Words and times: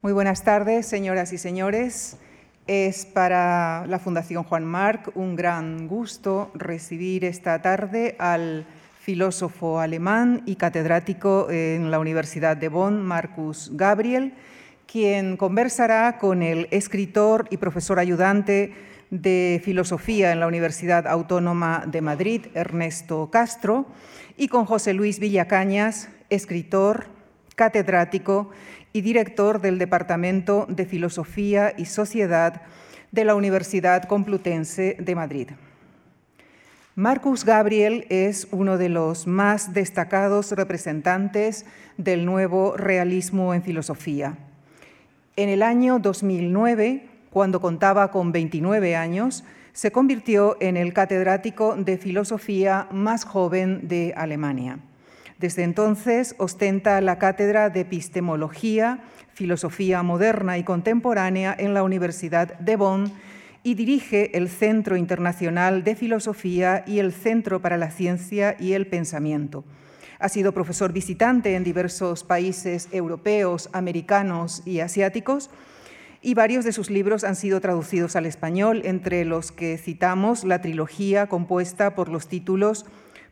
Muy 0.00 0.12
buenas 0.12 0.44
tardes, 0.44 0.86
señoras 0.86 1.32
y 1.32 1.38
señores. 1.38 2.18
Es 2.68 3.04
para 3.04 3.84
la 3.88 3.98
Fundación 3.98 4.44
Juan 4.44 4.64
Marc 4.64 5.10
un 5.16 5.34
gran 5.34 5.88
gusto 5.88 6.52
recibir 6.54 7.24
esta 7.24 7.60
tarde 7.62 8.14
al 8.20 8.64
filósofo 9.00 9.80
alemán 9.80 10.44
y 10.46 10.54
catedrático 10.54 11.50
en 11.50 11.90
la 11.90 11.98
Universidad 11.98 12.56
de 12.56 12.68
Bonn, 12.68 13.02
Marcus 13.02 13.72
Gabriel, 13.74 14.34
quien 14.86 15.36
conversará 15.36 16.16
con 16.18 16.44
el 16.44 16.68
escritor 16.70 17.48
y 17.50 17.56
profesor 17.56 17.98
ayudante 17.98 18.74
de 19.10 19.60
filosofía 19.64 20.30
en 20.30 20.38
la 20.38 20.46
Universidad 20.46 21.08
Autónoma 21.08 21.82
de 21.88 22.02
Madrid, 22.02 22.46
Ernesto 22.54 23.30
Castro, 23.32 23.86
y 24.36 24.46
con 24.46 24.64
José 24.64 24.92
Luis 24.92 25.18
Villacañas, 25.18 26.08
escritor, 26.30 27.18
catedrático 27.56 28.50
y 28.92 29.00
director 29.00 29.60
del 29.60 29.78
Departamento 29.78 30.66
de 30.68 30.86
Filosofía 30.86 31.74
y 31.76 31.84
Sociedad 31.84 32.62
de 33.12 33.24
la 33.24 33.34
Universidad 33.34 34.04
Complutense 34.04 34.96
de 34.98 35.14
Madrid. 35.14 35.48
Marcus 36.94 37.44
Gabriel 37.44 38.06
es 38.08 38.48
uno 38.50 38.76
de 38.76 38.88
los 38.88 39.28
más 39.28 39.72
destacados 39.72 40.50
representantes 40.50 41.64
del 41.96 42.24
nuevo 42.24 42.76
realismo 42.76 43.54
en 43.54 43.62
filosofía. 43.62 44.36
En 45.36 45.48
el 45.48 45.62
año 45.62 46.00
2009, 46.00 47.06
cuando 47.30 47.60
contaba 47.60 48.10
con 48.10 48.32
29 48.32 48.96
años, 48.96 49.44
se 49.72 49.92
convirtió 49.92 50.56
en 50.60 50.76
el 50.76 50.92
catedrático 50.92 51.76
de 51.76 51.98
filosofía 51.98 52.88
más 52.90 53.24
joven 53.24 53.86
de 53.86 54.12
Alemania. 54.16 54.80
Desde 55.38 55.62
entonces 55.62 56.34
ostenta 56.38 57.00
la 57.00 57.18
cátedra 57.18 57.70
de 57.70 57.80
epistemología, 57.80 59.04
filosofía 59.32 60.02
moderna 60.02 60.58
y 60.58 60.64
contemporánea 60.64 61.54
en 61.56 61.74
la 61.74 61.84
Universidad 61.84 62.58
de 62.58 62.74
Bonn 62.74 63.12
y 63.62 63.74
dirige 63.74 64.36
el 64.36 64.48
Centro 64.48 64.96
Internacional 64.96 65.84
de 65.84 65.94
Filosofía 65.94 66.82
y 66.88 66.98
el 66.98 67.12
Centro 67.12 67.62
para 67.62 67.76
la 67.76 67.92
Ciencia 67.92 68.56
y 68.58 68.72
el 68.72 68.88
Pensamiento. 68.88 69.64
Ha 70.18 70.28
sido 70.28 70.50
profesor 70.50 70.92
visitante 70.92 71.54
en 71.54 71.62
diversos 71.62 72.24
países 72.24 72.88
europeos, 72.90 73.70
americanos 73.72 74.62
y 74.66 74.80
asiáticos 74.80 75.50
y 76.20 76.34
varios 76.34 76.64
de 76.64 76.72
sus 76.72 76.90
libros 76.90 77.22
han 77.22 77.36
sido 77.36 77.60
traducidos 77.60 78.16
al 78.16 78.26
español, 78.26 78.82
entre 78.84 79.24
los 79.24 79.52
que 79.52 79.78
citamos 79.78 80.42
la 80.42 80.60
trilogía 80.60 81.28
compuesta 81.28 81.94
por 81.94 82.08
los 82.08 82.26
títulos 82.26 82.86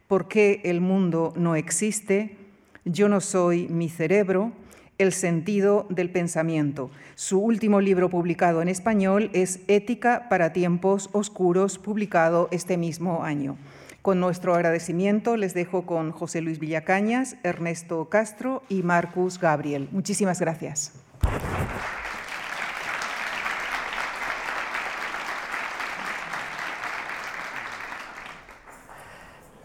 ¿Por 0.09 0.29
qué 0.29 0.61
el 0.65 0.81
mundo 0.81 1.33
no 1.37 1.57
existe? 1.57 2.37
Yo 2.85 3.09
no 3.09 3.21
soy 3.21 3.67
mi 3.69 3.89
cerebro, 3.89 4.53
El 4.99 5.13
sentido 5.13 5.85
del 5.91 6.09
pensamiento. 6.09 6.91
Su 7.17 7.39
último 7.39 7.83
libro 7.83 8.09
publicado 8.09 8.63
en 8.63 8.69
español 8.69 9.29
es 9.35 9.61
Ética 9.69 10.29
para 10.31 10.55
tiempos 10.55 11.11
oscuros, 11.13 11.77
publicado 11.77 12.49
este 12.51 12.79
mismo 12.79 13.23
año. 13.23 13.59
Con 14.01 14.21
nuestro 14.21 14.55
agradecimiento 14.55 15.37
les 15.37 15.53
dejo 15.53 15.85
con 15.85 16.13
José 16.13 16.41
Luis 16.41 16.61
Villacañas, 16.61 17.37
Ernesto 17.43 18.09
Castro 18.09 18.63
y 18.71 18.83
Marcus 18.85 19.39
Gabriel. 19.39 19.89
Muchísimas 19.93 20.41
gracias. 20.41 20.93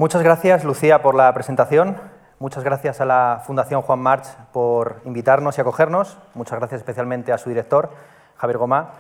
Muchas 0.02 0.23
gracias, 0.23 0.63
Lucía, 0.63 1.03
por 1.03 1.13
la 1.13 1.31
presentación. 1.31 1.95
Muchas 2.39 2.63
gracias 2.63 2.99
a 3.02 3.05
la 3.05 3.44
Fundación 3.45 3.83
Juan 3.83 3.99
March 3.99 4.25
por 4.52 4.99
invitarnos 5.05 5.55
y 5.55 5.61
acogernos. 5.61 6.17
Muchas 6.33 6.57
gracias 6.57 6.81
especialmente 6.81 7.31
a 7.31 7.38
su 7.38 7.49
director, 7.49 7.91
Javier 8.35 8.57
Gomá. 8.57 8.94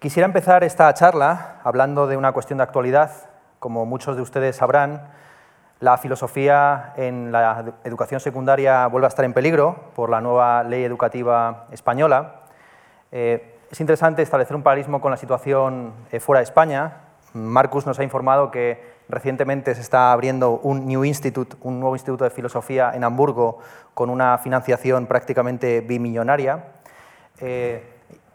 Quisiera 0.00 0.26
empezar 0.26 0.64
esta 0.64 0.92
charla 0.94 1.60
hablando 1.62 2.08
de 2.08 2.16
una 2.16 2.32
cuestión 2.32 2.56
de 2.56 2.64
actualidad. 2.64 3.12
Como 3.60 3.86
muchos 3.86 4.16
de 4.16 4.22
ustedes 4.22 4.56
sabrán, 4.56 5.00
la 5.78 5.96
filosofía 5.96 6.92
en 6.96 7.30
la 7.30 7.74
educación 7.84 8.18
secundaria 8.18 8.88
vuelve 8.88 9.06
a 9.06 9.10
estar 9.10 9.24
en 9.24 9.32
peligro 9.32 9.92
por 9.94 10.10
la 10.10 10.20
nueva 10.20 10.64
ley 10.64 10.82
educativa 10.82 11.66
española. 11.70 12.40
Eh, 13.12 13.60
es 13.70 13.80
interesante 13.80 14.22
establecer 14.22 14.56
un 14.56 14.64
paralelismo 14.64 15.00
con 15.00 15.12
la 15.12 15.16
situación 15.16 15.92
eh, 16.10 16.18
fuera 16.18 16.40
de 16.40 16.44
España. 16.46 16.94
Marcus 17.32 17.86
nos 17.86 18.00
ha 18.00 18.02
informado 18.02 18.50
que 18.50 18.98
Recientemente 19.10 19.74
se 19.74 19.80
está 19.80 20.12
abriendo 20.12 20.60
un 20.62 20.86
New 20.86 21.04
Institute, 21.04 21.56
un 21.62 21.80
nuevo 21.80 21.96
instituto 21.96 22.22
de 22.22 22.30
filosofía 22.30 22.92
en 22.94 23.02
Hamburgo, 23.02 23.58
con 23.92 24.08
una 24.08 24.38
financiación 24.38 25.06
prácticamente 25.06 25.80
bimillonaria. 25.80 26.66
Eh, 27.40 27.82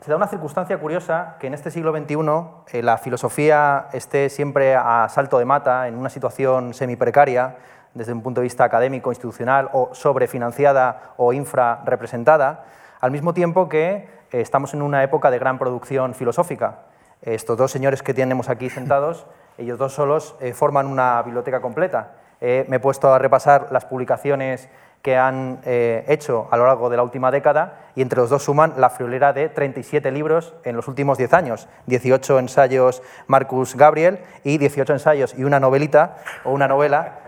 se 0.01 0.11
da 0.11 0.17
una 0.17 0.27
circunstancia 0.27 0.77
curiosa 0.77 1.37
que 1.39 1.47
en 1.47 1.53
este 1.53 1.71
siglo 1.71 1.95
XXI 1.95 2.77
eh, 2.77 2.83
la 2.83 2.97
filosofía 2.97 3.87
esté 3.93 4.29
siempre 4.29 4.75
a 4.75 5.07
salto 5.09 5.39
de 5.39 5.45
mata, 5.45 5.87
en 5.87 5.95
una 5.95 6.09
situación 6.09 6.73
semi-precaria, 6.73 7.55
desde 7.93 8.11
un 8.11 8.21
punto 8.21 8.41
de 8.41 8.43
vista 8.43 8.65
académico, 8.65 9.11
institucional, 9.11 9.69
o 9.71 9.91
sobrefinanciada 9.93 11.13
o 11.15 11.31
infrarrepresentada, 11.31 12.65
al 12.99 13.11
mismo 13.11 13.33
tiempo 13.33 13.69
que 13.69 14.09
eh, 14.31 14.41
estamos 14.41 14.73
en 14.73 14.81
una 14.81 15.03
época 15.03 15.31
de 15.31 15.39
gran 15.39 15.57
producción 15.57 16.13
filosófica. 16.13 16.79
Estos 17.21 17.57
dos 17.57 17.71
señores 17.71 18.03
que 18.03 18.13
tenemos 18.13 18.49
aquí 18.49 18.69
sentados 18.69 19.25
ellos 19.57 19.77
dos 19.77 19.93
solos 19.93 20.35
eh, 20.41 20.53
forman 20.53 20.87
una 20.87 21.21
biblioteca 21.21 21.61
completa. 21.61 22.13
Eh, 22.41 22.65
me 22.67 22.77
he 22.77 22.79
puesto 22.79 23.13
a 23.13 23.19
repasar 23.19 23.67
las 23.71 23.85
publicaciones 23.85 24.67
que 25.01 25.17
han 25.17 25.59
eh, 25.65 26.03
hecho 26.07 26.47
a 26.51 26.57
lo 26.57 26.65
largo 26.65 26.89
de 26.89 26.97
la 26.97 27.03
última 27.03 27.31
década 27.31 27.91
y 27.95 28.01
entre 28.01 28.19
los 28.19 28.29
dos 28.29 28.43
suman 28.43 28.73
la 28.77 28.89
friolera 28.89 29.33
de 29.33 29.49
37 29.49 30.11
libros 30.11 30.55
en 30.63 30.75
los 30.75 30.87
últimos 30.87 31.17
10 31.17 31.33
años, 31.33 31.67
18 31.85 32.39
ensayos 32.39 33.03
Marcus 33.27 33.75
Gabriel 33.75 34.19
y 34.43 34.57
18 34.57 34.93
ensayos 34.93 35.35
y 35.37 35.43
una 35.43 35.59
novelita 35.59 36.17
o 36.43 36.51
una 36.51 36.67
novela 36.67 37.19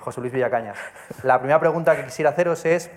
José 0.00 0.22
Luis 0.22 0.32
Villacañas. 0.32 0.78
La 1.22 1.38
primera 1.38 1.60
pregunta 1.60 1.94
que 1.94 2.04
quisiera 2.04 2.30
haceros 2.30 2.64
es 2.64 2.90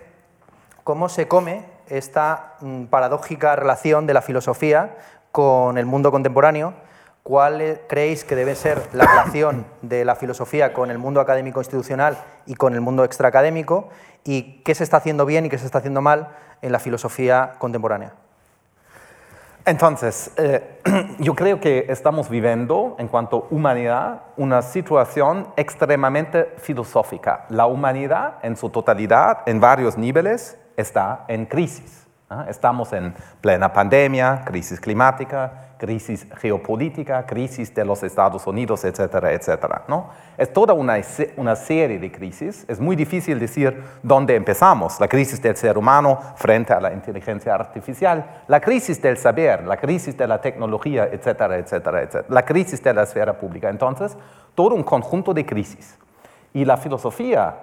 cómo 0.86 1.10
se 1.10 1.28
come 1.28 1.66
esta 1.90 2.54
mm, 2.62 2.86
paradójica 2.86 3.58
relación 3.58 4.08
de 4.08 4.14
la 4.14 4.22
filosofía 4.22 4.96
con 5.34 5.78
el 5.78 5.86
mundo 5.86 6.12
contemporáneo 6.12 6.74
¿Cuál 7.24 7.82
creéis 7.88 8.24
que 8.26 8.36
debe 8.36 8.56
ser 8.56 8.82
la 8.94 9.06
relación 9.06 9.68
de 9.84 10.06
la 10.06 10.16
filosofía 10.16 10.74
con 10.74 10.90
el 10.90 10.98
mundo 10.98 11.22
académico 11.22 11.60
institucional 11.60 12.18
y 12.48 12.56
con 12.56 12.74
el 12.74 12.82
mundo 12.82 13.04
extraacadémico? 13.04 13.90
¿Y 14.24 14.62
qué 14.64 14.74
se 14.74 14.84
está 14.84 14.98
haciendo 14.98 15.26
bien 15.26 15.46
y 15.46 15.50
qué 15.50 15.60
se 15.60 15.66
está 15.66 15.78
haciendo 15.78 16.02
mal 16.02 16.30
en 16.64 16.72
la 16.72 16.80
filosofía 16.80 17.56
contemporánea? 17.60 18.14
Entonces, 19.66 20.32
eh, 20.38 20.80
yo 21.20 21.36
creo 21.36 21.60
que 21.60 21.86
estamos 21.90 22.30
viviendo, 22.30 22.96
en 22.98 23.08
cuanto 23.08 23.48
a 23.50 23.54
humanidad, 23.54 24.22
una 24.36 24.64
situación 24.64 25.48
extremadamente 25.56 26.56
filosófica. 26.58 27.46
La 27.50 27.68
humanidad, 27.68 28.40
en 28.42 28.58
su 28.58 28.72
totalidad, 28.72 29.40
en 29.46 29.60
varios 29.60 29.98
niveles, 29.98 30.58
está 30.76 31.26
en 31.28 31.46
crisis. 31.46 32.08
Estamos 32.48 32.94
en 32.94 33.14
plena 33.42 33.74
pandemia, 33.74 34.44
crisis 34.46 34.80
climática, 34.80 35.74
crisis 35.78 36.26
geopolítica, 36.40 37.26
crisis 37.26 37.74
de 37.74 37.84
los 37.84 38.04
Estados 38.04 38.48
Unidos, 38.48 38.86
etcétera, 38.86 39.34
etcétera. 39.34 39.82
¿no? 39.90 40.12
Es 40.38 40.54
toda 40.54 40.74
una, 40.74 40.96
una, 41.36 41.56
serie 41.58 42.00
de 42.00 42.10
crisis. 42.10 42.64
Es 42.70 42.80
muy 42.80 42.96
difícil 42.96 43.38
decir 43.38 43.84
dónde 44.02 44.36
empezamos. 44.36 44.98
La 45.02 45.10
crisis 45.10 45.42
del 45.42 45.58
ser 45.58 45.78
humano 45.78 46.20
frente 46.36 46.72
a 46.72 46.80
la 46.80 46.94
inteligencia 46.94 47.54
artificial, 47.54 48.44
la 48.48 48.62
crisis 48.62 49.02
del 49.02 49.18
saber, 49.18 49.66
la 49.66 49.76
crisis 49.76 50.16
de 50.16 50.26
la 50.26 50.40
tecnología, 50.40 51.10
etcétera, 51.12 51.58
etcétera, 51.58 52.02
etcétera. 52.02 52.26
La 52.30 52.46
crisis 52.46 52.82
de 52.82 52.94
la 52.94 53.04
esfera 53.04 53.34
pública. 53.38 53.68
Entonces, 53.68 54.16
todo 54.56 54.76
un 54.76 54.84
conjunto 54.84 55.34
de 55.34 55.46
crisis. 55.46 55.98
Y 56.54 56.64
la 56.64 56.78
filosofía, 56.78 57.56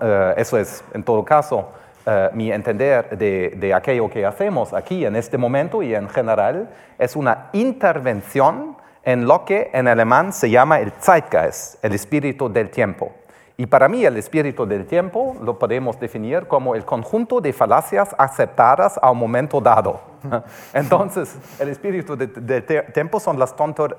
eh, 0.00 0.34
eso 0.36 0.56
es 0.56 0.84
en 0.92 1.02
todo 1.02 1.24
caso 1.24 1.68
eh, 2.06 2.30
mi 2.34 2.52
entender 2.52 3.16
de, 3.16 3.72
aquello 3.74 4.10
que 4.10 4.26
hacemos 4.26 4.74
aquí 4.74 5.06
en 5.06 5.16
este 5.16 5.38
momento 5.38 5.82
y 5.82 5.94
en 5.94 6.08
general 6.08 6.68
es 6.98 7.16
una 7.16 7.48
intervención 7.54 8.76
en 9.02 9.26
lo 9.26 9.46
que 9.46 9.70
en 9.72 9.88
alemán 9.88 10.32
se 10.32 10.50
llama 10.50 10.80
el 10.80 10.92
Zeitgeist, 10.92 11.82
el 11.82 11.94
espíritu 11.94 12.52
del 12.52 12.70
tiempo. 12.70 13.12
Y 13.56 13.66
para 13.66 13.88
mí 13.88 14.04
el 14.04 14.16
espíritu 14.16 14.66
del 14.66 14.84
tiempo 14.84 15.36
lo 15.40 15.58
podemos 15.58 15.98
definir 15.98 16.46
como 16.46 16.74
el 16.74 16.84
conjunto 16.84 17.40
de 17.40 17.52
falacias 17.52 18.14
aceptadas 18.18 18.98
a 19.00 19.10
un 19.10 19.18
momento 19.18 19.60
dado. 19.60 20.00
Entonces, 20.74 21.38
el 21.58 21.68
espíritu 21.68 22.16
del 22.16 22.64
tiempo 22.92 23.18
son 23.18 23.38
las 23.38 23.54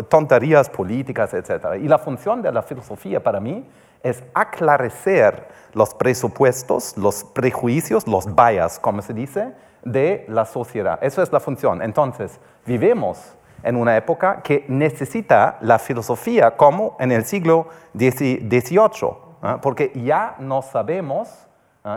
tonterías 0.10 0.70
políticas, 0.70 1.34
etc. 1.34 1.78
Y 1.82 1.88
la 1.88 1.98
función 1.98 2.42
de 2.42 2.52
la 2.52 2.62
filosofía 2.62 3.24
para 3.24 3.40
mí 3.40 3.66
es 4.04 4.24
aclarecer 4.34 5.48
los 5.74 5.94
presupuestos, 5.94 6.98
los 6.98 7.24
prejuicios, 7.24 8.08
los 8.08 8.34
bias, 8.34 8.80
como 8.80 9.02
se 9.02 9.14
dice, 9.14 9.54
de 9.84 10.26
la 10.30 10.46
sociedad. 10.46 11.00
Eso 11.02 11.22
es 11.22 11.32
la 11.32 11.40
función. 11.40 11.82
Entonces, 11.82 12.40
vivimos 12.66 13.36
en 13.64 13.76
una 13.76 13.98
época 13.98 14.42
que 14.42 14.66
necesita 14.68 15.58
la 15.62 15.80
filosofía 15.80 16.56
como 16.56 16.96
en 17.00 17.12
el 17.12 17.26
siglo 17.26 17.68
XVIII, 17.98 19.60
porque 19.62 19.92
ya 19.96 20.36
no 20.40 20.62
sabemos 20.62 21.48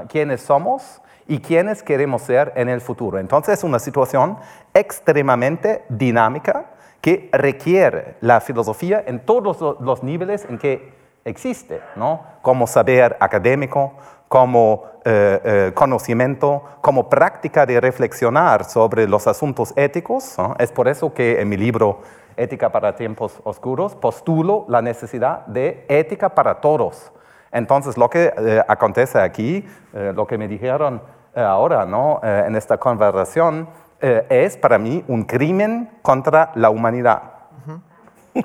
quiénes 0.08 0.40
somos 0.42 1.00
y 1.26 1.40
quiénes 1.40 1.82
queremos 1.82 2.22
ser 2.22 2.52
en 2.56 2.68
el 2.68 2.80
futuro. 2.80 3.18
Entonces 3.18 3.58
es 3.58 3.64
una 3.64 3.78
situación 3.78 4.38
extremadamente 4.72 5.84
dinámica 5.90 6.70
que 7.00 7.28
requiere 7.32 8.16
la 8.20 8.40
filosofía 8.40 9.04
en 9.06 9.20
todos 9.20 9.78
los 9.80 10.02
niveles 10.02 10.46
en 10.48 10.58
que 10.58 10.97
existe, 11.28 11.80
¿no? 11.96 12.22
como 12.42 12.66
saber 12.66 13.16
académico, 13.20 13.92
como 14.28 14.84
eh, 15.04 15.40
eh, 15.44 15.72
conocimiento, 15.74 16.62
como 16.80 17.08
práctica 17.08 17.64
de 17.64 17.80
reflexionar 17.80 18.64
sobre 18.64 19.08
los 19.08 19.26
asuntos 19.26 19.72
éticos. 19.76 20.36
Es 20.58 20.70
por 20.70 20.86
eso 20.88 21.12
que 21.12 21.40
en 21.40 21.48
mi 21.48 21.56
libro 21.56 22.02
Ética 22.36 22.70
para 22.70 22.94
tiempos 22.94 23.40
oscuros 23.42 23.96
postulo 23.96 24.64
la 24.68 24.80
necesidad 24.80 25.44
de 25.46 25.84
ética 25.88 26.28
para 26.28 26.60
todos. 26.60 27.10
Entonces, 27.50 27.96
lo 27.96 28.08
que 28.08 28.32
eh, 28.36 28.62
acontece 28.68 29.18
aquí, 29.18 29.66
lo 29.92 30.26
que 30.26 30.38
me 30.38 30.46
dijeron 30.46 31.02
ahora 31.34 31.84
¿no? 31.84 32.20
en 32.22 32.54
esta 32.54 32.78
conversación, 32.78 33.68
es 34.00 34.56
para 34.56 34.78
mí 34.78 35.02
un 35.08 35.24
crimen 35.24 35.90
contra 36.02 36.52
la 36.54 36.70
humanidad. 36.70 37.37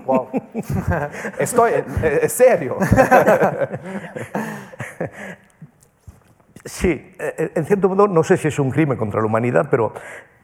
Wow. 0.05 0.29
Estoy, 1.39 1.71
es 2.21 2.33
serio. 2.33 2.77
Sí, 6.65 6.89
eh, 6.89 7.15
eh, 7.37 7.51
en 7.55 7.65
cierto 7.65 7.89
modo 7.89 8.07
no 8.07 8.23
sé 8.23 8.37
si 8.37 8.47
es 8.47 8.57
un 8.57 8.71
crimen 8.71 8.97
contra 8.97 9.19
la 9.19 9.27
humanidad, 9.27 9.67
pero 9.69 9.93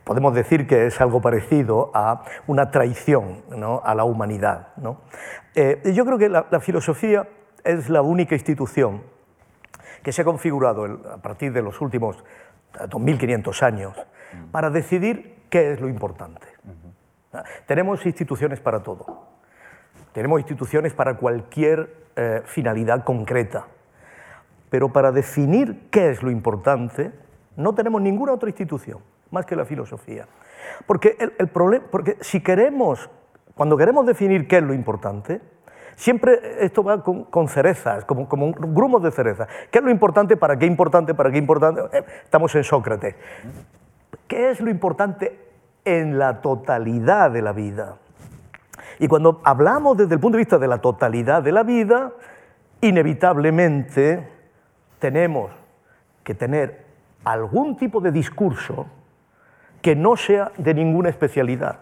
podemos 0.03 0.33
decir 0.33 0.67
que 0.67 0.87
es 0.87 0.99
algo 0.99 1.21
parecido 1.21 1.91
a 1.93 2.23
una 2.47 2.71
traición 2.71 3.41
a 3.83 3.95
la 3.95 4.03
humanidad. 4.03 4.69
Eh, 5.55 5.81
yo 5.93 6.05
creo 6.05 6.17
que 6.17 6.27
la, 6.27 6.59
filosofía 6.59 7.27
es 7.63 7.89
la 7.89 8.01
única 8.01 8.35
institución 8.35 9.03
que 10.03 10.11
se 10.11 10.23
ha 10.23 10.25
configurado 10.25 10.85
a 11.13 11.17
partir 11.17 11.53
de 11.53 11.61
los 11.61 11.79
últimos 11.79 12.23
2.500 12.73 13.63
años 13.63 13.95
para 14.51 14.69
decidir 14.69 15.45
qué 15.49 15.71
es 15.73 15.79
lo 15.79 15.87
importante. 15.87 16.47
Tenemos 17.65 18.05
instituciones 18.05 18.59
para 18.59 18.81
todo. 18.83 19.38
Tenemos 20.19 20.41
instituciones 20.41 20.93
para 20.93 21.15
cualquier 21.15 21.95
finalidad 22.43 23.05
concreta. 23.05 23.67
Pero 24.69 24.91
para 24.91 25.13
definir 25.13 25.87
qué 25.89 26.09
es 26.09 26.21
lo 26.21 26.29
importante, 26.29 27.13
no 27.55 27.73
tenemos 27.73 28.01
ninguna 28.01 28.33
otra 28.33 28.49
institución 28.49 28.99
más 29.31 29.45
que 29.45 29.55
la 29.55 29.63
filosofía. 29.63 30.27
Porque, 30.85 31.15
el, 31.37 31.47
problema, 31.47 31.85
porque 31.89 32.17
si 32.19 32.43
queremos, 32.43 33.09
cuando 33.55 33.77
queremos 33.77 34.05
definir 34.05 34.45
qué 34.45 34.57
es 34.57 34.63
lo 34.63 34.73
importante, 34.73 35.39
siempre 35.95 36.65
esto 36.65 36.83
va 36.83 37.01
con, 37.01 37.47
cerezas, 37.47 38.03
como, 38.03 38.27
como 38.27 38.51
grumos 38.51 39.01
de 39.01 39.11
cerezas. 39.11 39.47
¿Qué 39.71 39.79
es 39.79 39.85
lo 39.85 39.89
importante? 39.89 40.35
¿Para 40.35 40.59
qué 40.59 40.65
importante? 40.65 41.13
¿Para 41.13 41.31
qué 41.31 41.37
importante? 41.37 41.97
Eh, 41.97 42.03
estamos 42.25 42.53
en 42.55 42.65
Sócrates. 42.65 43.15
¿Qué 44.27 44.49
es 44.49 44.59
lo 44.59 44.69
importante 44.69 45.39
en 45.85 46.19
la 46.19 46.41
totalidad 46.41 47.31
de 47.31 47.41
la 47.41 47.53
vida? 47.53 47.95
Y 48.99 49.07
cuando 49.07 49.41
hablamos 49.45 49.97
desde 49.97 50.13
el 50.13 50.19
punto 50.19 50.37
de 50.37 50.41
vista 50.43 50.57
de 50.57 50.67
la 50.67 50.79
totalidad 50.79 51.41
de 51.41 51.53
la 51.53 51.63
vida, 51.63 52.11
inevitablemente 52.81 54.27
tenemos 54.99 55.51
que 56.23 56.35
tener 56.35 56.85
algún 57.23 57.77
tipo 57.77 58.01
de 58.01 58.11
discurso 58.11 58.85
que 59.81 59.95
no 59.95 60.17
sea 60.17 60.51
de 60.57 60.73
ninguna 60.73 61.09
especialidad, 61.09 61.79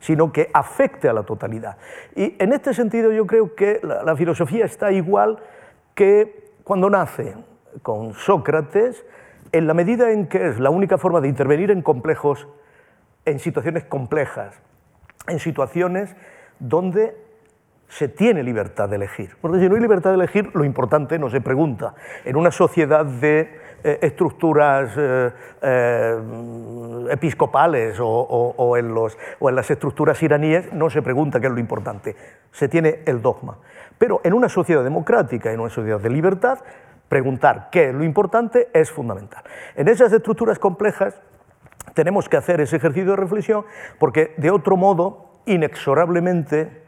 sino 0.00 0.30
que 0.30 0.50
afecte 0.52 1.08
a 1.08 1.14
la 1.14 1.22
totalidad. 1.22 1.78
Y 2.14 2.36
en 2.38 2.52
este 2.52 2.74
sentido 2.74 3.12
yo 3.12 3.26
creo 3.26 3.54
que 3.54 3.80
la, 3.82 4.14
filosofía 4.16 4.66
está 4.66 4.92
igual 4.92 5.38
que 5.94 6.52
cuando 6.64 6.90
nace 6.90 7.34
con 7.82 8.12
Sócrates, 8.12 9.04
en 9.52 9.66
la 9.66 9.72
medida 9.72 10.10
en 10.10 10.26
que 10.26 10.48
es 10.48 10.60
la 10.60 10.68
única 10.68 10.98
forma 10.98 11.22
de 11.22 11.28
intervenir 11.28 11.70
en 11.70 11.80
complejos, 11.80 12.46
en 13.24 13.38
situaciones 13.38 13.84
complejas, 13.84 14.54
en 15.26 15.38
situaciones 15.38 16.14
donde 16.58 17.16
se 17.88 18.08
tiene 18.08 18.42
libertad 18.42 18.88
de 18.88 18.96
elegir. 18.96 19.36
Porque 19.40 19.58
si 19.58 19.68
no 19.68 19.74
hay 19.74 19.80
libertad 19.80 20.10
de 20.10 20.16
elegir, 20.16 20.50
lo 20.54 20.64
importante 20.64 21.18
no 21.18 21.30
se 21.30 21.40
pregunta. 21.40 21.94
En 22.24 22.36
una 22.36 22.50
sociedad 22.50 23.04
de 23.04 23.58
eh, 23.82 23.98
estructuras 24.02 24.92
eh, 24.96 25.30
eh, 25.62 26.18
episcopales 27.10 27.96
o, 28.00 28.76
en 28.76 28.92
los, 28.92 29.16
o 29.38 29.48
en 29.48 29.54
las 29.54 29.70
estructuras 29.70 30.22
iraníes, 30.22 30.72
no 30.72 30.90
se 30.90 31.00
pregunta 31.00 31.40
qué 31.40 31.46
es 31.46 31.52
lo 31.52 31.60
importante. 31.60 32.14
Se 32.52 32.68
tiene 32.68 33.00
el 33.06 33.22
dogma. 33.22 33.56
Pero 33.96 34.20
en 34.22 34.34
una 34.34 34.48
sociedad 34.48 34.84
democrática, 34.84 35.52
en 35.52 35.60
una 35.60 35.70
sociedad 35.70 36.00
de 36.00 36.10
libertad, 36.10 36.58
preguntar 37.08 37.68
qué 37.70 37.88
es 37.88 37.94
lo 37.94 38.04
importante 38.04 38.68
es 38.72 38.90
fundamental. 38.90 39.42
En 39.74 39.88
esas 39.88 40.12
estructuras 40.12 40.58
complejas 40.58 41.20
tenemos 41.94 42.28
que 42.28 42.36
hacer 42.36 42.60
ese 42.60 42.76
ejercicio 42.76 43.10
de 43.10 43.16
reflexión 43.16 43.64
porque 43.98 44.34
de 44.36 44.50
otro 44.50 44.76
modo, 44.76 45.27
inexorablemente, 45.52 46.82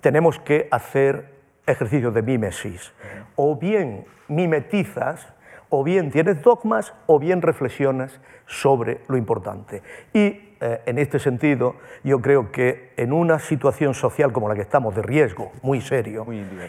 tenemos 0.00 0.38
que 0.38 0.68
hacer 0.70 1.34
ejercicios 1.66 2.14
de 2.14 2.22
mímesis. 2.22 2.92
O 3.36 3.56
bien 3.56 4.04
mimetizas, 4.28 5.32
o 5.68 5.84
bien 5.84 6.10
tienes 6.10 6.42
dogmas, 6.42 6.92
o 7.06 7.18
bien 7.18 7.42
reflexionas 7.42 8.20
sobre 8.46 9.00
lo 9.08 9.16
importante. 9.16 9.82
Y 10.12 10.56
eh, 10.60 10.82
en 10.86 10.98
este 10.98 11.18
sentido, 11.18 11.76
yo 12.02 12.20
creo 12.20 12.50
que 12.50 12.92
en 12.96 13.12
una 13.12 13.38
situación 13.38 13.94
social 13.94 14.32
como 14.32 14.48
la 14.48 14.54
que 14.54 14.62
estamos, 14.62 14.94
de 14.94 15.02
riesgo 15.02 15.52
muy 15.62 15.80
serio, 15.80 16.26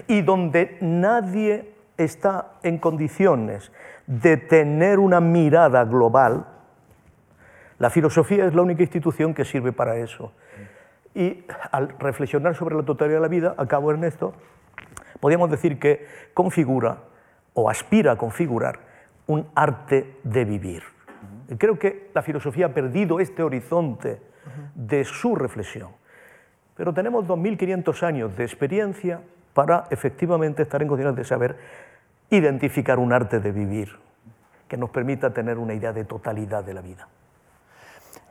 y 0.08 0.22
donde 0.22 0.78
nadie 0.82 1.74
está 1.98 2.54
en 2.64 2.78
condiciones 2.78 3.72
de 4.08 4.38
tener 4.38 5.00
una 5.00 5.20
mirada 5.20 5.84
global, 5.86 6.48
la 7.80 7.90
filosofía 7.90 8.46
es 8.46 8.54
la 8.54 8.62
única 8.62 8.84
institución 8.84 9.34
que 9.34 9.44
sirve 9.44 9.72
para 9.72 9.98
eso. 9.98 10.32
Y 11.14 11.44
al 11.72 11.90
reflexionar 12.00 12.56
sobre 12.56 12.76
la 12.76 12.84
totalidad 12.84 13.18
de 13.18 13.22
la 13.22 13.28
vida, 13.28 13.56
acabo 13.58 13.92
Ernesto, 13.92 14.34
podríamos 15.20 15.52
decir 15.52 15.80
que 15.80 16.06
configura 16.34 17.00
o 17.54 17.70
aspira 17.70 18.14
a 18.14 18.18
configurar 18.18 18.80
un 19.28 19.48
arte 19.56 20.18
de 20.24 20.46
vivir. 20.46 20.84
Y 21.50 21.56
creo 21.56 21.78
que 21.78 22.10
la 22.14 22.22
filosofía 22.22 22.68
ha 22.68 22.74
perdido 22.74 23.20
este 23.20 23.44
horizonte 23.44 24.22
de 24.74 25.04
su 25.04 25.36
reflexión. 25.36 25.90
Pero 26.76 26.94
tenemos 26.94 27.26
2.500 27.28 28.04
años 28.04 28.38
de 28.38 28.44
experiencia 28.44 29.22
para 29.54 29.86
efectivamente 29.90 30.64
estar 30.64 30.82
en 30.82 30.88
condiciones 30.88 31.18
de 31.18 31.26
saber 31.26 31.58
identificar 32.30 32.98
un 33.00 33.12
arte 33.12 33.40
de 33.40 33.52
vivir 33.52 33.98
que 34.68 34.78
nos 34.78 34.90
permita 34.90 35.34
tener 35.34 35.58
una 35.58 35.74
idea 35.74 35.92
de 35.92 36.06
totalidad 36.06 36.64
de 36.64 36.74
la 36.74 36.82
vida. 36.82 37.08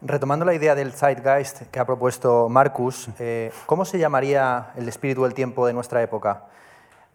Retomando 0.02 0.46
la 0.46 0.54
idea 0.54 0.74
del 0.74 0.94
Zeitgeist 0.94 1.64
que 1.70 1.78
ha 1.78 1.84
propuesto 1.84 2.48
Marcus, 2.48 3.10
eh, 3.18 3.52
¿cómo 3.66 3.84
se 3.84 3.98
llamaría 3.98 4.70
el 4.76 4.88
espíritu 4.88 5.24
del 5.24 5.34
tiempo 5.34 5.66
de 5.66 5.74
nuestra 5.74 6.02
época? 6.02 6.44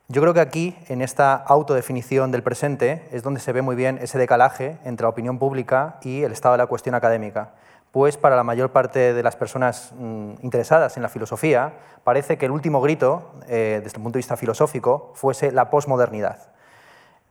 Yo 0.07 0.21
creo 0.21 0.35
que 0.35 0.39
aquí, 0.39 0.77
en 0.87 1.01
esta 1.01 1.33
autodefinición 1.33 2.31
del 2.31 2.43
presente, 2.43 3.09
es 3.11 3.23
donde 3.23 3.39
se 3.39 3.51
ve 3.53 3.63
muy 3.63 3.75
bien 3.75 3.97
ese 4.03 4.19
decalaje 4.19 4.77
entre 4.85 5.05
la 5.05 5.09
opinión 5.09 5.39
pública 5.39 5.95
y 6.03 6.21
el 6.21 6.31
estado 6.31 6.53
de 6.53 6.59
la 6.59 6.67
cuestión 6.67 6.93
académica. 6.93 7.53
Pues 7.91 8.17
para 8.17 8.35
la 8.35 8.43
mayor 8.43 8.71
parte 8.71 9.15
de 9.15 9.23
las 9.23 9.35
personas 9.35 9.91
mm, 9.97 10.33
interesadas 10.43 10.95
en 10.95 11.01
la 11.01 11.09
filosofía, 11.09 11.73
parece 12.03 12.37
que 12.37 12.45
el 12.45 12.51
último 12.51 12.81
grito, 12.81 13.31
eh, 13.47 13.81
desde 13.83 13.97
el 13.97 14.03
punto 14.03 14.17
de 14.17 14.19
vista 14.19 14.37
filosófico, 14.37 15.11
fuese 15.15 15.51
la 15.51 15.71
posmodernidad. 15.71 16.54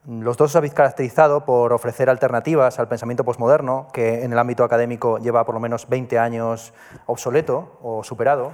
Los 0.07 0.37
dos 0.37 0.51
os 0.51 0.55
habéis 0.55 0.75
caracterizado 0.75 1.45
por 1.45 1.73
ofrecer 1.73 2.11
alternativas 2.11 2.77
al 2.77 2.87
pensamiento 2.87 3.23
posmoderno, 3.23 3.87
que 3.91 4.23
en 4.23 4.31
el 4.31 4.37
ámbito 4.37 4.63
académico 4.63 5.17
lleva 5.17 5.43
por 5.45 5.55
lo 5.55 5.59
menos 5.59 5.89
20 5.89 6.19
años 6.19 6.73
obsoleto 7.07 7.79
o 7.81 8.03
superado. 8.03 8.53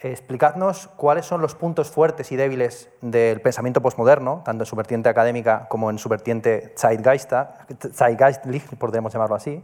Explicadnos 0.00 0.88
cuáles 0.96 1.24
son 1.24 1.40
los 1.40 1.54
puntos 1.54 1.88
fuertes 1.88 2.32
y 2.32 2.36
débiles 2.36 2.90
del 3.00 3.40
pensamiento 3.40 3.80
posmoderno, 3.80 4.42
tanto 4.44 4.64
en 4.64 4.66
su 4.66 4.74
vertiente 4.74 5.08
académica 5.08 5.68
como 5.68 5.88
en 5.88 5.98
su 5.98 6.08
vertiente 6.08 6.74
zeitgeistlich, 6.76 8.76
podríamos 8.76 9.12
llamarlo 9.12 9.36
así, 9.36 9.62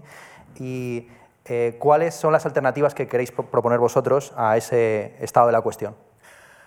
y 0.60 1.08
eh, 1.46 1.74
cuáles 1.80 2.14
son 2.14 2.32
las 2.32 2.46
alternativas 2.46 2.94
que 2.94 3.08
queréis 3.08 3.32
proponer 3.32 3.80
vosotros 3.80 4.32
a 4.36 4.56
ese 4.56 5.16
estado 5.18 5.46
de 5.46 5.52
la 5.52 5.62
cuestión. 5.62 5.96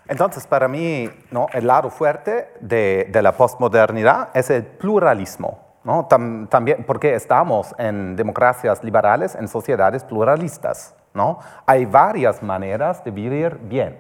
Entonces, 0.08 0.46
para 0.48 0.67
mí, 0.67 1.10
¿no? 1.31 1.48
el 1.53 1.67
lado 1.67 1.89
fuerte 1.89 2.50
de, 2.60 3.10
la 3.22 3.31
postmodernidad 3.34 4.29
es 4.34 4.50
el 4.50 4.65
pluralismo. 4.65 5.72
¿no? 5.84 6.05
también 6.05 6.84
porque 6.86 7.15
estamos 7.15 7.74
en 7.79 8.15
democracias 8.15 8.84
liberales, 8.84 9.34
en 9.34 9.48
sociedades 9.48 10.03
pluralistas. 10.03 10.96
¿no? 11.13 11.39
Hay 11.65 11.86
varias 11.86 12.43
maneras 12.43 13.03
de 13.03 13.12
vivir 13.12 13.58
bien. 13.63 14.00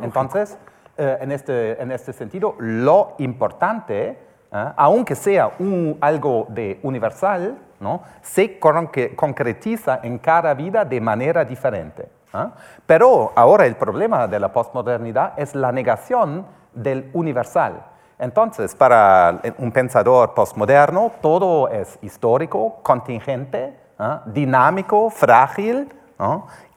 Entonces, 0.00 0.58
eh, 0.96 1.18
en, 1.20 1.32
este, 1.32 1.82
en 1.82 1.90
este 1.90 2.12
sentido, 2.12 2.54
lo 2.58 3.14
importante, 3.18 4.18
¿eh? 4.52 4.72
aunque 4.76 5.14
sea 5.14 5.50
un, 5.58 5.98
algo 6.00 6.46
de 6.50 6.78
universal, 6.82 7.58
¿no? 7.80 8.02
se 8.22 8.58
concretiza 8.58 10.00
en 10.02 10.18
cada 10.18 10.54
vida 10.54 10.84
de 10.84 11.00
manera 11.00 11.44
diferente. 11.44 12.08
¿Ah? 12.32 12.52
Pero 12.86 13.32
ahora 13.34 13.66
el 13.66 13.76
problema 13.76 14.26
de 14.26 14.40
la 14.40 14.52
postmodernidad 14.52 15.34
es 15.36 15.54
la 15.54 15.72
negación 15.72 16.46
del 16.72 17.10
universal. 17.12 17.84
Entonces, 18.18 18.74
para 18.74 19.40
un 19.58 19.72
pensador 19.72 20.34
postmoderno, 20.34 21.10
todo 21.20 21.68
es 21.68 21.98
histórico, 22.02 22.76
contingente, 22.82 23.76
¿ah? 23.98 24.22
dinámico, 24.26 25.10
frágil 25.10 25.92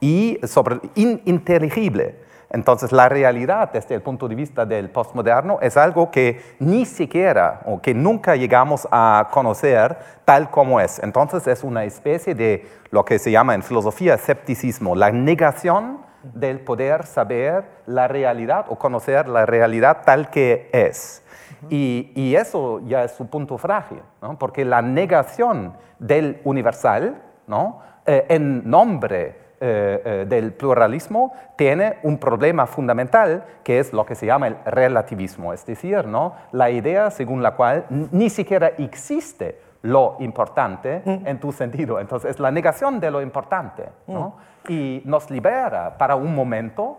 y 0.00 0.40
sobre, 0.44 0.80
ininteligible. 0.96 2.25
Entonces, 2.50 2.92
la 2.92 3.08
realidad 3.08 3.70
desde 3.72 3.94
el 3.94 4.02
punto 4.02 4.28
de 4.28 4.34
vista 4.34 4.64
del 4.64 4.90
postmoderno 4.90 5.58
es 5.60 5.76
algo 5.76 6.10
que 6.10 6.40
ni 6.58 6.84
siquiera 6.86 7.60
o 7.64 7.80
que 7.80 7.94
nunca 7.94 8.36
llegamos 8.36 8.86
a 8.90 9.28
conocer 9.30 9.96
tal 10.24 10.50
como 10.50 10.80
es. 10.80 11.00
Entonces, 11.00 11.46
es 11.46 11.64
una 11.64 11.84
especie 11.84 12.34
de 12.34 12.66
lo 12.90 13.04
que 13.04 13.18
se 13.18 13.30
llama 13.30 13.54
en 13.54 13.62
filosofía 13.62 14.14
escepticismo, 14.14 14.94
la 14.94 15.10
negación 15.10 16.04
del 16.22 16.60
poder 16.60 17.04
saber 17.06 17.64
la 17.86 18.08
realidad 18.08 18.66
o 18.68 18.76
conocer 18.76 19.28
la 19.28 19.46
realidad 19.46 20.02
tal 20.04 20.30
que 20.30 20.68
es. 20.72 21.22
Y, 21.70 22.34
eso 22.36 22.80
ya 22.86 23.04
es 23.04 23.12
su 23.12 23.28
punto 23.28 23.58
frágil, 23.58 24.02
porque 24.38 24.64
la 24.64 24.82
negación 24.82 25.74
del 25.98 26.40
universal 26.44 27.22
¿no? 27.46 27.80
Eh, 28.04 28.26
en 28.28 28.68
nombre 28.68 29.45
del 29.66 30.52
pluralismo 30.52 31.32
tiene 31.56 31.98
un 32.02 32.18
problema 32.18 32.66
fundamental 32.66 33.44
que 33.64 33.78
es 33.78 33.92
lo 33.92 34.06
que 34.06 34.14
se 34.14 34.26
llama 34.26 34.48
el 34.48 34.56
relativismo, 34.64 35.52
es 35.52 35.64
decir, 35.66 36.06
¿no? 36.06 36.34
la 36.52 36.70
idea 36.70 37.10
según 37.10 37.42
la 37.42 37.52
cual 37.52 37.86
ni 37.88 38.30
siquiera 38.30 38.68
existe 38.78 39.60
lo 39.82 40.16
importante 40.20 41.02
mm. 41.04 41.26
en 41.26 41.40
tu 41.40 41.52
sentido. 41.52 42.00
Entonces, 42.00 42.32
es 42.32 42.40
la 42.40 42.50
negación 42.50 43.00
de 43.00 43.10
lo 43.10 43.22
importante 43.22 43.88
¿no? 44.06 44.36
Mm. 44.68 44.72
y 44.72 45.02
nos 45.04 45.30
libera 45.30 45.96
para 45.96 46.16
un 46.16 46.34
momento, 46.34 46.98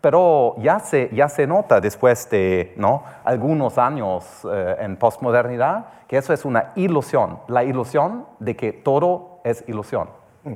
pero 0.00 0.54
ya 0.58 0.78
se, 0.78 1.10
ya 1.12 1.28
se 1.28 1.46
nota 1.46 1.80
después 1.80 2.28
de 2.30 2.74
¿no? 2.76 3.04
algunos 3.24 3.78
años 3.78 4.46
eh, 4.50 4.76
en 4.80 4.96
posmodernidad 4.96 5.86
que 6.06 6.18
eso 6.18 6.32
es 6.32 6.44
una 6.44 6.72
ilusión, 6.76 7.40
la 7.48 7.64
ilusión 7.64 8.26
de 8.38 8.54
que 8.54 8.72
todo 8.72 9.40
es 9.44 9.64
ilusión. 9.66 10.08
Mm. 10.44 10.52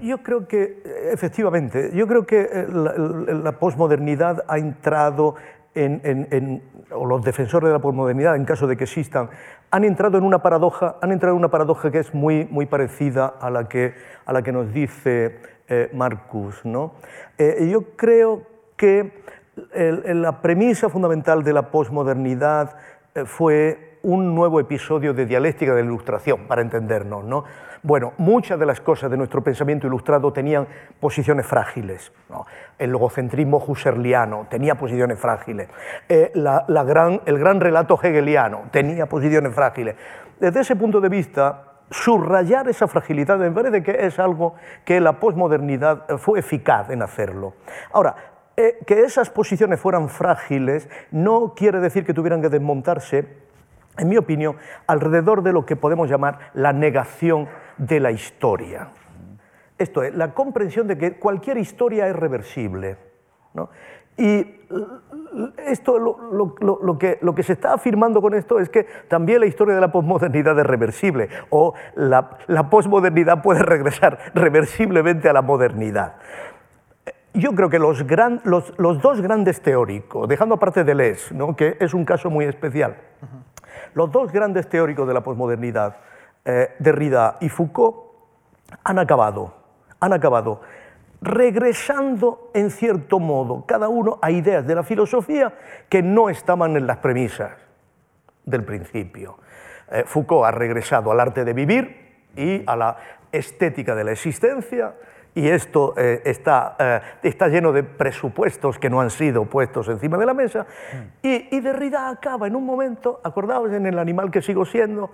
Yo, 0.00 0.18
creo 0.22 0.48
que, 0.48 0.82
efectivamente, 1.12 1.90
yo 1.94 2.06
creo 2.06 2.26
que 2.26 2.40
eh, 2.40 2.66
la, 2.68 3.52
posmodernidad 3.52 4.44
ha 4.48 4.58
entrado 4.58 5.34
en, 5.74 6.62
o 6.90 7.06
los 7.06 7.22
defensores 7.22 7.68
de 7.68 7.72
la 7.72 7.78
posmodernidad, 7.78 8.36
en 8.36 8.44
caso 8.44 8.66
de 8.66 8.76
que 8.76 8.84
existan, 8.84 9.30
han 9.70 9.84
entrado 9.84 10.18
en 10.18 10.24
una 10.24 10.40
paradoja, 10.40 10.96
han 11.00 11.12
entrado 11.12 11.34
en 11.34 11.38
una 11.38 11.50
paradoja 11.50 11.90
que 11.90 11.98
es 11.98 12.14
muy, 12.14 12.46
muy 12.50 12.66
parecida 12.66 13.26
a 13.26 13.50
la 13.50 13.68
que, 13.68 13.94
a 14.24 14.32
la 14.32 14.42
que 14.42 14.52
nos 14.52 14.72
dice 14.72 15.40
eh, 15.68 15.90
Marcus. 15.92 16.64
¿no? 16.64 16.94
Eh, 17.36 17.68
yo 17.70 17.96
creo 17.96 18.42
que 18.76 19.26
la 19.74 20.40
premisa 20.40 20.88
fundamental 20.88 21.42
de 21.42 21.52
la 21.52 21.70
posmodernidad 21.72 22.76
fue 23.24 23.98
un 24.02 24.34
nuevo 24.34 24.60
episodio 24.60 25.12
de 25.14 25.26
dialéctica 25.26 25.74
de 25.74 25.82
la 25.82 25.86
ilustración, 25.86 26.46
para 26.46 26.62
entendernos. 26.62 27.24
¿no? 27.24 27.44
Bueno, 27.82 28.12
muchas 28.18 28.58
de 28.58 28.66
las 28.66 28.80
cosas 28.80 29.10
de 29.10 29.16
nuestro 29.16 29.42
pensamiento 29.42 29.86
ilustrado 29.86 30.32
tenían 30.32 30.66
posiciones 31.00 31.46
frágiles. 31.46 32.12
El 32.78 32.90
logocentrismo 32.90 33.62
husserliano 33.66 34.46
tenía 34.50 34.74
posiciones 34.74 35.18
frágiles. 35.18 35.68
Eh, 36.08 36.32
el 36.34 37.38
gran 37.38 37.60
relato 37.60 37.98
hegeliano 38.02 38.62
tenía 38.70 39.06
posiciones 39.06 39.54
frágiles. 39.54 39.96
Desde 40.40 40.60
ese 40.60 40.76
punto 40.76 41.00
de 41.00 41.08
vista, 41.08 41.64
subrayar 41.90 42.68
esa 42.68 42.88
fragilidad 42.88 43.38
me 43.38 43.50
parece 43.50 43.82
que 43.82 44.06
es 44.06 44.18
algo 44.18 44.54
que 44.84 45.00
la 45.00 45.20
posmodernidad 45.20 46.18
fue 46.18 46.40
eficaz 46.40 46.90
en 46.90 47.02
hacerlo. 47.02 47.54
Ahora, 47.92 48.14
eh, 48.56 48.78
que 48.86 49.02
esas 49.02 49.30
posiciones 49.30 49.80
fueran 49.80 50.08
frágiles 50.08 50.88
no 51.12 51.54
quiere 51.54 51.78
decir 51.78 52.04
que 52.04 52.12
tuvieran 52.12 52.42
que 52.42 52.48
desmontarse 52.48 53.48
en 53.98 54.08
mi 54.08 54.16
opinión, 54.16 54.56
alrededor 54.86 55.42
de 55.42 55.52
lo 55.52 55.66
que 55.66 55.76
podemos 55.76 56.08
llamar 56.08 56.50
la 56.54 56.72
negación 56.72 57.48
de 57.78 58.00
la 58.00 58.10
historia. 58.10 58.88
Esto 59.78 60.02
es, 60.02 60.14
la 60.14 60.34
comprensión 60.34 60.86
de 60.86 60.98
que 60.98 61.18
cualquier 61.18 61.58
historia 61.58 62.08
es 62.08 62.16
reversible. 62.16 62.96
Y 64.16 64.44
esto, 65.66 65.98
lo, 65.98 66.98
que, 66.98 67.18
lo, 67.20 67.34
que, 67.34 67.42
se 67.44 67.52
está 67.52 67.74
afirmando 67.74 68.20
con 68.20 68.34
esto 68.34 68.58
es 68.58 68.68
que 68.68 68.84
también 69.06 69.40
la 69.40 69.46
historia 69.46 69.76
de 69.76 69.80
la 69.80 69.92
posmodernidad 69.92 70.58
es 70.58 70.66
reversible, 70.66 71.28
o 71.50 71.74
la, 71.94 72.38
la 72.48 72.68
posmodernidad 72.68 73.42
puede 73.42 73.62
regresar 73.62 74.18
reversiblemente 74.34 75.28
a 75.28 75.32
la 75.32 75.42
modernidad. 75.42 76.16
Yo 77.34 77.54
creo 77.54 77.70
que 77.70 77.78
los, 77.78 78.04
los, 78.44 79.00
dos 79.02 79.20
grandes 79.20 79.60
teóricos, 79.60 80.28
dejando 80.28 80.56
aparte 80.56 80.82
Deleuze, 80.82 81.32
¿no? 81.32 81.54
que 81.54 81.76
es 81.78 81.94
un 81.94 82.04
caso 82.04 82.30
muy 82.30 82.46
especial, 82.46 82.96
los 83.94 84.10
dos 84.10 84.32
grandes 84.32 84.68
teóricos 84.68 85.06
de 85.06 85.14
la 85.14 85.22
posmodernidad, 85.22 85.98
eh, 86.44 86.74
Derrida 86.78 87.36
y 87.40 87.48
Foucault, 87.48 87.96
han 88.84 88.98
acabado, 88.98 89.54
han 90.00 90.12
acabado 90.12 90.60
regresando 91.20 92.50
en 92.54 92.70
cierto 92.70 93.18
modo 93.18 93.64
cada 93.66 93.88
uno 93.88 94.18
a 94.22 94.30
ideas 94.30 94.66
de 94.66 94.74
la 94.74 94.82
filosofía 94.82 95.52
que 95.88 96.02
no 96.02 96.28
estaban 96.28 96.76
en 96.76 96.86
las 96.86 96.98
premisas 96.98 97.52
del 98.44 98.64
principio. 98.64 99.38
Eh, 99.90 100.04
Foucault 100.06 100.46
ha 100.46 100.50
regresado 100.50 101.10
al 101.10 101.20
arte 101.20 101.44
de 101.44 101.52
vivir 101.52 102.08
y 102.36 102.62
a 102.66 102.76
la 102.76 102.96
estética 103.32 103.94
de 103.94 104.04
la 104.04 104.12
existencia, 104.12 104.94
y 105.38 105.48
esto 105.48 105.94
eh, 105.96 106.20
está, 106.24 106.74
eh, 106.80 107.00
está, 107.22 107.46
lleno 107.46 107.70
de 107.70 107.84
presupuestos 107.84 108.76
que 108.76 108.90
no 108.90 109.00
han 109.00 109.10
sido 109.10 109.44
puestos 109.44 109.88
encima 109.88 110.18
de 110.18 110.26
la 110.26 110.34
mesa, 110.34 110.66
y, 111.22 111.54
y, 111.56 111.60
Derrida 111.60 112.08
acaba 112.08 112.48
en 112.48 112.56
un 112.56 112.66
momento, 112.66 113.20
acordaos 113.22 113.70
en 113.72 113.86
el 113.86 114.00
animal 114.00 114.32
que 114.32 114.42
sigo 114.42 114.64
siendo, 114.64 115.12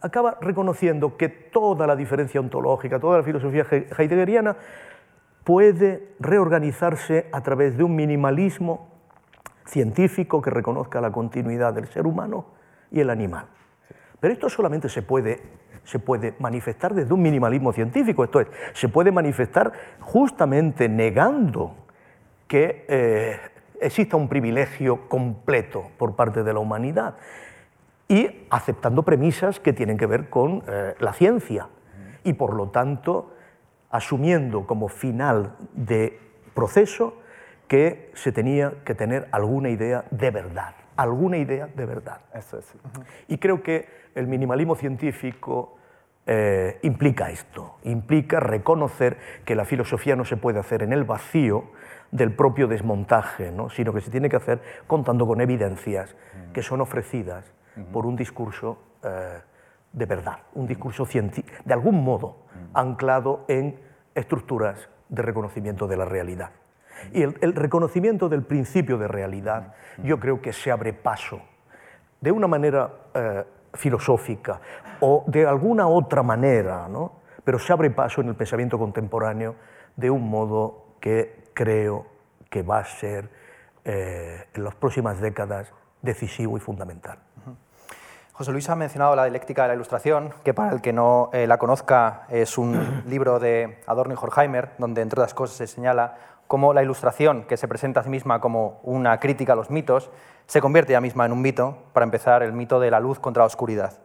acaba 0.00 0.38
reconociendo 0.40 1.16
que 1.16 1.28
toda 1.28 1.88
la 1.88 1.96
diferencia 1.96 2.40
ontológica, 2.40 3.00
toda 3.00 3.18
la 3.18 3.24
filosofía 3.24 3.66
heideggeriana 3.68 4.56
puede 5.42 6.14
reorganizarse 6.20 7.26
a 7.32 7.42
través 7.42 7.76
de 7.76 7.82
un 7.82 7.96
minimalismo 7.96 8.88
científico 9.66 10.40
que 10.40 10.50
reconozca 10.50 11.00
la 11.00 11.10
continuidad 11.10 11.74
del 11.74 11.88
ser 11.88 12.06
humano 12.06 12.46
y 12.92 13.00
el 13.00 13.10
animal. 13.10 13.46
Pero 14.20 14.32
esto 14.32 14.48
solamente 14.48 14.88
se 14.88 15.02
puede 15.02 15.42
se 15.90 15.98
puede 15.98 16.34
manifestar 16.38 16.94
desde 16.94 17.12
un 17.12 17.20
minimalismo 17.20 17.72
científico, 17.72 18.22
esto 18.22 18.40
es, 18.40 18.46
se 18.74 18.88
puede 18.88 19.10
manifestar 19.10 19.72
justamente 19.98 20.88
negando 20.88 21.74
que 22.46 22.84
eh, 22.86 23.40
exista 23.80 24.16
un 24.16 24.28
privilegio 24.28 25.08
completo 25.08 25.90
por 25.98 26.14
parte 26.14 26.44
de 26.44 26.52
la 26.52 26.60
humanidad 26.60 27.16
y 28.06 28.46
aceptando 28.50 29.02
premisas 29.02 29.58
que 29.58 29.72
tienen 29.72 29.98
que 29.98 30.06
ver 30.06 30.30
con 30.30 30.62
eh, 30.68 30.94
la 31.00 31.12
ciencia 31.12 31.66
y 32.22 32.34
por 32.34 32.54
lo 32.54 32.68
tanto 32.68 33.34
asumiendo 33.90 34.68
como 34.68 34.88
final 34.88 35.56
de 35.72 36.20
proceso 36.54 37.14
que 37.66 38.12
se 38.14 38.30
tenía 38.30 38.74
que 38.84 38.94
tener 38.94 39.26
alguna 39.32 39.70
idea 39.70 40.04
de 40.12 40.30
verdad, 40.30 40.74
alguna 40.96 41.38
idea 41.38 41.66
de 41.66 41.86
verdad. 41.86 42.20
Eso 42.32 42.58
es. 42.58 42.72
Y 43.26 43.38
creo 43.38 43.62
que 43.64 43.88
el 44.14 44.28
minimalismo 44.28 44.76
científico 44.76 45.76
eh, 46.32 46.78
implica 46.82 47.28
esto, 47.30 47.78
implica 47.82 48.38
reconocer 48.38 49.18
que 49.44 49.56
la 49.56 49.64
filosofía 49.64 50.14
no 50.14 50.24
se 50.24 50.36
puede 50.36 50.60
hacer 50.60 50.84
en 50.84 50.92
el 50.92 51.02
vacío 51.02 51.72
del 52.12 52.32
propio 52.36 52.68
desmontaje, 52.68 53.52
sino 53.74 53.92
que 53.92 54.00
se 54.00 54.12
tiene 54.12 54.28
que 54.28 54.36
hacer 54.36 54.62
contando 54.86 55.26
con 55.26 55.40
evidencias 55.40 56.14
que 56.52 56.62
son 56.62 56.80
ofrecidas 56.82 57.52
por 57.92 58.06
un 58.06 58.14
discurso 58.14 58.78
eh, 59.02 59.40
de 59.92 60.06
verdad, 60.06 60.38
un 60.54 60.68
discurso 60.68 61.04
científico, 61.04 61.56
de 61.64 61.74
algún 61.74 62.04
modo 62.04 62.46
anclado 62.74 63.44
en 63.48 63.80
estructuras 64.14 64.88
de 65.08 65.22
reconocimiento 65.22 65.88
de 65.88 65.96
la 65.96 66.04
realidad. 66.04 66.50
Y 67.12 67.22
el, 67.22 67.54
reconocimiento 67.56 68.28
del 68.28 68.44
principio 68.44 68.98
de 68.98 69.08
realidad 69.08 69.74
yo 70.04 70.20
creo 70.20 70.40
que 70.40 70.52
se 70.52 70.70
abre 70.70 70.92
paso 70.92 71.40
de 72.20 72.30
una 72.30 72.46
manera 72.46 72.92
eh, 73.14 73.44
filosófica 73.74 74.60
o 75.00 75.24
de 75.26 75.46
alguna 75.46 75.88
otra 75.88 76.22
manera, 76.22 76.88
¿no? 76.88 77.20
pero 77.44 77.58
se 77.58 77.72
abre 77.72 77.90
paso 77.90 78.20
en 78.20 78.28
el 78.28 78.34
pensamiento 78.34 78.78
contemporáneo 78.78 79.56
de 79.96 80.10
un 80.10 80.28
modo 80.28 80.94
que 81.00 81.44
creo 81.54 82.06
que 82.48 82.62
va 82.62 82.78
a 82.78 82.84
ser 82.84 83.30
eh, 83.84 84.46
en 84.54 84.64
las 84.64 84.74
próximas 84.74 85.20
décadas 85.20 85.72
decisivo 86.02 86.56
y 86.56 86.60
fundamental. 86.60 87.18
José 88.32 88.52
Luis 88.52 88.70
ha 88.70 88.74
mencionado 88.74 89.14
la 89.14 89.24
dialéctica 89.24 89.62
de 89.62 89.68
la 89.68 89.74
ilustración, 89.74 90.32
que 90.42 90.54
para 90.54 90.72
el 90.72 90.80
que 90.80 90.94
no 90.94 91.28
eh, 91.34 91.46
la 91.46 91.58
conozca 91.58 92.22
es 92.30 92.56
un 92.56 93.02
libro 93.06 93.38
de 93.38 93.80
Adorno 93.86 94.14
y 94.14 94.16
Horkheimer, 94.16 94.70
donde 94.78 95.02
entre 95.02 95.20
otras 95.20 95.34
cosas 95.34 95.56
se 95.56 95.66
señala 95.66 96.16
cómo 96.50 96.74
la 96.74 96.82
ilustración, 96.82 97.44
que 97.44 97.56
se 97.56 97.68
presenta 97.68 98.00
a 98.00 98.02
sí 98.02 98.08
misma 98.10 98.40
como 98.40 98.80
una 98.82 99.20
crítica 99.20 99.52
a 99.52 99.56
los 99.56 99.70
mitos, 99.70 100.10
se 100.48 100.60
convierte 100.60 100.94
ya 100.94 101.00
misma 101.00 101.24
en 101.24 101.30
un 101.30 101.40
mito, 101.40 101.78
para 101.92 102.02
empezar, 102.02 102.42
el 102.42 102.52
mito 102.52 102.80
de 102.80 102.90
la 102.90 102.98
luz 102.98 103.20
contra 103.20 103.42
la 103.42 103.46
oscuridad. 103.46 104.00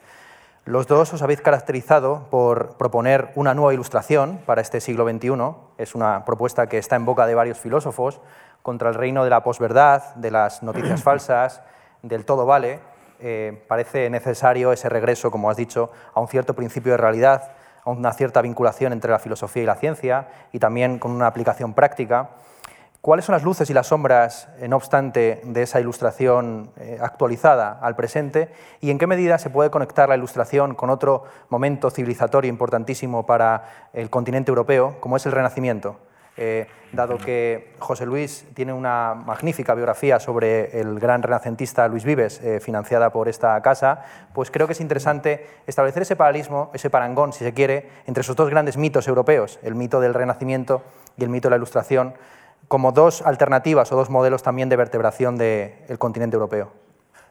Los 0.64 0.86
dos 0.86 1.12
os 1.12 1.24
habéis 1.24 1.42
caracterizado 1.42 2.28
por 2.30 2.78
proponer 2.78 3.32
una 3.34 3.56
nueva 3.56 3.74
ilustración 3.74 4.42
para 4.46 4.62
este 4.62 4.80
siglo 4.80 5.10
XXI. 5.10 5.56
Es 5.80 5.96
una 5.96 6.24
propuesta 6.24 6.68
que 6.68 6.78
está 6.78 6.96
en 6.96 7.06
boca 7.06 7.26
de 7.26 7.34
varios 7.34 7.58
filósofos, 7.58 8.22
contra 8.62 8.90
el 8.90 8.96
reino 8.96 9.24
de 9.24 9.32
la 9.32 9.42
posverdad, 9.42 10.14
de 10.14 10.30
las 10.30 10.62
noticias 10.62 11.02
falsas, 11.04 11.64
del 12.04 12.26
todo 12.26 12.46
vale, 12.46 12.80
eh, 13.22 13.66
parece 13.68 14.08
necesario 14.12 14.72
ese 14.72 14.88
regreso, 14.88 15.32
como 15.32 15.50
has 15.50 15.58
dicho, 15.58 15.90
a 16.14 16.20
un 16.20 16.28
cierto 16.28 16.54
principio 16.54 16.92
de 16.92 16.98
realidad, 16.98 17.54
una 17.86 18.14
cierta 18.14 18.42
vinculación 18.42 18.94
entre 18.94 19.12
la 19.12 19.20
filosofía 19.20 19.64
y 19.64 19.66
la 19.66 19.76
ciencia 19.76 20.28
y 20.52 20.60
también 20.60 21.00
con 21.00 21.12
una 21.12 21.28
aplicación 21.28 21.74
práctica. 21.74 22.30
¿Cuáles 23.02 23.26
son 23.26 23.34
las 23.34 23.44
luces 23.44 23.70
y 23.70 23.74
las 23.74 23.86
sombras, 23.88 24.50
eh, 24.60 24.68
no 24.68 24.78
obstante, 24.78 25.40
de 25.44 25.62
esa 25.62 25.80
ilustración 25.80 26.72
eh, 26.78 26.98
actualizada 27.00 27.78
al 27.80 27.96
presente? 27.96 28.50
¿Y 28.82 28.90
en 28.90 28.98
qué 28.98 29.06
medida 29.06 29.38
se 29.38 29.52
puede 29.52 29.70
conectar 29.70 30.10
la 30.10 30.18
ilustración 30.18 30.74
con 30.74 30.90
otro 30.90 31.24
momento 31.50 31.92
civilizatorio 31.92 32.50
importantísimo 32.50 33.28
para 33.28 33.90
el 33.94 34.10
continente 34.10 34.50
europeo, 34.50 34.98
como 35.02 35.18
es 35.18 35.26
el 35.28 35.34
Renacimiento? 35.34 36.00
Eh, 36.38 36.68
dado 36.92 37.18
que 37.18 37.74
José 37.80 38.06
Luis 38.06 38.46
tiene 38.54 38.74
una 38.74 39.14
magnífica 39.14 39.74
biografía 39.74 40.20
sobre 40.20 40.80
el 40.80 41.00
gran 41.00 41.22
renacentista 41.22 41.88
Luis 41.88 42.04
Vives, 42.04 42.42
eh, 42.42 42.60
financiada 42.60 43.12
por 43.12 43.30
esta 43.30 43.62
casa, 43.62 44.04
pues 44.34 44.52
creo 44.52 44.68
que 44.68 44.74
es 44.74 44.82
interesante 44.82 45.48
establecer 45.68 46.02
ese 46.02 46.16
paralismo, 46.16 46.72
ese 46.74 46.90
parangón, 46.90 47.34
si 47.34 47.44
se 47.44 47.54
quiere, 47.54 47.90
entre 48.06 48.22
esos 48.22 48.36
dos 48.36 48.50
grandes 48.50 48.78
mitos 48.78 49.08
europeos, 49.08 49.60
el 49.64 49.76
mito 49.76 50.00
del 50.00 50.14
Renacimiento 50.14 50.84
y 51.18 51.24
el 51.24 51.30
mito 51.30 51.48
de 51.48 51.52
la 51.52 51.58
Ilustración, 51.58 52.14
como 52.68 52.92
dos 52.92 53.22
alternativas 53.22 53.92
o 53.92 53.96
dos 53.96 54.10
modelos 54.10 54.44
también 54.44 54.70
de 54.70 54.76
vertebración 54.76 55.38
del 55.38 55.98
continente 56.00 56.36
europeo. 56.36 56.72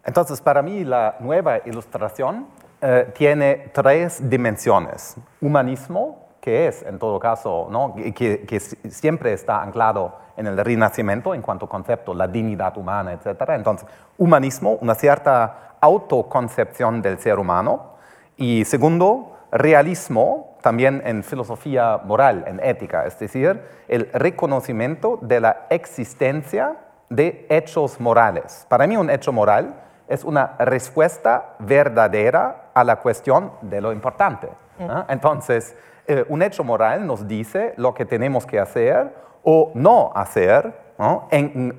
Entonces, 0.05 0.41
para 0.41 0.63
mí 0.63 0.85
la 0.85 1.17
nueva 1.21 1.59
ilustración 1.65 2.47
eh, 2.81 3.11
tiene 3.15 3.71
tres 3.73 4.29
dimensiones. 4.29 5.17
Humanismo, 5.41 6.24
que 6.45 6.69
es, 6.69 6.83
en 6.83 6.99
todo 6.99 7.19
caso, 7.19 7.69
¿no? 7.71 7.95
que, 7.95 8.45
que, 8.45 8.61
siempre 8.61 9.33
está 9.33 9.63
anclado 9.63 10.19
en 10.37 10.47
el 10.47 10.59
renacimiento 10.59 11.35
en 11.35 11.41
cuanto 11.41 11.67
concepto, 11.67 12.13
la 12.13 12.29
dignidad 12.29 12.77
humana, 12.77 13.15
etc. 13.15 13.45
Entonces, 13.55 13.89
humanismo, 14.19 14.73
una 14.83 14.95
cierta 14.95 15.77
autoconcepción 15.81 17.01
del 17.01 17.19
ser 17.19 17.39
humano. 17.39 17.95
Y 18.37 18.67
segundo, 18.67 19.39
realismo, 19.53 20.59
también 20.61 21.01
en 21.07 21.25
filosofía 21.25 22.03
moral, 22.05 22.45
en 22.47 22.61
ética, 22.63 23.07
es 23.07 23.19
decir, 23.19 23.63
el 23.89 24.11
reconocimiento 24.13 25.19
de 25.23 25.41
la 25.41 25.67
existencia 25.71 26.77
de 27.09 27.47
hechos 27.49 27.99
morales. 28.01 28.67
Para 28.69 28.87
mí 28.87 28.99
un 28.99 29.09
hecho 29.09 29.33
moral 29.33 29.81
es 30.09 30.25
una 30.25 30.57
respuesta 30.59 31.55
verdadera 31.59 32.67
a 32.75 32.85
la 32.85 32.97
cuestión 32.97 33.53
de 33.63 33.81
lo 33.81 33.93
importante. 33.93 34.51
Entonces, 35.09 35.75
eh, 36.07 36.25
un 36.29 36.43
hecho 36.43 36.65
moral 36.65 37.07
nos 37.07 37.27
dice 37.27 37.75
lo 37.77 37.95
que 37.95 38.05
tenemos 38.05 38.47
que 38.47 38.61
hacer 38.61 39.15
o 39.43 39.73
no 39.75 40.13
hacer 40.15 40.85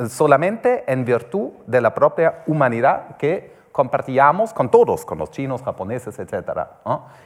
solamente 0.09 0.83
en 0.87 1.05
virtud 1.05 1.51
de 1.67 1.79
la 1.79 1.93
propia 1.93 2.43
humanidad 2.47 3.15
que 3.17 3.55
compartíamos 3.71 4.53
con 4.53 4.69
todos, 4.69 5.05
con 5.05 5.17
los 5.17 5.31
chinos, 5.31 5.61
japoneses, 5.61 6.17
etc. 6.19 6.67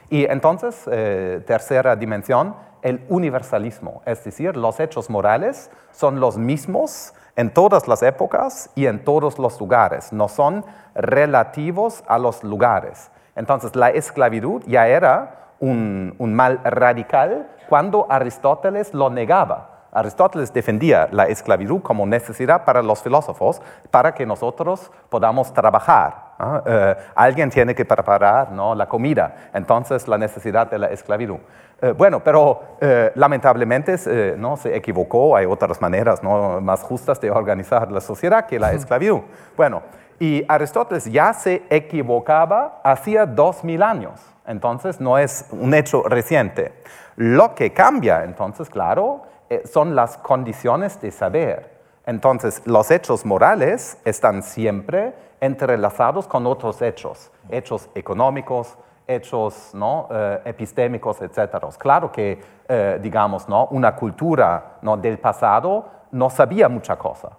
Y 0.08 0.24
entonces, 0.24 0.88
eh, 0.90 1.42
tercera 1.46 1.94
dimensión, 1.96 2.54
el 2.82 3.04
universalismo, 3.08 4.02
es 4.04 4.24
decir, 4.24 4.56
los 4.56 4.80
hechos 4.80 5.10
morales 5.10 5.70
son 5.92 6.18
los 6.18 6.36
mismos 6.38 7.14
en 7.36 7.52
todas 7.52 7.86
las 7.86 8.02
épocas 8.02 8.70
y 8.74 8.86
en 8.86 9.04
todos 9.04 9.38
los 9.38 9.60
lugares, 9.60 10.12
no 10.12 10.28
son 10.28 10.64
relativos 10.94 12.02
a 12.08 12.18
los 12.18 12.42
lugares. 12.42 13.10
Entonces, 13.36 13.76
la 13.76 13.90
esclavitud 13.90 14.62
ya 14.66 14.88
era 14.88 15.49
un, 15.60 16.34
mal 16.34 16.60
radical 16.64 17.48
cuando 17.68 18.06
Aristóteles 18.10 18.92
lo 18.94 19.10
negaba. 19.10 19.68
Aristóteles 19.92 20.52
defendía 20.52 21.08
la 21.10 21.24
esclavitud 21.24 21.82
como 21.82 22.06
necesidad 22.06 22.64
para 22.64 22.82
los 22.82 23.02
filósofos 23.02 23.60
para 23.90 24.14
que 24.14 24.24
nosotros 24.24 24.90
podamos 25.08 25.52
trabajar. 25.52 26.30
Eh, 26.64 26.96
alguien 27.14 27.50
tiene 27.50 27.74
que 27.74 27.84
preparar 27.84 28.52
¿no? 28.52 28.74
la 28.74 28.88
comida, 28.88 29.50
entonces 29.52 30.06
la 30.08 30.16
necesidad 30.16 30.70
de 30.70 30.78
la 30.78 30.86
esclavitud. 30.88 31.38
Eh, 31.82 31.92
bueno, 31.92 32.20
pero 32.20 32.76
eh, 32.80 33.10
lamentablemente 33.16 33.96
¿no? 34.36 34.56
se 34.56 34.74
equivocó, 34.76 35.36
hay 35.36 35.44
otras 35.44 35.80
maneras 35.80 36.22
¿no? 36.22 36.60
más 36.60 36.82
justas 36.82 37.20
de 37.20 37.30
organizar 37.30 37.90
la 37.90 38.00
sociedad 38.00 38.46
que 38.46 38.60
la 38.60 38.72
esclavitud. 38.72 39.20
Bueno, 39.56 39.82
y 40.20 40.44
Aristóteles 40.46 41.06
ya 41.06 41.32
se 41.32 41.62
equivocaba 41.68 42.80
hacía 42.84 43.26
dos 43.26 43.64
mil 43.64 43.82
años. 43.82 44.20
Entonces 44.50 45.00
no 45.00 45.16
es 45.16 45.46
un 45.52 45.72
hecho 45.74 46.02
reciente. 46.02 46.72
Lo 47.14 47.54
que 47.54 47.72
cambia, 47.72 48.24
entonces, 48.24 48.68
claro, 48.68 49.22
eh, 49.48 49.62
son 49.64 49.94
las 49.94 50.16
condiciones 50.16 51.00
de 51.00 51.12
saber. 51.12 51.78
Entonces, 52.04 52.60
los 52.66 52.90
hechos 52.90 53.24
morales 53.24 53.98
están 54.04 54.42
siempre 54.42 55.14
entrelazados 55.40 56.26
con 56.26 56.48
otros 56.48 56.82
hechos, 56.82 57.30
hechos 57.48 57.88
económicos, 57.94 58.76
hechos 59.06 59.70
¿no? 59.72 60.08
Eh, 60.10 60.40
epistémicos, 60.46 61.22
etc. 61.22 61.64
Claro 61.78 62.10
que, 62.10 62.42
eh, 62.68 62.98
digamos, 63.00 63.48
¿no? 63.48 63.66
una 63.66 63.94
cultura 63.94 64.78
¿no? 64.82 64.96
del 64.96 65.20
pasado 65.20 65.88
no 66.10 66.28
sabía 66.28 66.68
mucha 66.68 66.96
cosa. 66.96 67.30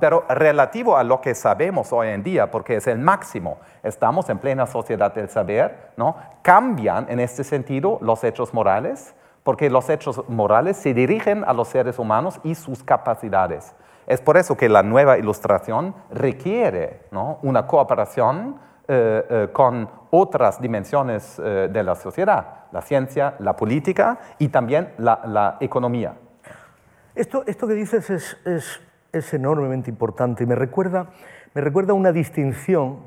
Pero 0.00 0.24
relativo 0.28 0.96
a 0.96 1.04
lo 1.04 1.20
que 1.20 1.34
sabemos 1.34 1.92
hoy 1.92 2.08
en 2.08 2.22
día, 2.22 2.50
porque 2.50 2.76
es 2.76 2.86
el 2.86 2.98
máximo, 2.98 3.58
estamos 3.82 4.28
en 4.30 4.38
plena 4.38 4.66
sociedad 4.66 5.12
del 5.14 5.28
saber, 5.28 5.90
¿no? 5.96 6.16
cambian 6.42 7.06
en 7.08 7.20
este 7.20 7.44
sentido 7.44 7.98
los 8.00 8.24
hechos 8.24 8.52
morales, 8.52 9.14
porque 9.42 9.70
los 9.70 9.88
hechos 9.90 10.22
morales 10.28 10.76
se 10.76 10.94
dirigen 10.94 11.44
a 11.44 11.52
los 11.52 11.68
seres 11.68 11.98
humanos 11.98 12.40
y 12.42 12.54
sus 12.54 12.82
capacidades. 12.82 13.74
Es 14.06 14.20
por 14.20 14.36
eso 14.36 14.56
que 14.56 14.68
la 14.68 14.82
nueva 14.82 15.18
ilustración 15.18 15.94
requiere 16.10 17.00
una 17.42 17.66
cooperación 17.66 18.58
eh, 18.86 19.24
eh, 19.30 19.48
con 19.52 19.88
otras 20.10 20.60
dimensiones 20.60 21.38
eh, 21.38 21.68
de 21.72 21.82
la 21.82 21.94
sociedad, 21.94 22.66
la 22.70 22.82
ciencia, 22.82 23.34
la 23.38 23.56
política 23.56 24.18
y 24.38 24.48
también 24.48 24.92
la 24.98 25.56
economía. 25.60 26.14
Esto, 27.14 27.44
esto 27.46 27.68
que 27.68 27.74
dices 27.74 28.10
es, 28.10 28.36
es, 28.44 28.80
es, 29.14 29.34
enormemente 29.34 29.90
importante 29.90 30.44
y 30.44 30.46
me 30.46 30.54
recuerda, 30.54 31.10
me 31.54 31.60
recuerda 31.60 31.94
una 31.94 32.12
distinción 32.12 32.98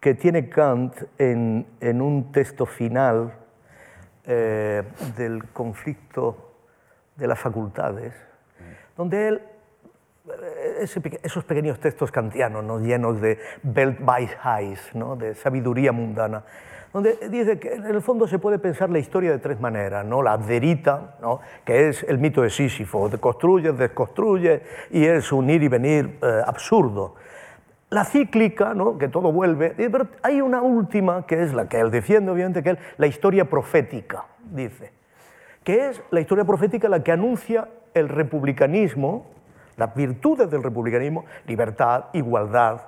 que 0.00 0.14
tiene 0.14 0.48
Kant 0.48 0.94
en, 1.18 1.66
en 1.80 2.00
un 2.00 2.32
texto 2.32 2.66
final 2.66 3.32
eh, 4.24 4.82
del 5.16 5.48
conflicto 5.52 6.52
de 7.16 7.26
las 7.26 7.38
facultades, 7.38 8.14
donde 8.96 9.28
él, 9.28 9.42
eh, 10.28 10.86
esos 11.22 11.44
pequeños 11.44 11.80
textos 11.80 12.10
kantianos 12.10 12.64
¿no? 12.64 12.78
llenos 12.78 13.20
de 13.20 13.38
Weltweisheit, 13.64 14.94
¿no? 14.94 15.16
de 15.16 15.34
sabiduría 15.34 15.92
mundana, 15.92 16.44
donde 16.92 17.18
dice 17.30 17.58
que 17.58 17.72
en 17.72 17.86
el 17.86 18.02
fondo 18.02 18.26
se 18.26 18.38
puede 18.38 18.58
pensar 18.58 18.90
la 18.90 18.98
historia 18.98 19.30
de 19.30 19.38
tres 19.38 19.58
maneras, 19.58 20.04
¿no? 20.04 20.22
La 20.22 20.36
verita, 20.36 21.16
¿no? 21.22 21.40
que 21.64 21.88
es 21.88 22.02
el 22.02 22.18
mito 22.18 22.42
de 22.42 22.50
Sísifo, 22.50 23.10
construye, 23.18 23.72
desconstruye 23.72 24.62
y 24.90 25.04
es 25.04 25.32
un 25.32 25.48
ir 25.48 25.62
y 25.62 25.68
venir 25.68 26.18
eh, 26.22 26.42
absurdo. 26.46 27.14
La 27.88 28.04
cíclica, 28.04 28.74
¿no? 28.74 28.98
que 28.98 29.08
todo 29.08 29.32
vuelve, 29.32 29.74
pero 29.76 30.08
hay 30.22 30.40
una 30.40 30.62
última 30.62 31.26
que 31.26 31.42
es 31.42 31.54
la 31.54 31.68
que 31.68 31.80
él 31.80 31.90
defiende, 31.90 32.30
obviamente, 32.30 32.62
que 32.62 32.70
es 32.70 32.78
la 32.98 33.06
historia 33.06 33.48
profética, 33.48 34.26
dice, 34.50 34.92
que 35.64 35.88
es 35.88 36.02
la 36.10 36.20
historia 36.20 36.44
profética 36.44 36.88
la 36.88 37.02
que 37.02 37.12
anuncia 37.12 37.68
el 37.94 38.08
republicanismo, 38.08 39.26
las 39.76 39.94
virtudes 39.94 40.50
del 40.50 40.62
republicanismo, 40.62 41.24
libertad, 41.46 42.06
igualdad, 42.12 42.82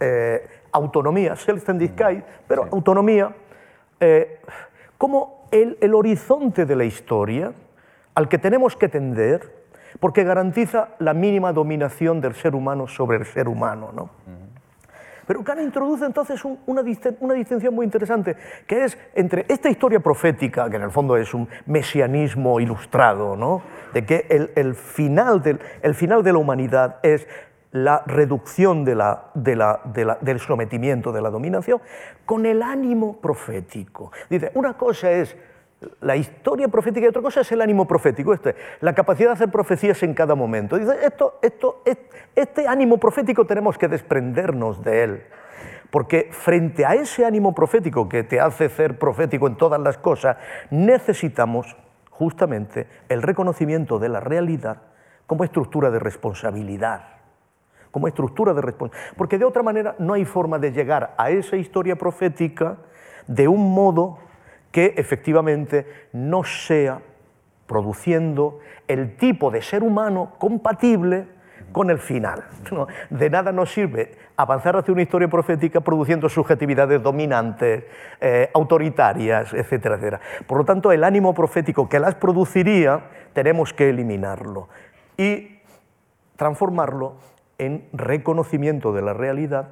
eh, 0.00 0.46
autonomía, 0.72 1.36
Selbstständigkeit, 1.36 2.24
pero 2.48 2.66
autonomía, 2.70 3.34
eh, 4.00 4.40
como 4.98 5.46
el, 5.50 5.78
el 5.80 5.94
horizonte 5.94 6.66
de 6.66 6.76
la 6.76 6.84
historia 6.84 7.52
al 8.14 8.28
que 8.28 8.38
tenemos 8.38 8.76
que 8.76 8.88
tender, 8.88 9.62
porque 10.00 10.24
garantiza 10.24 10.88
la 10.98 11.14
mínima 11.14 11.52
dominación 11.52 12.20
del 12.20 12.34
ser 12.34 12.54
humano 12.54 12.86
sobre 12.88 13.18
el 13.18 13.26
ser 13.26 13.48
humano. 13.48 13.90
¿no? 13.92 14.10
Pero 15.26 15.44
Kant 15.44 15.60
introduce 15.60 16.04
entonces 16.04 16.44
una, 16.44 16.82
una, 17.20 17.34
distinción 17.34 17.74
muy 17.74 17.84
interesante, 17.84 18.36
que 18.66 18.84
es 18.84 18.98
entre 19.14 19.46
esta 19.48 19.70
historia 19.70 20.00
profética, 20.00 20.68
que 20.68 20.76
en 20.76 20.82
el 20.82 20.90
fondo 20.90 21.16
es 21.16 21.32
un 21.32 21.48
mesianismo 21.66 22.60
ilustrado, 22.60 23.36
¿no? 23.36 23.62
de 23.92 24.04
que 24.04 24.26
el, 24.28 24.50
el, 24.56 24.74
final 24.74 25.42
del, 25.42 25.60
el 25.82 25.94
final 25.94 26.22
de 26.22 26.32
la 26.32 26.38
humanidad 26.38 26.96
es 27.02 27.26
la 27.72 28.02
reducción 28.06 28.84
del 28.84 30.40
sometimiento, 30.40 31.10
de 31.10 31.22
la 31.22 31.30
dominación, 31.30 31.80
con 32.24 32.46
el 32.46 32.62
ánimo 32.62 33.20
profético. 33.20 34.12
Dice, 34.28 34.52
una 34.54 34.74
cosa 34.74 35.10
es 35.10 35.36
la 36.00 36.16
historia 36.16 36.68
profética 36.68 37.06
y 37.06 37.08
otra 37.08 37.22
cosa 37.22 37.40
es 37.40 37.50
el 37.52 37.60
ánimo 37.60 37.86
profético, 37.86 38.34
este, 38.34 38.54
la 38.80 38.94
capacidad 38.94 39.30
de 39.30 39.34
hacer 39.34 39.50
profecías 39.50 40.02
en 40.02 40.14
cada 40.14 40.34
momento. 40.34 40.76
Dice, 40.76 40.96
esto, 41.02 41.38
esto, 41.42 41.82
este 42.34 42.68
ánimo 42.68 42.98
profético 42.98 43.46
tenemos 43.46 43.78
que 43.78 43.88
desprendernos 43.88 44.84
de 44.84 45.02
él, 45.02 45.22
porque 45.90 46.28
frente 46.30 46.84
a 46.84 46.94
ese 46.94 47.24
ánimo 47.24 47.54
profético 47.54 48.08
que 48.08 48.22
te 48.22 48.38
hace 48.38 48.68
ser 48.68 48.98
profético 48.98 49.46
en 49.46 49.56
todas 49.56 49.80
las 49.80 49.98
cosas, 49.98 50.36
necesitamos 50.70 51.76
justamente 52.10 52.86
el 53.08 53.22
reconocimiento 53.22 53.98
de 53.98 54.08
la 54.08 54.20
realidad 54.20 54.82
como 55.26 55.44
estructura 55.44 55.90
de 55.90 55.98
responsabilidad. 55.98 57.21
Como 57.92 58.08
estructura 58.08 58.52
de 58.52 58.62
responsabilidad. 58.62 59.14
Porque 59.16 59.38
de 59.38 59.44
otra 59.44 59.62
manera 59.62 59.94
no 60.00 60.14
hay 60.14 60.24
forma 60.24 60.58
de 60.58 60.72
llegar 60.72 61.14
a 61.16 61.30
esa 61.30 61.56
historia 61.56 61.94
profética 61.94 62.78
de 63.28 63.46
un 63.46 63.72
modo 63.72 64.18
que 64.72 64.94
efectivamente 64.96 65.86
no 66.12 66.42
sea 66.42 67.00
produciendo 67.66 68.58
el 68.88 69.16
tipo 69.16 69.50
de 69.50 69.62
ser 69.62 69.82
humano 69.82 70.32
compatible 70.38 71.26
con 71.72 71.90
el 71.90 71.98
final. 71.98 72.44
De 73.10 73.30
nada 73.30 73.52
nos 73.52 73.72
sirve 73.72 74.16
avanzar 74.36 74.76
hacia 74.76 74.92
una 74.92 75.02
historia 75.02 75.28
profética 75.28 75.80
produciendo 75.80 76.28
subjetividades 76.28 77.02
dominantes, 77.02 77.84
eh, 78.20 78.50
autoritarias, 78.54 79.52
etcétera, 79.54 79.96
etcétera. 79.96 80.20
Por 80.46 80.58
lo 80.58 80.64
tanto, 80.64 80.92
el 80.92 81.04
ánimo 81.04 81.34
profético 81.34 81.88
que 81.88 81.98
las 81.98 82.14
produciría 82.14 83.04
tenemos 83.32 83.72
que 83.72 83.88
eliminarlo 83.88 84.68
y 85.16 85.60
transformarlo 86.36 87.14
en 87.62 87.88
reconocimiento 87.92 88.92
de 88.92 89.02
la 89.02 89.12
realidad 89.14 89.68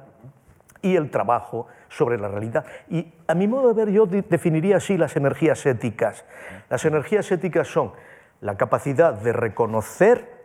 y 0.81 0.95
el 0.95 1.11
trabajo 1.11 1.67
sobre 1.89 2.17
la 2.17 2.29
realidad. 2.29 2.65
Y 2.89 3.13
a 3.27 3.35
mi 3.35 3.47
modo 3.47 3.73
de 3.73 3.85
ver, 3.85 3.93
yo 3.93 4.05
definiría 4.05 4.77
así 4.77 4.97
las 4.97 5.15
energías 5.17 5.65
éticas. 5.65 6.25
Las 6.69 6.85
energías 6.85 7.29
éticas 7.31 7.67
son 7.67 7.91
la 8.39 8.55
capacidad 8.55 9.13
de 9.13 9.33
reconocer 9.33 10.41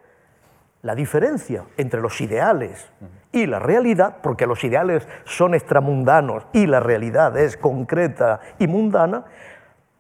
la 0.83 0.95
diferencia 0.95 1.65
entre 1.77 2.01
los 2.01 2.21
ideales 2.21 2.91
y 3.33 3.47
la 3.47 3.61
realidad, 3.61 4.19
porque 4.23 4.47
los 4.47 4.63
ideales 4.65 5.07
son 5.25 5.55
extramundanos 5.55 6.47
y 6.53 6.67
la 6.67 6.81
realidad 6.81 7.37
es 7.39 7.57
concreta 7.57 8.41
y 8.59 8.67
mundana, 8.67 9.25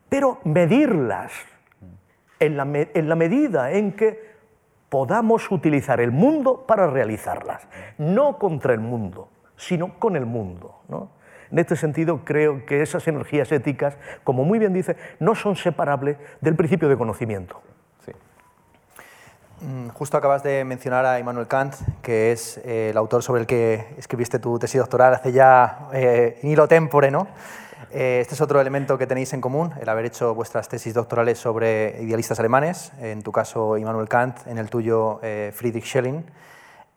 pero 0.08 0.40
medirlas 0.44 1.32
en 2.40 2.56
la, 2.56 2.66
en 2.72 3.08
la 3.08 3.14
medida 3.14 3.70
en 3.72 3.92
que 3.92 4.35
podamos 4.88 5.50
utilizar 5.50 6.00
el 6.00 6.12
mundo 6.12 6.64
para 6.66 6.86
realizarlas, 6.86 7.66
no 7.98 8.38
contra 8.38 8.72
el 8.72 8.80
mundo, 8.80 9.28
sino 9.56 9.98
con 9.98 10.16
el 10.16 10.26
mundo. 10.26 10.80
En 11.50 11.58
este 11.58 11.76
sentido, 11.76 12.24
creo 12.24 12.66
que 12.66 12.82
esas 12.82 13.06
energías 13.06 13.50
éticas, 13.52 13.96
como 14.24 14.44
muy 14.44 14.58
bien 14.58 14.72
dice, 14.72 14.96
no 15.20 15.34
son 15.34 15.56
separables 15.56 16.16
del 16.40 16.56
principio 16.56 16.88
de 16.88 16.96
conocimiento. 16.96 17.60
Mm, 19.60 19.88
justo 19.88 20.18
acabas 20.18 20.42
de 20.42 20.64
mencionar 20.64 21.06
a 21.06 21.18
Immanuel 21.18 21.46
Kant, 21.46 21.74
que 22.02 22.30
es 22.30 22.58
eh, 22.58 22.90
el 22.90 22.96
autor 22.98 23.22
sobre 23.22 23.40
el 23.40 23.46
que 23.46 23.86
escribiste 23.96 24.38
tu 24.38 24.58
tesis 24.58 24.78
doctoral 24.78 25.14
hace 25.14 25.32
ya 25.32 25.88
eh, 25.94 26.66
tempore, 26.68 27.10
¿no? 27.10 27.26
Eh, 27.98 28.20
este 28.20 28.34
es 28.34 28.42
otro 28.42 28.60
elemento 28.60 28.98
que 28.98 29.06
tenéis 29.06 29.32
en 29.32 29.40
común, 29.40 29.72
el 29.80 29.88
haber 29.88 30.04
hecho 30.04 30.34
vuestras 30.34 30.68
tesis 30.68 30.92
doctorales 30.92 31.38
sobre 31.38 32.02
idealistas 32.02 32.38
alemanes, 32.38 32.92
en 33.00 33.22
tu 33.22 33.32
caso 33.32 33.78
Immanuel 33.78 34.06
Kant, 34.06 34.46
en 34.46 34.58
el 34.58 34.68
tuyo 34.68 35.18
Friedrich 35.54 35.86
Schelling. 35.86 36.22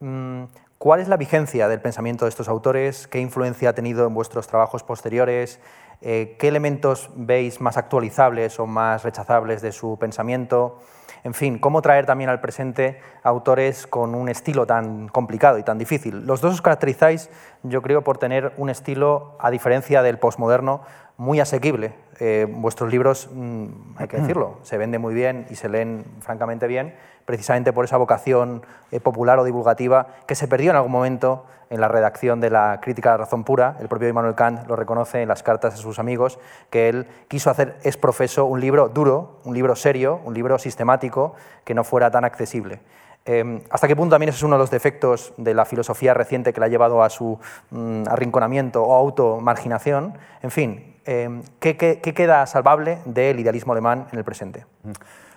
Mm, 0.01 0.43
¿Cuál 0.77 0.99
es 0.99 1.07
la 1.07 1.15
vigencia 1.15 1.69
del 1.69 1.79
pensamiento 1.79 2.25
de 2.25 2.29
estos 2.29 2.49
autores? 2.49 3.07
¿Qué 3.07 3.21
influencia 3.21 3.69
ha 3.69 3.73
tenido 3.73 4.05
en 4.07 4.13
vuestros 4.13 4.47
trabajos 4.47 4.83
posteriores? 4.83 5.61
¿Qué 6.01 6.37
elementos 6.41 7.09
veis 7.15 7.61
más 7.61 7.77
actualizables 7.77 8.59
o 8.59 8.67
más 8.67 9.03
rechazables 9.03 9.61
de 9.61 9.71
su 9.71 9.97
pensamiento? 9.99 10.79
En 11.23 11.33
fin, 11.33 11.59
cómo 11.59 11.81
traer 11.81 12.05
también 12.05 12.29
al 12.29 12.41
presente 12.41 12.99
autores 13.23 13.87
con 13.87 14.15
un 14.15 14.29
estilo 14.29 14.65
tan 14.65 15.07
complicado 15.09 15.57
y 15.57 15.63
tan 15.63 15.77
difícil. 15.77 16.25
Los 16.25 16.41
dos 16.41 16.53
os 16.53 16.61
caracterizáis, 16.61 17.29
yo 17.63 17.81
creo, 17.81 18.03
por 18.03 18.17
tener 18.17 18.53
un 18.57 18.69
estilo, 18.69 19.35
a 19.39 19.51
diferencia 19.51 20.01
del 20.01 20.17
postmoderno, 20.17 20.81
muy 21.17 21.39
asequible. 21.41 21.93
Eh, 22.21 22.47
vuestros 22.49 22.89
libros, 22.91 23.29
mm, 23.33 23.65
hay 23.97 24.07
que 24.07 24.17
decirlo, 24.21 24.57
se 24.63 24.77
venden 24.77 25.01
muy 25.01 25.13
bien 25.13 25.45
y 25.49 25.55
se 25.55 25.69
leen 25.69 26.05
francamente 26.21 26.67
bien, 26.67 26.95
precisamente 27.29 27.73
por 27.73 27.85
esa 27.85 27.97
vocación 27.97 28.63
eh, 28.89 28.99
popular 28.99 29.37
o 29.37 29.43
divulgativa 29.43 30.07
que 30.25 30.33
se 30.33 30.47
perdió 30.47 30.71
en 30.71 30.77
algún 30.77 30.91
momento 30.91 31.45
en 31.69 31.79
la 31.79 31.87
redacción 31.87 32.41
de 32.41 32.49
la 32.49 32.79
crítica 32.81 33.09
a 33.09 33.11
la 33.11 33.17
razón 33.25 33.43
pura. 33.43 33.77
El 33.79 33.87
propio 33.87 34.09
Immanuel 34.09 34.33
Kant 34.33 34.67
lo 34.67 34.75
reconoce 34.75 35.21
en 35.21 35.27
las 35.27 35.43
cartas 35.43 35.75
a 35.75 35.77
sus 35.77 35.99
amigos, 35.99 36.39
que 36.71 36.89
él 36.89 37.05
quiso 37.27 37.51
hacer 37.51 37.77
es 37.83 37.97
profeso 37.97 38.45
un 38.45 38.59
libro 38.59 38.89
duro, 38.89 39.41
un 39.43 39.53
libro 39.53 39.75
serio, 39.75 40.19
un 40.25 40.33
libro 40.33 40.57
sistemático, 40.57 41.35
que 41.65 41.75
no 41.75 41.83
fuera 41.83 42.09
tan 42.09 42.25
accesible. 42.25 42.81
Em, 43.25 43.61
¿Hasta 43.69 43.87
qué 43.87 43.95
punto 43.95 44.15
también 44.15 44.29
ese 44.29 44.37
es 44.37 44.43
uno 44.43 44.55
de 44.55 44.63
los 44.63 44.71
defectos 44.71 45.31
de 45.37 45.53
la 45.53 45.65
filosofía 45.65 46.15
reciente 46.15 46.51
que 46.51 46.59
la 46.59 46.65
ha 46.65 46.69
llevado 46.69 47.03
a 47.03 47.11
su 47.11 47.37
mm, 47.69 48.05
arrinconamiento 48.09 48.81
o 48.81 48.95
automarginación? 48.95 50.17
En 50.41 50.49
fin, 50.49 50.97
em, 51.05 51.43
¿qué, 51.59 51.77
queda 51.77 52.47
salvable 52.47 52.97
del 53.05 53.39
idealismo 53.39 53.73
alemán 53.73 54.07
en 54.11 54.17
el 54.17 54.25
presente? 54.25 54.65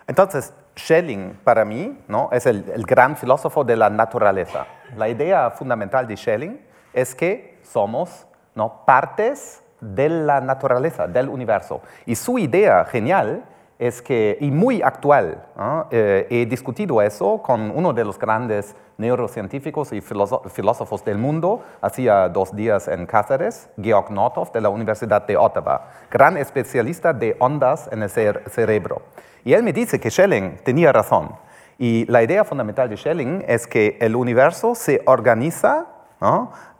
Entonces, 0.06 0.54
Schelling 0.76 1.38
para 1.44 1.64
mí 1.64 1.98
¿no? 2.08 2.28
es 2.32 2.46
el, 2.46 2.64
gran 2.86 3.16
filósofo 3.16 3.64
de 3.64 3.76
la 3.76 3.90
naturaleza. 3.90 4.66
La 4.96 5.08
idea 5.08 5.50
fundamental 5.50 6.06
de 6.06 6.16
Schelling 6.16 6.60
es 6.92 7.14
que 7.14 7.58
somos 7.62 8.26
¿no? 8.54 8.84
partes 8.84 9.62
de 9.80 10.08
la 10.08 10.40
naturaleza, 10.40 11.06
del 11.06 11.28
universo. 11.28 11.80
Y 12.06 12.14
su 12.14 12.38
idea 12.38 12.84
genial 12.84 13.44
es 13.78 14.00
que, 14.00 14.38
y 14.40 14.50
muy 14.50 14.80
actual, 14.80 15.44
eh, 15.90 16.26
he 16.30 16.46
discutido 16.46 17.02
eso 17.02 17.42
con 17.42 17.72
uno 17.74 17.92
de 17.92 18.04
los 18.04 18.16
grandes 18.16 18.76
neurocientíficos 18.96 19.92
y 19.92 20.00
filósofos 20.00 21.04
del 21.04 21.18
mundo, 21.18 21.64
hacía 21.80 22.28
dos 22.28 22.54
días 22.54 22.86
en 22.86 23.06
Cáceres, 23.06 23.68
Georg 23.80 24.12
Nothoff 24.12 24.52
de 24.52 24.60
la 24.60 24.68
Universidad 24.68 25.26
de 25.26 25.36
Ottawa, 25.36 25.88
gran 26.10 26.36
especialista 26.36 27.12
de 27.12 27.34
ondas 27.40 27.88
en 27.90 28.04
el 28.04 28.10
cerebro. 28.10 29.02
Y 29.44 29.52
él 29.54 29.62
me 29.62 29.72
dice 29.72 29.98
que 29.98 30.10
Schelling 30.10 30.58
tenía 30.64 30.92
razón. 30.92 31.30
Y 31.78 32.04
la 32.06 32.22
idea 32.22 32.44
fundamental 32.44 32.88
de 32.88 32.96
Schelling 32.96 33.44
es 33.48 33.66
que 33.66 33.96
el 34.00 34.14
universo 34.14 34.74
se 34.74 35.02
organiza 35.06 35.86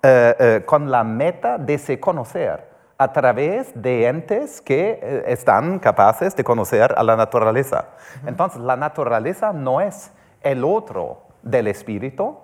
eh, 0.03 0.37
eh, 0.39 0.63
con 0.65 0.91
la 0.91 1.03
meta 1.03 1.59
de 1.59 1.77
se 1.79 1.99
conocer 1.99 2.71
a 2.99 3.13
través 3.13 3.73
de 3.75 4.07
entes 4.07 4.61
que 4.61 5.01
eh, 5.03 5.25
están 5.27 5.81
capaces 5.81 6.37
de 6.37 6.45
conocer 6.45 6.95
a 6.97 7.03
la 7.03 7.17
naturaleza. 7.17 7.87
Entonces, 8.25 8.61
la 8.61 8.77
naturaleza 8.77 9.53
no 9.53 9.81
es 9.81 10.13
el 10.41 10.65
otro 10.65 11.23
del 11.43 11.67
espíritu, 11.67 12.39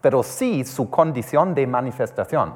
pero 0.00 0.22
sí 0.22 0.64
su 0.64 0.88
condición 0.88 1.54
de 1.54 1.66
manifestación. 1.66 2.54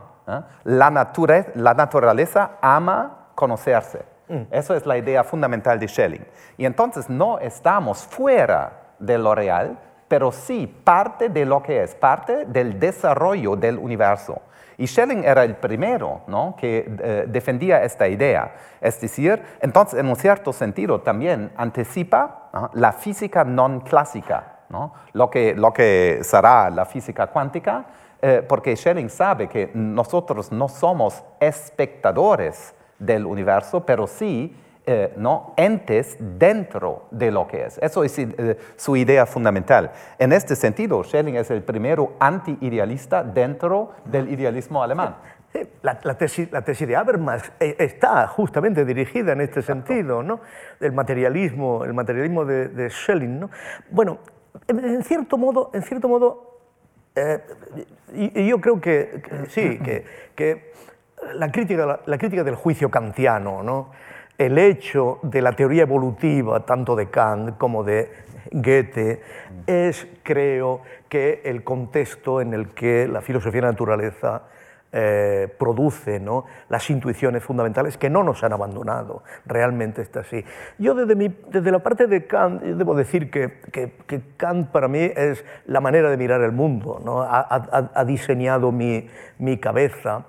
La, 0.64 1.12
la 1.54 1.74
naturaleza 1.74 2.52
ama 2.62 3.26
conocerse. 3.34 4.13
Mm. 4.28 4.42
Eso 4.50 4.74
es 4.74 4.86
la 4.86 4.96
idea 4.96 5.24
fundamental 5.24 5.78
de 5.78 5.88
Schelling. 5.88 6.26
Y 6.56 6.64
entonces 6.64 7.08
no 7.08 7.38
estamos 7.38 8.04
fuera 8.06 8.94
de 8.98 9.18
lo 9.18 9.34
real, 9.34 9.78
pero 10.08 10.32
sí 10.32 10.66
parte 10.66 11.28
de 11.28 11.44
lo 11.44 11.62
que 11.62 11.82
es, 11.82 11.94
parte 11.94 12.46
del 12.46 12.78
desarrollo 12.78 13.56
del 13.56 13.78
universo. 13.78 14.40
Y 14.76 14.86
Schelling 14.86 15.24
era 15.24 15.44
el 15.44 15.56
primero 15.56 16.22
¿no? 16.26 16.56
que 16.58 16.96
eh, 16.98 17.24
defendía 17.28 17.82
esta 17.82 18.08
idea. 18.08 18.54
Es 18.80 19.00
decir, 19.00 19.42
entonces 19.60 20.00
en 20.00 20.08
un 20.08 20.16
cierto 20.16 20.52
sentido 20.52 21.00
también 21.00 21.52
anticipa 21.56 22.50
la 22.72 22.92
física 22.92 23.44
no 23.44 23.82
clásica, 23.84 24.58
¿no? 24.68 24.92
Lo, 25.12 25.30
que, 25.30 25.54
lo 25.54 25.72
que 25.72 26.20
será 26.22 26.70
la 26.70 26.84
física 26.84 27.28
cuántica, 27.28 27.84
eh, 28.20 28.44
porque 28.46 28.76
Schelling 28.76 29.10
sabe 29.10 29.48
que 29.48 29.70
nosotros 29.74 30.50
no 30.50 30.68
somos 30.68 31.22
espectadores 31.38 32.74
del 32.98 33.26
universo, 33.26 33.84
pero 33.84 34.06
sí 34.06 34.54
eh, 34.86 35.14
¿no? 35.16 35.54
entes 35.56 36.14
dentro 36.20 37.06
de 37.10 37.30
lo 37.30 37.46
que 37.46 37.64
es. 37.64 37.78
Eso 37.78 38.04
es 38.04 38.18
eh, 38.18 38.58
su 38.76 38.96
idea 38.96 39.24
fundamental. 39.24 39.90
En 40.18 40.30
este 40.30 40.54
sentido, 40.54 41.02
Schelling 41.02 41.36
es 41.36 41.50
el 41.50 41.62
primero 41.62 42.12
anti-idealista 42.20 43.24
dentro 43.24 43.92
del 44.04 44.30
idealismo 44.30 44.82
alemán. 44.82 45.16
La, 45.80 46.18
tesis, 46.18 46.50
de 46.50 46.96
Habermas 46.96 47.50
eh, 47.60 47.76
está 47.78 48.26
justamente 48.26 48.84
dirigida 48.84 49.32
en 49.32 49.40
este 49.40 49.62
sentido, 49.62 50.22
¿no? 50.22 50.40
El 50.80 50.92
materialismo, 50.92 51.86
el 51.86 51.94
materialismo 51.94 52.44
de, 52.44 52.90
Schelling, 52.90 53.40
¿no? 53.40 53.50
Bueno, 53.90 54.18
en, 54.68 55.02
cierto 55.02 55.38
modo, 55.38 55.70
en 55.72 55.80
cierto 55.80 56.08
modo, 56.08 56.60
y, 58.12 58.46
yo 58.48 58.60
creo 58.60 58.82
que, 58.82 59.22
sí, 59.48 59.78
que, 59.78 60.04
que 60.34 60.74
la 61.34 61.50
crítica, 61.50 62.00
la 62.04 62.18
crítica 62.18 62.44
del 62.44 62.54
juicio 62.54 62.90
kantiano, 62.90 63.62
¿no? 63.62 63.90
el 64.38 64.58
hecho 64.58 65.20
de 65.22 65.42
la 65.42 65.52
teoría 65.52 65.82
evolutiva, 65.82 66.64
tanto 66.66 66.96
de 66.96 67.08
Kant 67.08 67.56
como 67.56 67.84
de 67.84 68.10
Goethe, 68.50 69.22
es, 69.66 70.06
creo, 70.22 70.82
que 71.08 71.42
el 71.44 71.62
contexto 71.62 72.40
en 72.40 72.54
el 72.54 72.70
que 72.70 73.06
la 73.06 73.20
filosofía 73.20 73.60
de 73.60 73.66
la 73.66 73.72
naturaleza 73.72 74.42
eh, 74.92 75.48
produce 75.58 76.20
¿no? 76.20 76.44
las 76.68 76.88
intuiciones 76.90 77.42
fundamentales 77.42 77.96
que 77.96 78.10
no 78.10 78.22
nos 78.22 78.42
han 78.44 78.52
abandonado. 78.52 79.22
Realmente 79.46 80.02
está 80.02 80.20
así. 80.20 80.44
Yo 80.78 80.94
desde, 80.94 81.14
mi, 81.14 81.34
desde 81.50 81.70
la 81.70 81.80
parte 81.80 82.06
de 82.06 82.26
Kant, 82.26 82.62
debo 82.62 82.94
decir 82.94 83.30
que, 83.30 83.60
que, 83.72 84.22
Kant 84.36 84.70
para 84.70 84.88
mí 84.88 85.00
es 85.00 85.44
la 85.66 85.80
manera 85.80 86.10
de 86.10 86.16
mirar 86.16 86.42
el 86.42 86.52
mundo, 86.52 87.00
¿no? 87.04 87.22
ha, 87.22 87.46
ha 87.94 88.04
diseñado 88.04 88.72
mi, 88.72 89.08
mi 89.38 89.58
cabeza. 89.58 90.26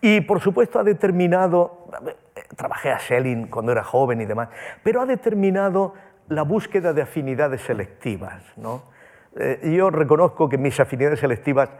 Y 0.00 0.20
por 0.20 0.40
supuesto 0.40 0.78
ha 0.78 0.84
determinado, 0.84 1.88
trabajé 2.56 2.92
a 2.92 2.98
Schelling 2.98 3.48
cuando 3.48 3.72
era 3.72 3.82
joven 3.82 4.20
y 4.20 4.26
demás, 4.26 4.48
pero 4.82 5.00
ha 5.00 5.06
determinado 5.06 5.94
la 6.28 6.42
búsqueda 6.42 6.92
de 6.92 7.02
afinidades 7.02 7.62
selectivas. 7.62 8.42
¿no? 8.56 8.82
Eh, 9.36 9.72
yo 9.76 9.90
reconozco 9.90 10.48
que 10.48 10.58
mis 10.58 10.78
afinidades 10.78 11.20
selectivas 11.20 11.70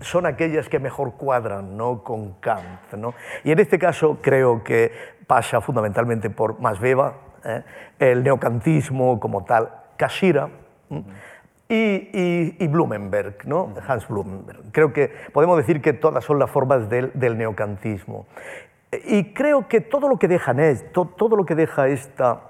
son 0.00 0.26
aquellas 0.26 0.68
que 0.68 0.78
mejor 0.78 1.14
cuadran 1.16 1.76
¿no? 1.76 2.02
con 2.02 2.34
Kant. 2.34 2.92
¿no? 2.96 3.14
Y 3.44 3.52
en 3.52 3.58
este 3.58 3.78
caso 3.78 4.18
creo 4.22 4.64
que 4.64 4.92
pasa 5.26 5.60
fundamentalmente 5.60 6.30
por 6.30 6.60
Masbeba, 6.60 7.14
¿eh? 7.44 7.62
el 7.98 8.22
neocantismo 8.22 9.20
como 9.20 9.44
tal, 9.44 9.70
Kashira 9.96 10.48
y, 11.74 12.56
y, 12.62 12.68
Blumenberg, 12.68 13.46
¿no? 13.46 13.72
Hans 13.86 14.06
Blumenberg. 14.06 14.72
Creo 14.72 14.92
que 14.92 15.10
podemos 15.32 15.56
decir 15.56 15.80
que 15.80 15.94
todas 15.94 16.22
son 16.22 16.38
las 16.38 16.50
formas 16.50 16.90
del, 16.90 17.10
del 17.14 17.38
neocantismo. 17.38 18.26
Y 19.06 19.32
creo 19.32 19.68
que 19.68 19.80
todo 19.80 20.06
lo 20.06 20.18
que 20.18 20.28
deja, 20.28 20.54
todo 20.92 21.34
lo 21.34 21.46
que 21.46 21.54
deja 21.54 21.88
esta, 21.88 22.42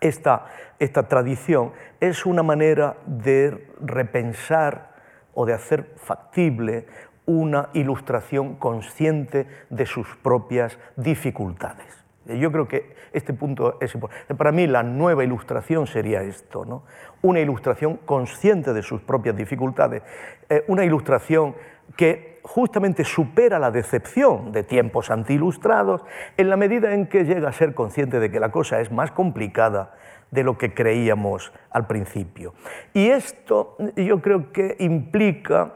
esta, 0.00 0.46
esta 0.78 1.08
tradición 1.08 1.72
es 2.00 2.24
una 2.24 2.42
manera 2.42 2.96
de 3.04 3.68
repensar 3.82 4.94
o 5.34 5.44
de 5.44 5.52
hacer 5.52 5.92
factible 5.96 6.86
una 7.26 7.68
ilustración 7.74 8.54
consciente 8.54 9.46
de 9.68 9.84
sus 9.84 10.16
propias 10.22 10.78
dificultades. 10.96 11.98
Yo 12.24 12.52
creo 12.52 12.68
que 12.68 12.94
este 13.12 13.32
punto 13.32 13.78
es 13.80 13.94
importante. 13.94 14.34
Para 14.34 14.52
mí 14.52 14.66
la 14.66 14.82
nueva 14.82 15.24
ilustración 15.24 15.86
sería 15.86 16.22
esto, 16.22 16.64
¿no? 16.64 16.84
Una 17.22 17.40
ilustración 17.40 17.96
consciente 18.04 18.72
de 18.72 18.82
sus 18.82 19.00
propias 19.00 19.36
dificultades, 19.36 20.02
eh, 20.48 20.64
una 20.68 20.84
ilustración 20.84 21.54
que 21.96 22.38
justamente 22.42 23.04
supera 23.04 23.58
la 23.58 23.70
decepción 23.70 24.52
de 24.52 24.62
tiempos 24.62 25.10
antiilustrados 25.10 26.02
en 26.36 26.48
la 26.48 26.56
medida 26.56 26.94
en 26.94 27.06
que 27.06 27.24
llega 27.24 27.48
a 27.48 27.52
ser 27.52 27.74
consciente 27.74 28.20
de 28.20 28.30
que 28.30 28.40
la 28.40 28.50
cosa 28.50 28.80
es 28.80 28.90
más 28.90 29.10
complicada 29.12 29.94
de 30.30 30.44
lo 30.44 30.58
que 30.58 30.74
creíamos 30.74 31.52
al 31.70 31.86
principio. 31.86 32.54
Y 32.92 33.08
esto 33.08 33.76
yo 33.96 34.20
creo 34.20 34.52
que 34.52 34.76
implica, 34.78 35.74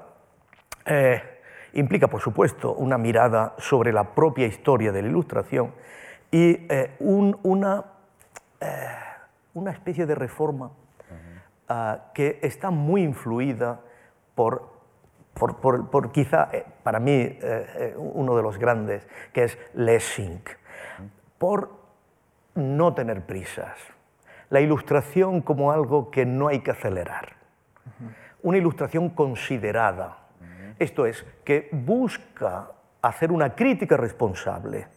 eh, 0.86 1.22
implica 1.74 2.08
por 2.08 2.20
supuesto, 2.20 2.74
una 2.74 2.98
mirada 2.98 3.54
sobre 3.58 3.92
la 3.92 4.14
propia 4.14 4.46
historia 4.46 4.92
de 4.92 5.02
la 5.02 5.08
Ilustración 5.08 5.72
y 6.30 6.66
eh, 6.68 6.96
una, 7.00 7.84
eh, 8.60 8.86
una 9.54 9.70
especie 9.70 10.06
de 10.06 10.14
reforma 10.14 10.70
ah, 11.72 12.10
que 12.14 12.38
está 12.42 12.70
muy 12.70 13.02
influida 13.02 13.80
por, 14.34 14.70
por, 15.34 15.88
por, 15.90 16.12
quizá, 16.12 16.50
para 16.82 17.00
mí, 17.00 17.38
uno 17.96 18.36
de 18.36 18.42
los 18.42 18.58
grandes, 18.58 19.06
que 19.32 19.44
es 19.44 19.58
Lessing, 19.74 20.42
por 21.38 21.70
no 22.54 22.94
tener 22.94 23.24
prisas 23.24 23.78
la 24.52 24.60
ilustración 24.60 25.40
como 25.40 25.72
algo 25.72 26.10
que 26.10 26.26
no 26.26 26.48
hay 26.48 26.60
que 26.60 26.72
acelerar. 26.72 27.36
Una 28.42 28.58
ilustración 28.58 29.08
considerada. 29.08 30.18
Esto 30.78 31.06
es, 31.06 31.24
que 31.42 31.70
busca 31.72 32.70
hacer 33.00 33.32
una 33.32 33.54
crítica 33.54 33.96
responsable, 33.96 34.88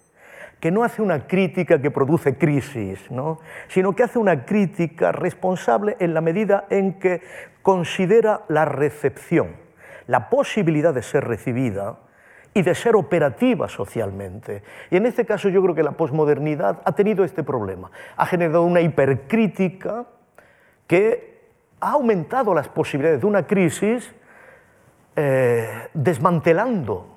que 0.59 0.71
no 0.71 0.83
hace 0.83 1.01
una 1.01 1.27
crítica 1.27 1.81
que 1.81 1.91
produce 1.91 2.37
crisis, 2.37 3.11
¿no? 3.11 3.39
sino 3.67 3.95
que 3.95 4.03
hace 4.03 4.19
una 4.19 4.45
crítica 4.45 5.11
responsable 5.11 5.97
en 5.99 6.13
la 6.13 6.21
medida 6.21 6.65
en 6.69 6.99
que 6.99 7.21
considera 7.61 8.41
la 8.47 8.65
recepción, 8.65 9.55
la 10.07 10.29
posibilidad 10.29 10.93
de 10.93 11.03
ser 11.03 11.25
recibida 11.25 11.97
y 12.53 12.61
de 12.61 12.73
ser 12.73 12.95
operativa 12.95 13.67
socialmente. 13.67 14.63
Y 14.89 14.97
en 14.97 15.05
este 15.05 15.25
caso 15.25 15.49
yo 15.49 15.61
creo 15.61 15.75
que 15.75 15.83
la 15.83 15.91
posmodernidad 15.91 16.81
ha 16.85 16.91
tenido 16.93 17.25
este 17.25 17.43
problema. 17.43 17.91
Ha 18.15 18.25
generado 18.25 18.63
una 18.63 18.81
hipercrítica 18.81 20.05
que 20.87 21.35
ha 21.81 21.91
aumentado 21.91 22.53
las 22.53 22.69
posibilidades 22.69 23.21
de 23.21 23.27
una 23.27 23.45
crisis 23.45 24.15
eh, 25.15 25.89
desmantelando 25.93 27.14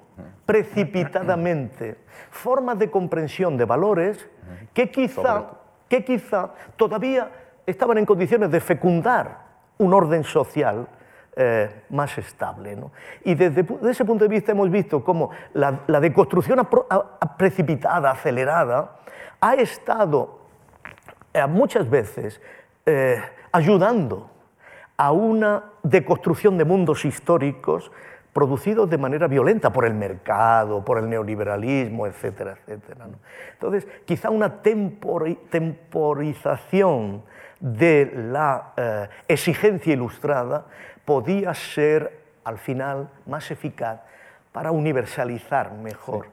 precipitadamente 0.49 1.99
formas 2.31 2.79
de 2.79 2.91
comprensión 2.91 3.59
de 3.59 3.67
valores 3.67 4.27
que 4.73 4.91
quizá, 4.91 5.51
que 5.91 6.03
quizá 6.03 6.55
todavía 6.75 7.31
estaban 7.67 7.99
en 7.99 8.07
condiciones 8.07 8.51
de 8.51 8.59
fecundar 8.59 9.41
un 9.77 9.93
orden 9.93 10.25
social 10.25 10.89
eh, 11.37 11.83
más 11.91 12.17
estable. 12.17 12.79
Y 13.25 13.35
desde, 13.35 13.67
ese 13.91 14.07
punto 14.07 14.25
de 14.25 14.31
vista 14.31 14.53
hemos 14.53 14.71
visto 14.71 15.05
cómo 15.05 15.33
la, 15.53 16.01
deconstrucción 16.01 16.67
precipitada, 17.37 18.13
acelerada, 18.13 19.01
ha 19.43 19.55
estado 19.55 20.39
eh, 21.35 21.47
muchas 21.47 21.91
veces 21.91 22.41
eh, 22.87 23.21
ayudando 23.53 24.31
a 24.97 25.13
una 25.13 25.65
deconstrucción 25.83 26.57
de 26.57 26.65
mundos 26.65 27.05
históricos 27.05 27.93
producidos 28.39 28.89
de 28.89 28.99
manera 28.99 29.27
violenta 29.27 29.73
por 29.73 29.85
el 29.85 29.95
mercado, 29.95 30.85
por 30.85 30.99
el 30.99 31.11
neoliberalismo, 31.11 32.07
etcétera, 32.07 32.53
etcétera. 32.53 33.09
Entonces, 33.55 33.89
quizá 34.05 34.31
una 34.31 34.63
temporización 34.63 37.25
de 37.59 38.13
la 38.15 39.11
exigencia 39.27 39.93
ilustrada 39.93 40.67
podía 41.05 41.53
ser 41.53 42.21
al 42.45 42.59
final 42.59 43.11
más 43.27 43.51
eficaz 43.51 44.03
para 44.53 44.71
universalizar 44.71 45.73
mejor 45.73 46.29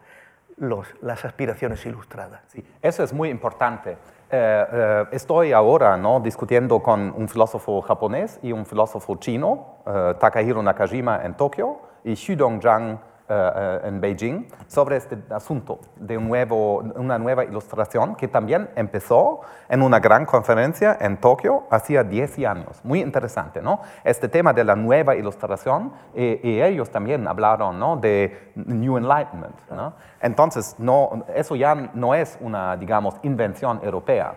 los, 0.57 0.87
las 1.01 1.25
aspiraciones 1.25 1.83
ilustradas. 1.87 2.41
Sí, 2.49 2.63
eso 2.83 3.03
es 3.03 3.13
muy 3.13 3.29
importante. 3.29 3.93
Eh, 3.93 3.97
eh, 4.29 5.05
estoy 5.11 5.53
ahora 5.53 5.97
¿no? 5.97 6.19
discutiendo 6.19 6.83
con 6.83 7.11
un 7.17 7.27
filósofo 7.27 7.81
japonés 7.81 8.39
y 8.43 8.51
un 8.51 8.67
filósofo 8.67 9.15
chino, 9.15 9.77
eh, 9.87 10.13
Takahiro 10.19 10.61
Nakajima 10.61 11.25
en 11.25 11.33
Tokio 11.33 11.84
y 12.05 12.15
Xu 12.15 12.35
Dongzhang 12.35 12.99
eh, 13.27 13.33
eh, 13.33 13.87
en 13.87 13.99
Beijing 13.99 14.45
sobre 14.67 14.97
este 14.97 15.17
asunto 15.31 15.79
de 15.95 16.15
nuevo, 16.19 16.77
una 16.95 17.17
nueva 17.17 17.43
ilustración 17.43 18.15
que 18.15 18.27
también 18.27 18.69
empezó 18.75 19.41
en 19.67 19.81
una 19.81 19.99
gran 19.99 20.27
conferencia 20.27 20.95
en 21.01 21.17
Tokio 21.17 21.63
hacía 21.71 22.03
10 22.03 22.37
años. 22.45 22.79
Muy 22.83 23.01
interesante, 23.01 23.63
¿no? 23.63 23.81
Este 24.03 24.29
tema 24.29 24.53
de 24.53 24.63
la 24.63 24.75
nueva 24.75 25.15
ilustración 25.15 25.91
y, 26.13 26.61
ellos 26.61 26.91
también 26.91 27.27
hablaron 27.27 27.79
¿no? 27.79 27.97
de 27.97 28.51
New 28.53 28.95
Enlightenment. 28.97 29.55
¿no? 29.71 29.93
Entonces, 30.21 30.75
no, 30.77 31.25
eso 31.33 31.55
ya 31.55 31.73
no 31.95 32.13
es 32.13 32.37
una, 32.41 32.77
digamos, 32.77 33.15
invención 33.23 33.79
europea 33.83 34.35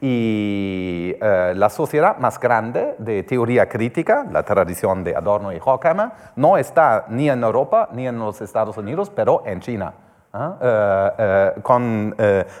y 0.00 1.14
eh, 1.20 1.52
la 1.56 1.68
sociedad 1.70 2.18
más 2.18 2.38
grande 2.38 2.94
de 2.98 3.24
teoría 3.24 3.68
crítica, 3.68 4.26
la 4.30 4.44
tradición 4.44 5.02
de 5.02 5.16
Adorno 5.16 5.52
y 5.52 5.60
Horkheimer, 5.62 6.10
no 6.36 6.56
está 6.56 7.06
ni 7.08 7.28
en 7.28 7.42
Europa 7.42 7.88
ni 7.92 8.06
en 8.06 8.18
los 8.18 8.40
Estados 8.40 8.76
Unidos, 8.76 9.10
pero 9.14 9.42
en 9.44 9.60
China. 9.60 9.92
¿ah? 10.32 10.56
Eh, 10.60 11.10
eh, 11.18 11.52
con 11.62 12.14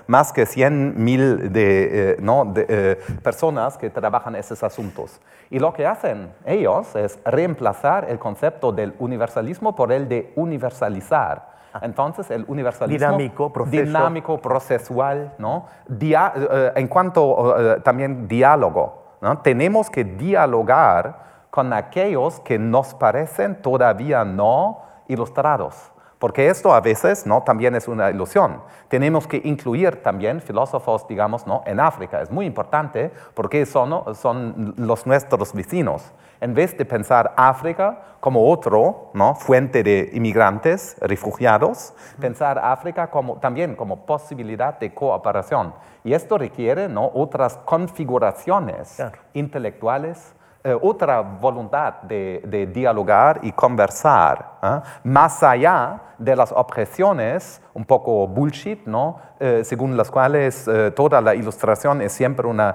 más 0.08 0.32
que 0.32 0.44
100.000 0.44 1.50
de, 1.50 2.16
¿no? 2.20 2.44
de 2.46 2.98
personas 3.22 3.78
que 3.78 3.90
trabajan 3.90 4.34
esos 4.34 4.62
asuntos. 4.64 5.20
Y 5.48 5.60
lo 5.60 5.72
que 5.72 5.86
hacen 5.86 6.32
ellos 6.44 6.96
es 6.96 7.20
reemplazar 7.24 8.06
el 8.10 8.18
concepto 8.18 8.72
del 8.72 8.94
universalismo 8.98 9.76
por 9.76 9.92
el 9.92 10.08
de 10.08 10.32
universalizar. 10.34 11.57
Entonces, 11.82 12.30
el 12.30 12.44
universalismo 12.48 13.16
dinámico, 13.16 13.52
dinámico 13.66 14.38
procesual, 14.38 15.34
¿no? 15.38 15.66
Eh, 16.00 16.72
en 16.74 16.88
cuanto 16.88 17.56
eh, 17.58 17.80
también 17.80 18.28
diálogo, 18.28 19.16
¿no? 19.20 19.38
tenemos 19.38 19.90
que 19.90 20.04
dialogar 20.04 21.28
con 21.50 21.72
aquellos 21.72 22.40
que 22.40 22.58
nos 22.58 22.94
parecen 22.94 23.60
todavía 23.62 24.24
no 24.24 24.82
ilustrados. 25.08 25.92
Porque 26.18 26.48
esto 26.48 26.74
a 26.74 26.80
veces 26.80 27.26
¿no? 27.26 27.42
también 27.42 27.76
es 27.76 27.86
una 27.86 28.10
ilusión. 28.10 28.60
Tenemos 28.88 29.28
que 29.28 29.40
incluir 29.44 30.02
también 30.02 30.40
filósofos, 30.40 31.06
digamos, 31.06 31.46
¿no? 31.46 31.62
en 31.64 31.78
África. 31.78 32.20
Es 32.20 32.30
muy 32.30 32.44
importante 32.44 33.12
porque 33.34 33.64
son, 33.64 34.14
son 34.16 34.74
los 34.76 35.06
nuestros 35.06 35.52
vecinos 35.52 36.12
en 36.40 36.54
vez 36.54 36.76
de 36.76 36.84
pensar 36.84 37.34
África 37.36 38.16
como 38.20 38.50
otro, 38.50 39.10
¿no? 39.14 39.34
fuente 39.34 39.82
de 39.82 40.10
inmigrantes, 40.12 40.96
refugiados, 41.00 41.94
pensar 42.20 42.58
África 42.58 43.10
como, 43.10 43.38
también 43.38 43.76
como 43.76 44.04
posibilidad 44.04 44.78
de 44.78 44.92
cooperación. 44.92 45.74
Y 46.04 46.14
esto 46.14 46.38
requiere 46.38 46.88
¿no? 46.88 47.10
otras 47.14 47.56
configuraciones 47.58 49.02
intelectuales, 49.34 50.34
eh, 50.64 50.76
otra 50.80 51.20
voluntad 51.20 52.02
de, 52.02 52.70
dialogar 52.72 53.40
y 53.42 53.52
conversar, 53.52 54.58
¿ah? 54.60 54.82
más 55.04 55.42
allá 55.42 56.00
de 56.18 56.34
las 56.34 56.50
objeciones 56.50 57.62
un 57.74 57.84
poco 57.84 58.26
bullshit, 58.26 58.84
¿no? 58.84 59.20
Eh, 59.38 59.62
según 59.64 59.96
las 59.96 60.10
cuales 60.10 60.66
eh, 60.66 60.90
toda 60.90 61.20
la 61.20 61.36
ilustración 61.36 62.02
es 62.02 62.12
siempre 62.12 62.46
una, 62.48 62.74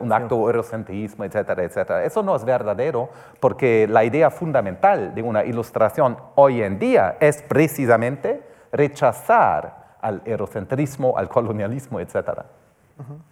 un 0.00 0.12
acto 0.12 0.36
eurocentrismo, 0.36 1.24
etcétera, 1.24 1.64
etcétera. 1.64 2.04
Eso 2.04 2.22
no 2.22 2.36
es 2.36 2.44
verdadero 2.44 3.08
porque 3.40 3.88
la 3.88 4.04
idea 4.04 4.30
fundamental 4.30 5.12
de 5.12 5.22
una 5.22 5.44
ilustración 5.44 6.16
hoy 6.36 6.62
en 6.62 6.78
día 6.78 7.16
es 7.18 7.42
precisamente 7.42 8.42
rechazar 8.70 9.96
al 10.00 10.22
eurocentrismo, 10.24 11.16
al 11.16 11.28
colonialismo, 11.28 12.00
etcétera. 12.00 12.44
Eh, 12.98 13.31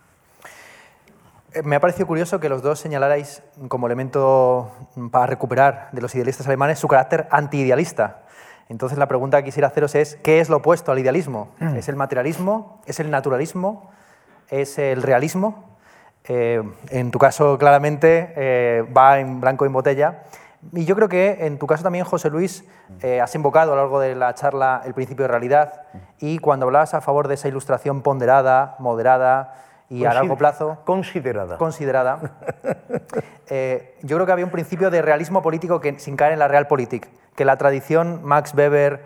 me 1.65 1.77
ha 1.77 1.81
parecido 1.81 2.07
curioso 2.07 2.41
que 2.41 2.49
los 2.49 2.63
dos 2.63 2.79
señalarais 2.79 3.43
como 3.69 3.87
elemento 3.87 4.71
para 5.11 5.27
recuperar 5.27 5.89
de 5.93 6.01
los 6.01 6.15
idealistas 6.15 6.47
alemanes 6.47 6.79
su 6.79 6.89
carácter 6.89 7.27
antiidealista. 7.31 8.23
Entonces 8.69 8.99
la 8.99 9.09
pregunta 9.09 9.39
que 9.39 9.47
quisiera 9.47 9.69
haceros 9.69 9.95
es, 9.95 10.17
¿qué 10.23 10.41
es 10.41 10.49
lo 10.49 10.59
opuesto 10.59 10.93
al 10.93 10.99
idealismo? 10.99 11.49
Mm. 11.59 11.77
¿Es 11.77 11.89
el 11.89 11.97
materialismo? 11.97 12.81
¿Es 12.87 13.01
el 13.01 13.11
naturalismo? 13.11 13.91
¿Es 14.49 14.79
el 14.79 15.03
realismo? 15.03 15.77
Eh, 16.25 16.63
en 16.91 17.11
tu 17.11 17.19
caso, 17.19 17.59
claramente, 17.59 18.33
eh, 18.37 18.85
va 18.97 19.19
en 19.19 19.41
blanco 19.41 19.65
y 19.65 19.69
en 19.69 19.73
botella. 19.73 20.23
Y 20.73 20.85
yo 20.85 20.95
creo 20.95 21.09
que 21.09 21.47
en 21.47 21.59
tu 21.59 21.67
caso 21.67 21.83
también, 21.83 22.05
José 22.05 22.31
Luis, 22.31 22.65
eh, 23.01 23.21
has 23.21 23.35
invocado 23.35 23.73
a 23.73 23.77
lo 23.77 23.83
largo 23.83 23.99
de 23.99 24.15
la 24.15 24.35
charla 24.35 24.83
el 24.85 24.95
principio 24.95 25.25
de 25.25 25.29
realidad 25.29 25.83
y 26.19 26.39
cuando 26.39 26.67
hablabas 26.67 26.93
a 26.93 27.01
favor 27.01 27.29
de 27.29 27.35
esa 27.35 27.49
ilustración 27.49 28.03
ponderada, 28.03 28.77
moderada 28.79 29.55
y 29.91 30.05
a 30.05 30.15
largo 30.15 30.39
plazo... 30.39 30.79
Considerada. 30.85 31.59
Considerada. 31.59 32.21
yo 34.03 34.17
creo 34.17 34.27
que 34.27 34.33
había 34.33 34.45
un 34.45 34.51
principio 34.51 34.91
de 34.91 35.03
realismo 35.03 35.43
político 35.43 35.81
que, 35.81 35.99
sin 35.99 36.17
caer 36.17 36.33
en 36.33 36.39
la 36.39 36.49
realpolitik, 36.49 37.09
que 37.35 37.45
la 37.45 37.59
tradición 37.59 38.21
Max 38.23 38.55
Weber, 38.55 39.03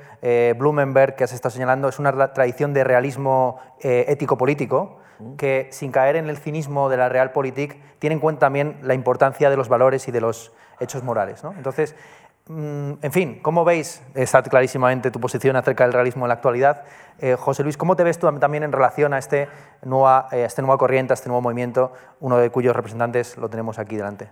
Blumenberg, 0.57 1.17
que 1.17 1.25
has 1.25 1.33
estado 1.33 1.53
señalando, 1.53 1.89
es 1.89 1.99
una 1.99 2.33
tradición 2.33 2.75
de 2.75 2.85
realismo 2.85 3.61
ético-político, 3.81 4.99
que, 5.37 5.69
sin 5.71 5.93
caer 5.93 6.17
en 6.17 6.29
el 6.29 6.37
cinismo 6.37 6.89
de 6.89 6.97
la 6.97 7.09
realpolitik, 7.09 7.81
tiene 7.99 8.15
en 8.15 8.21
cuenta 8.21 8.41
también 8.41 8.79
la 8.83 8.95
importancia 8.95 9.51
de 9.51 9.57
los 9.57 9.69
valores 9.69 10.07
y 10.09 10.13
de 10.13 10.21
los 10.21 10.53
hechos 10.81 11.03
morales. 11.03 11.43
Entonces, 11.57 11.95
mm, 11.95 12.24
en 12.47 13.11
fin, 13.11 13.39
¿cómo 13.41 13.65
veis? 13.65 14.03
Está 14.15 14.43
clarísimamente 14.43 15.11
tu 15.11 15.19
posición 15.19 15.57
acerca 15.57 15.85
del 15.85 15.95
realismo 15.95 16.27
en 16.27 16.29
la 16.29 16.35
actualidad. 16.35 16.83
Eh, 17.19 17.37
José 17.39 17.63
Luis, 17.63 17.79
¿cómo 17.79 17.97
te 17.97 18.05
ves 18.05 18.19
tú 18.19 18.31
también 18.39 18.65
en 18.65 18.73
relación 18.73 19.15
a 19.15 19.19
este 19.19 19.49
nueva, 19.83 20.29
eh, 20.31 20.45
este 20.45 20.61
nueva 20.61 20.77
corriente, 20.77 21.13
a 21.13 21.15
este 21.15 21.29
nuevo 21.29 21.41
movimiento, 21.41 21.93
uno 22.21 22.37
de 22.37 22.51
cuyos 22.51 22.77
representantes 22.77 23.39
lo 23.39 23.49
tenemos 23.49 23.79
aquí 23.79 23.97
delante? 23.97 24.29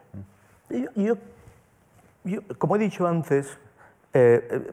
Yo, 0.94 1.16
como 2.58 2.76
he 2.76 2.78
dicho 2.78 3.06
antes, 3.06 3.58
eh, 4.12 4.70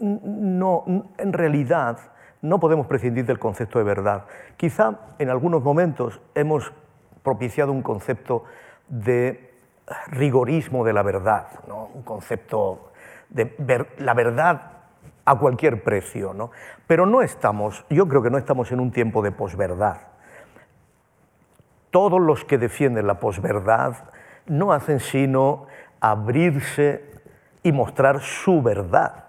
no, 0.00 0.84
en 1.18 1.32
realidad 1.32 1.98
no 2.42 2.58
podemos 2.58 2.88
prescindir 2.88 3.26
del 3.26 3.38
concepto 3.38 3.78
de 3.78 3.84
verdad. 3.84 4.24
Quizá 4.56 4.98
en 5.18 5.30
algunos 5.30 5.62
momentos 5.62 6.20
hemos 6.34 6.72
propiciado 7.22 7.70
un 7.70 7.82
concepto 7.82 8.44
de 8.88 9.47
rigorismo 10.08 10.84
de 10.84 10.92
la 10.92 11.02
verdad, 11.02 11.48
un 11.94 12.02
concepto 12.02 12.92
de 13.28 13.54
la 13.98 14.14
verdad 14.14 14.78
a 15.24 15.38
cualquier 15.38 15.82
precio. 15.82 16.32
¿no? 16.34 16.50
Pero 16.86 17.06
no 17.06 17.22
estamos, 17.22 17.84
yo 17.90 18.08
creo 18.08 18.22
que 18.22 18.30
no 18.30 18.38
estamos 18.38 18.72
en 18.72 18.80
un 18.80 18.90
tiempo 18.90 19.22
de 19.22 19.32
posverdad. 19.32 19.98
Todos 21.90 22.20
los 22.20 22.44
que 22.44 22.58
defienden 22.58 23.06
la 23.06 23.18
posverdad 23.20 23.96
no 24.46 24.72
hacen 24.72 25.00
sino 25.00 25.66
abrirse 26.00 27.04
y 27.62 27.72
mostrar 27.72 28.20
su 28.20 28.62
verdad. 28.62 29.24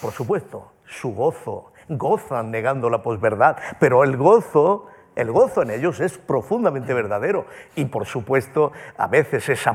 Por 0.00 0.12
supuesto, 0.12 0.72
su 0.84 1.14
gozo, 1.14 1.72
gozan 1.88 2.50
negando 2.50 2.90
la 2.90 3.02
posverdad, 3.02 3.56
pero 3.78 4.04
el 4.04 4.16
gozo, 4.16 4.86
el 5.14 5.30
gozo 5.30 5.62
en 5.62 5.70
ellos 5.70 6.00
es 6.00 6.18
profundamente 6.18 6.94
verdadero 6.94 7.46
y 7.74 7.84
por 7.84 8.06
supuesto 8.06 8.72
a 8.96 9.06
veces 9.06 9.48
es 9.48 9.66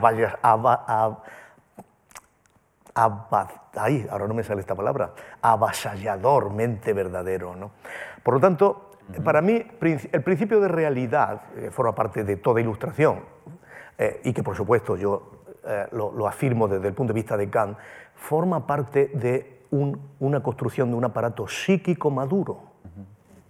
ahora 4.09 4.27
no 4.27 4.33
me 4.33 4.43
sale 4.43 4.61
esta 4.61 4.75
palabra, 4.75 5.11
avasalladormente 5.41 6.93
verdadero. 6.93 7.55
¿no? 7.55 7.71
Por 8.23 8.35
lo 8.35 8.39
tanto, 8.39 8.91
para 9.23 9.41
mí 9.41 9.63
el 10.11 10.23
principio 10.23 10.59
de 10.59 10.67
realidad 10.67 11.41
eh, 11.55 11.69
forma 11.71 11.93
parte 11.93 12.23
de 12.23 12.37
toda 12.37 12.59
ilustración 12.59 13.19
eh, 13.97 14.21
y 14.23 14.33
que 14.33 14.43
por 14.43 14.55
supuesto 14.55 14.95
yo 14.95 15.43
eh, 15.63 15.87
lo, 15.91 16.11
lo 16.11 16.27
afirmo 16.27 16.67
desde 16.67 16.87
el 16.87 16.93
punto 16.93 17.13
de 17.13 17.19
vista 17.19 17.37
de 17.37 17.49
Kant, 17.49 17.77
forma 18.15 18.65
parte 18.65 19.11
de 19.13 19.57
una 19.69 20.41
construcción 20.41 20.89
de 20.89 20.95
un 20.95 21.05
aparato 21.05 21.47
psíquico 21.47 22.09
maduro. 22.09 22.76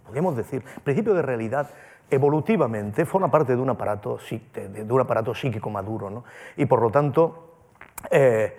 Podemos 0.08 0.36
decir, 0.36 0.64
principio 0.82 1.14
de 1.14 1.22
realidad 1.22 1.70
evolutivamente 2.10 3.04
forma 3.04 3.30
parte 3.30 3.54
de 3.54 3.62
un 3.62 3.70
aparato, 3.70 4.18
de, 4.54 4.82
un 4.82 5.00
aparato 5.00 5.34
psíquico 5.34 5.70
maduro. 5.70 6.24
Y 6.56 6.66
por 6.66 6.82
lo 6.82 6.90
tanto, 6.90 7.54
eh, 8.10 8.56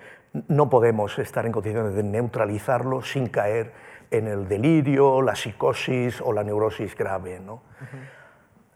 no 0.48 0.70
podemos 0.70 1.18
estar 1.20 1.46
en 1.46 1.52
condiciones 1.52 1.96
de 1.96 2.04
neutralizarlo 2.04 3.02
sin 3.02 3.28
caer 3.28 3.74
en 4.12 4.28
el 4.28 4.48
delirio, 4.48 5.22
la 5.22 5.36
psicosis 5.36 6.22
o 6.22 6.32
la 6.32 6.44
neurosis 6.44 6.96
grave. 6.96 7.42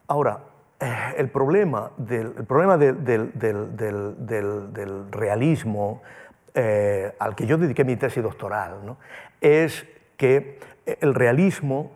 Ahora, 0.08 0.40
eh, 0.80 1.14
el 1.18 1.30
problema 1.30 1.92
del, 1.98 2.32
problema 2.46 2.78
del 2.78 3.32
realismo 5.12 6.02
eh, 6.56 7.16
al 7.18 7.34
que 7.36 7.48
yo 7.48 7.58
dediqué 7.58 7.84
mi 7.84 7.96
tesis 7.96 8.22
doctoral, 8.22 8.96
es 9.42 9.88
que 10.18 10.60
el 10.86 11.16
realismo 11.16 11.92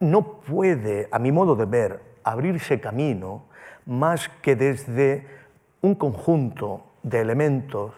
no 0.00 0.40
puede, 0.40 1.08
a 1.10 1.18
mi 1.18 1.32
modo 1.32 1.56
de 1.56 1.66
ver, 1.66 2.00
abrirse 2.22 2.80
camino 2.80 3.44
más 3.86 4.28
que 4.42 4.56
desde 4.56 5.26
un 5.82 5.94
conjunto 5.94 6.84
de 7.02 7.20
elementos 7.20 7.92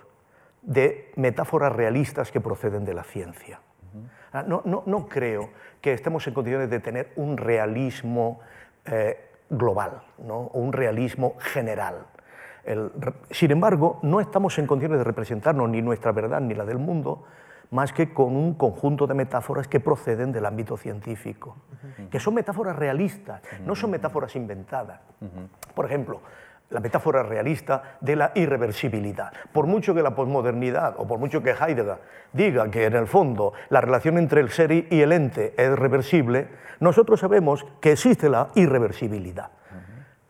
de 0.62 1.12
metáforas 1.16 1.72
realistas 1.72 2.32
que 2.32 2.40
proceden 2.40 2.84
de 2.84 2.94
la 2.94 3.04
ciencia. 3.04 3.60
Ah, 4.32 4.42
no, 4.42 5.08
creo 5.08 5.50
que 5.80 5.92
estemos 5.92 6.26
en 6.26 6.34
condiciones 6.34 6.68
de 6.68 6.80
tener 6.80 7.12
un 7.16 7.36
realismo 7.36 8.40
eh, 8.84 9.30
global 9.48 10.02
o 10.28 10.50
un 10.52 10.72
realismo 10.72 11.36
general 11.38 12.06
sin 13.30 13.50
embargo, 13.52 14.00
no 14.02 14.20
estamos 14.20 14.58
en 14.58 14.66
condiciones 14.66 14.98
de 14.98 15.04
representarnos 15.04 15.68
ni 15.68 15.82
nuestra 15.82 16.12
verdad 16.12 16.40
ni 16.40 16.54
la 16.54 16.64
del 16.64 16.78
mundo 16.78 17.24
más 17.70 17.92
que 17.92 18.12
con 18.12 18.36
un 18.36 18.54
conjunto 18.54 19.06
de 19.06 19.14
metáforas 19.14 19.68
que 19.68 19.80
proceden 19.80 20.32
del 20.32 20.46
ámbito 20.46 20.76
científico, 20.76 21.56
que 22.10 22.20
son 22.20 22.34
metáforas 22.34 22.76
realistas, 22.76 23.42
no 23.64 23.74
son 23.74 23.90
metáforas 23.90 24.34
inventadas. 24.36 25.00
Por 25.74 25.86
ejemplo, 25.86 26.20
la 26.70 26.80
metáfora 26.80 27.22
realista 27.22 27.96
de 28.00 28.16
la 28.16 28.32
irreversibilidad. 28.34 29.32
Por 29.52 29.66
mucho 29.66 29.94
que 29.94 30.02
la 30.02 30.14
posmodernidad 30.14 30.94
o 30.98 31.06
por 31.06 31.18
mucho 31.18 31.42
que 31.42 31.50
Heidegger 31.50 31.98
diga 32.32 32.68
que 32.70 32.86
en 32.86 32.94
el 32.94 33.06
fondo 33.06 33.52
la 33.68 33.80
relación 33.80 34.18
entre 34.18 34.40
el 34.40 34.50
ser 34.50 34.72
y 34.72 35.00
el 35.00 35.12
ente 35.12 35.54
es 35.56 35.78
reversible, 35.78 36.48
nosotros 36.80 37.20
sabemos 37.20 37.64
que 37.80 37.92
existe 37.92 38.28
la 38.28 38.48
irreversibilidad. 38.54 39.50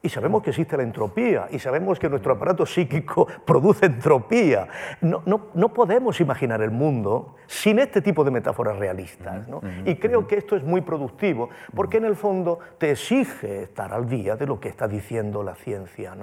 Y 0.06 0.08
sabemos 0.08 0.40
que 0.40 0.50
existe 0.50 0.76
la 0.76 0.84
entropía 0.84 1.48
y 1.50 1.58
sabemos 1.58 1.98
que 1.98 2.08
nuestro 2.08 2.34
aparato 2.34 2.64
psíquico 2.64 3.26
produce 3.44 3.86
entropía. 3.86 4.68
No, 5.00 5.20
no, 5.24 5.74
podemos 5.74 6.20
imaginar 6.20 6.62
el 6.62 6.70
mundo 6.70 7.34
sin 7.48 7.80
este 7.80 8.00
tipo 8.00 8.22
de 8.22 8.30
metáforas 8.30 8.78
realistas. 8.78 9.48
Y 9.84 9.96
creo 9.96 10.28
que 10.28 10.36
esto 10.36 10.54
es 10.54 10.62
muy 10.62 10.80
productivo 10.80 11.50
porque 11.74 11.96
en 11.96 12.04
el 12.04 12.14
fondo 12.14 12.60
te 12.78 12.92
exige 12.92 13.64
estar 13.64 13.92
al 13.92 14.08
día 14.08 14.36
de 14.36 14.46
lo 14.46 14.60
que 14.60 14.68
está 14.68 14.86
diciendo 14.86 15.42
la 15.42 15.56
ciencia. 15.56 16.14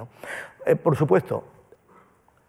Eh, 0.64 0.76
por 0.76 0.96
supuesto, 0.96 1.44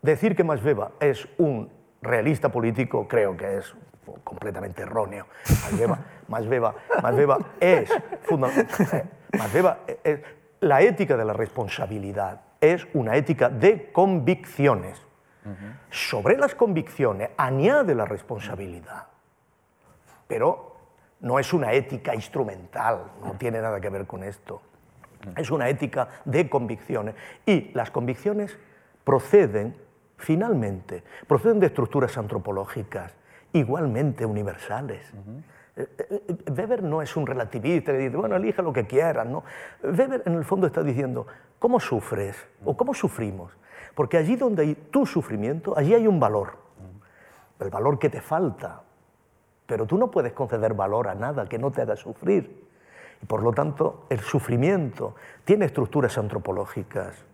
decir 0.02 0.38
que 0.38 0.46
Max 0.46 0.64
Weber 0.64 0.88
es 1.02 1.28
un 1.38 1.70
realista 2.02 2.48
político 2.48 3.10
creo 3.10 3.36
que 3.36 3.58
es 3.58 3.76
completamente 4.24 4.84
erróneo. 4.84 5.28
Max 6.30 6.48
Weber, 6.48 7.46
es 7.60 7.90
fundamental. 8.22 9.10
es, 10.06 10.20
la 10.66 10.82
ética 10.82 11.16
de 11.16 11.24
la 11.26 11.34
responsabilidad 11.34 12.42
es 12.60 12.88
una 12.96 13.16
ética 13.16 13.50
de 13.50 13.92
convicciones. 13.92 15.00
Sobre 15.92 16.38
las 16.38 16.56
convicciones 16.56 17.30
añade 17.38 17.94
la 17.94 18.06
responsabilidad, 18.06 19.06
pero 20.28 20.76
no 21.20 21.38
es 21.38 21.54
una 21.54 21.72
ética 21.72 22.16
instrumental, 22.16 23.12
no 23.24 23.34
tiene 23.34 23.62
nada 23.62 23.80
que 23.80 23.90
ver 23.90 24.08
con 24.08 24.24
esto. 24.24 24.64
Es 25.38 25.52
una 25.52 25.70
ética 25.70 26.08
de 26.26 26.50
convicciones. 26.50 27.14
Y 27.46 27.72
las 27.76 27.92
convicciones 27.92 28.58
proceden, 29.04 29.78
finalmente, 30.18 31.04
proceden 31.28 31.60
de 31.60 31.68
estructuras 31.68 32.18
antropológicas 32.18 33.14
igualmente 33.54 34.26
universales. 34.26 35.14
Weber 35.78 36.84
no 36.84 37.02
es 37.02 37.16
un 37.18 37.28
relativista 37.28 37.92
que 37.92 37.98
dice, 37.98 38.16
bueno, 38.16 38.36
elija 38.36 38.62
lo 38.62 38.72
que 38.72 38.86
quieras. 38.86 39.28
¿no? 39.28 39.44
Weber 39.84 40.24
en 40.26 40.36
el 40.36 40.46
fondo 40.46 40.68
está 40.68 40.84
diciendo, 40.84 41.28
¿cómo 41.60 41.80
sufres? 41.80 42.48
¿O 42.64 42.78
cómo 42.78 42.94
sufrimos? 42.94 43.52
Porque 43.94 44.18
allí 44.18 44.36
donde 44.36 44.64
hay 44.64 44.76
tu 44.76 45.06
sufrimiento, 45.06 45.78
allí 45.78 45.94
hay 45.94 46.08
un 46.08 46.20
valor. 46.20 46.58
El 47.60 47.70
valor 47.70 48.00
que 48.00 48.10
te 48.10 48.22
falta. 48.22 48.84
Pero 49.66 49.86
tú 49.86 49.98
no 49.98 50.12
puedes 50.12 50.34
conceder 50.34 50.74
valor 50.74 51.08
a 51.08 51.16
nada 51.16 51.48
que 51.48 51.58
no 51.58 51.72
te 51.72 51.82
haga 51.82 51.96
sufrir. 51.96 52.66
Y 53.22 53.26
por 53.26 53.42
lo 53.42 53.52
tanto, 53.52 54.06
el 54.10 54.20
sufrimiento 54.20 55.16
tiene 55.44 55.66
estructuras 55.66 56.18
antropológicas 56.18 57.26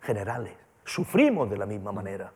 generales. 0.00 0.52
Sufrimos 0.84 1.48
de 1.48 1.56
la 1.56 1.66
misma 1.66 1.92
manera. 1.92 2.32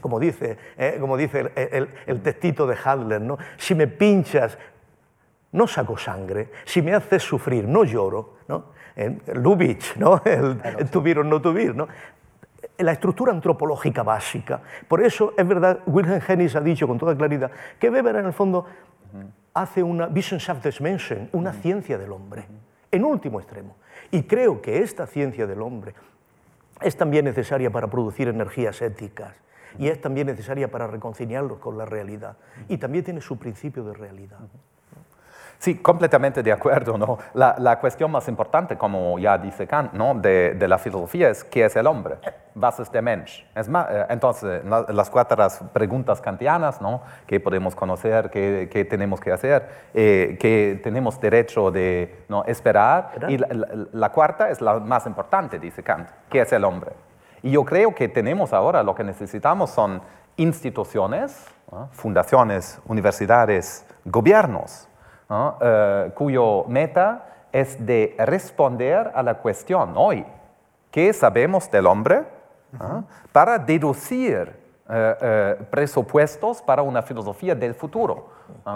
Como 0.00 0.18
dice, 0.18 0.56
eh, 0.76 0.96
como 1.00 1.16
dice 1.16 1.50
el, 1.54 1.88
el, 2.06 2.20
textito 2.20 2.66
de 2.66 2.76
Hadler, 2.76 3.20
¿no? 3.20 3.38
si 3.56 3.74
me 3.74 3.86
pinchas 3.86 4.58
no 5.52 5.66
saco 5.66 5.96
sangre, 5.96 6.50
si 6.64 6.82
me 6.82 6.94
haces 6.94 7.22
sufrir, 7.22 7.66
no 7.68 7.84
lloro. 7.84 8.38
¿no? 8.48 8.72
¿eh? 8.96 9.18
Lubitsch, 9.34 9.96
¿no? 9.96 10.22
el, 10.24 11.18
o 11.18 11.24
no 11.24 11.40
tubir. 11.40 11.74
¿no? 11.74 11.88
la 12.78 12.92
estructura 12.92 13.32
antropológica 13.32 14.02
básica. 14.02 14.60
Por 14.88 15.02
eso 15.04 15.34
es 15.36 15.46
verdad, 15.46 15.80
Wilhelm 15.86 16.20
Hennis 16.26 16.56
ha 16.56 16.60
dicho 16.60 16.88
con 16.88 16.98
toda 16.98 17.16
claridad 17.16 17.50
que 17.78 17.90
Weber 17.90 18.16
en 18.16 18.26
el 18.26 18.32
fondo 18.32 18.66
hace 19.54 19.82
una 19.82 20.08
Wissenschaft 20.08 20.64
des 20.64 20.80
Menschen, 20.80 21.28
una 21.32 21.52
ciencia 21.52 21.98
del 21.98 22.10
hombre, 22.12 22.46
en 22.90 23.04
último 23.04 23.40
extremo. 23.40 23.76
Y 24.10 24.24
creo 24.24 24.60
que 24.60 24.82
esta 24.82 25.06
ciencia 25.06 25.46
del 25.46 25.60
hombre 25.62 25.94
es 26.80 26.96
también 26.96 27.24
necesaria 27.24 27.70
para 27.70 27.88
producir 27.88 28.28
energías 28.28 28.80
éticas 28.82 29.36
y 29.78 29.88
es 29.88 30.00
también 30.00 30.26
necesaria 30.26 30.70
para 30.70 30.86
reconciliarlos 30.86 31.58
con 31.58 31.78
la 31.78 31.84
realidad. 31.84 32.36
Y 32.68 32.78
también 32.78 33.04
tiene 33.04 33.20
su 33.20 33.38
principio 33.38 33.84
de 33.84 33.94
realidad. 33.94 34.38
Sí, 35.62 35.76
completamente 35.76 36.42
de 36.42 36.50
acuerdo. 36.50 36.98
¿no? 36.98 37.18
La, 37.34 37.54
la, 37.56 37.78
cuestión 37.78 38.10
más 38.10 38.26
importante, 38.26 38.76
como 38.76 39.16
ya 39.20 39.38
dice 39.38 39.68
Kant, 39.68 39.92
¿no? 39.92 40.12
de, 40.12 40.54
de, 40.54 40.66
la 40.66 40.76
filosofía 40.76 41.30
es 41.30 41.44
qué 41.44 41.66
es 41.66 41.76
el 41.76 41.86
hombre, 41.86 42.16
bases 42.52 42.90
de 42.90 43.00
Mensch. 43.00 43.46
Es 43.54 43.68
más, 43.68 43.86
eh, 43.88 44.06
entonces, 44.08 44.60
las 44.64 45.08
cuatro 45.08 45.46
preguntas 45.72 46.20
kantianas, 46.20 46.80
¿no? 46.80 47.02
¿qué 47.28 47.38
podemos 47.38 47.76
conocer, 47.76 48.28
qué, 48.30 48.68
qué 48.72 48.84
tenemos 48.84 49.20
que 49.20 49.30
hacer, 49.30 49.68
eh, 49.94 50.36
qué 50.40 50.80
tenemos 50.82 51.20
derecho 51.20 51.70
de 51.70 52.24
¿no? 52.28 52.42
esperar? 52.46 53.12
Y 53.28 53.38
la, 53.38 53.46
la, 53.46 53.68
la, 53.92 54.08
cuarta 54.10 54.50
es 54.50 54.60
la 54.60 54.80
más 54.80 55.06
importante, 55.06 55.60
dice 55.60 55.84
Kant, 55.84 56.08
¿qué 56.28 56.40
es 56.40 56.52
el 56.52 56.64
hombre? 56.64 56.90
Y 57.42 57.50
yo 57.50 57.64
creo 57.64 57.94
que 57.94 58.08
tenemos 58.08 58.52
ahora, 58.52 58.82
lo 58.82 58.94
que 58.94 59.04
necesitamos 59.04 59.70
son 59.70 60.00
instituciones, 60.36 61.44
¿no? 61.70 61.88
fundaciones, 61.92 62.80
universidades, 62.86 63.84
gobiernos, 64.04 64.88
¿no? 65.28 65.58
uh, 65.60 66.10
cuyo 66.14 66.64
meta 66.68 67.26
es 67.52 67.84
de 67.84 68.14
responder 68.18 69.10
a 69.14 69.22
la 69.22 69.34
cuestión 69.34 69.92
hoy, 69.96 70.24
¿qué 70.90 71.12
sabemos 71.12 71.70
del 71.70 71.86
hombre? 71.86 72.24
Uh 72.72 72.78
-huh. 72.78 73.04
Para 73.32 73.58
deducir 73.58 74.56
uh, 74.88 75.64
presupuestos 75.64 76.62
para 76.62 76.82
una 76.82 77.02
filosofía 77.02 77.54
del 77.54 77.74
futuro, 77.74 78.30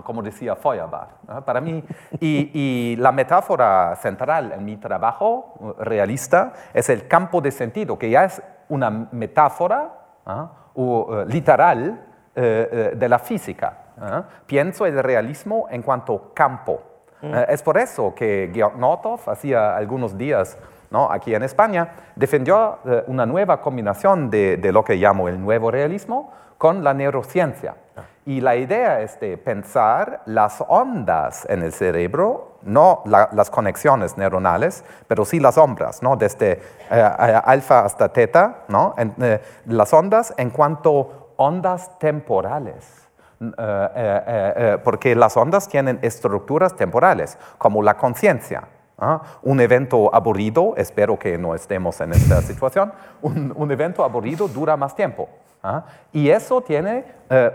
como 0.04 0.22
decía 0.22 0.56
Feuerbach. 0.56 1.08
Para 1.44 1.60
mí, 1.60 1.84
y, 2.20 2.50
y, 2.52 2.96
la 2.96 3.12
metáfora 3.12 3.94
central 3.96 4.52
en 4.52 4.64
mi 4.64 4.76
trabajo 4.78 5.74
realista 5.78 6.52
es 6.72 6.88
el 6.88 7.06
campo 7.06 7.40
de 7.40 7.50
sentido, 7.50 7.98
que 7.98 8.08
ya 8.08 8.24
es 8.24 8.42
una 8.68 8.90
metáfora 9.12 9.92
o, 10.74 11.24
literal 11.26 12.04
de 12.34 13.08
la 13.08 13.18
física. 13.18 13.86
¿eh? 14.00 14.22
Pienso 14.46 14.86
el 14.86 15.02
realismo 15.02 15.66
en 15.70 15.82
cuanto 15.82 16.32
campo. 16.34 16.82
Mm. 17.22 17.34
Eh, 17.34 17.46
es 17.48 17.62
por 17.62 17.78
eso 17.78 18.14
que 18.14 18.50
Georg 18.52 18.76
Notov, 18.78 19.20
hacía 19.28 19.76
algunos 19.76 20.16
días 20.16 20.58
¿no? 20.90 21.10
aquí 21.10 21.34
en 21.34 21.42
España, 21.42 21.88
defendió 22.14 22.78
eh, 22.84 23.04
una 23.06 23.26
nueva 23.26 23.60
combinación 23.60 24.30
de, 24.30 24.56
de, 24.56 24.72
lo 24.72 24.84
que 24.84 24.96
llamo 24.96 25.28
el 25.28 25.40
nuevo 25.40 25.70
realismo 25.70 26.32
con 26.58 26.84
la 26.84 26.94
neurociencia. 26.94 27.74
Y 28.26 28.40
la 28.40 28.56
idea 28.56 29.02
es 29.02 29.20
de 29.20 29.38
pensar 29.38 30.22
las 30.26 30.60
ondas 30.66 31.46
en 31.48 31.62
el 31.62 31.72
cerebro, 31.72 32.58
no 32.62 33.02
la, 33.04 33.28
las 33.32 33.50
conexiones 33.50 34.18
neuronales, 34.18 34.84
pero 35.06 35.24
sí 35.24 35.38
las 35.38 35.56
ondas, 35.56 36.02
¿no? 36.02 36.16
desde 36.16 36.60
eh, 36.90 37.40
alfa 37.44 37.84
hasta 37.84 38.08
teta, 38.08 38.64
¿no? 38.66 38.96
Eh, 38.98 39.40
las 39.66 39.92
ondas 39.92 40.34
en 40.38 40.50
cuanto 40.50 41.34
ondas 41.36 41.96
temporales. 42.00 43.08
Porque 44.82 45.14
las 45.14 45.36
ondas 45.36 45.68
tienen 45.68 46.00
estructuras 46.02 46.74
temporales, 46.74 47.38
como 47.58 47.80
la 47.80 47.96
conciencia. 47.96 48.64
Un 49.42 49.60
evento 49.60 50.14
aburrido, 50.14 50.74
espero 50.76 51.18
que 51.18 51.36
no 51.36 51.54
estemos 51.54 52.00
en 52.00 52.12
esta 52.12 52.40
situación, 52.42 52.92
un, 53.22 53.52
un 53.54 53.70
evento 53.70 54.02
aburrido 54.02 54.48
dura 54.48 54.76
más 54.76 54.94
tiempo. 54.94 55.28
Y 56.12 56.30
eso 56.30 56.60
tiene 56.62 57.04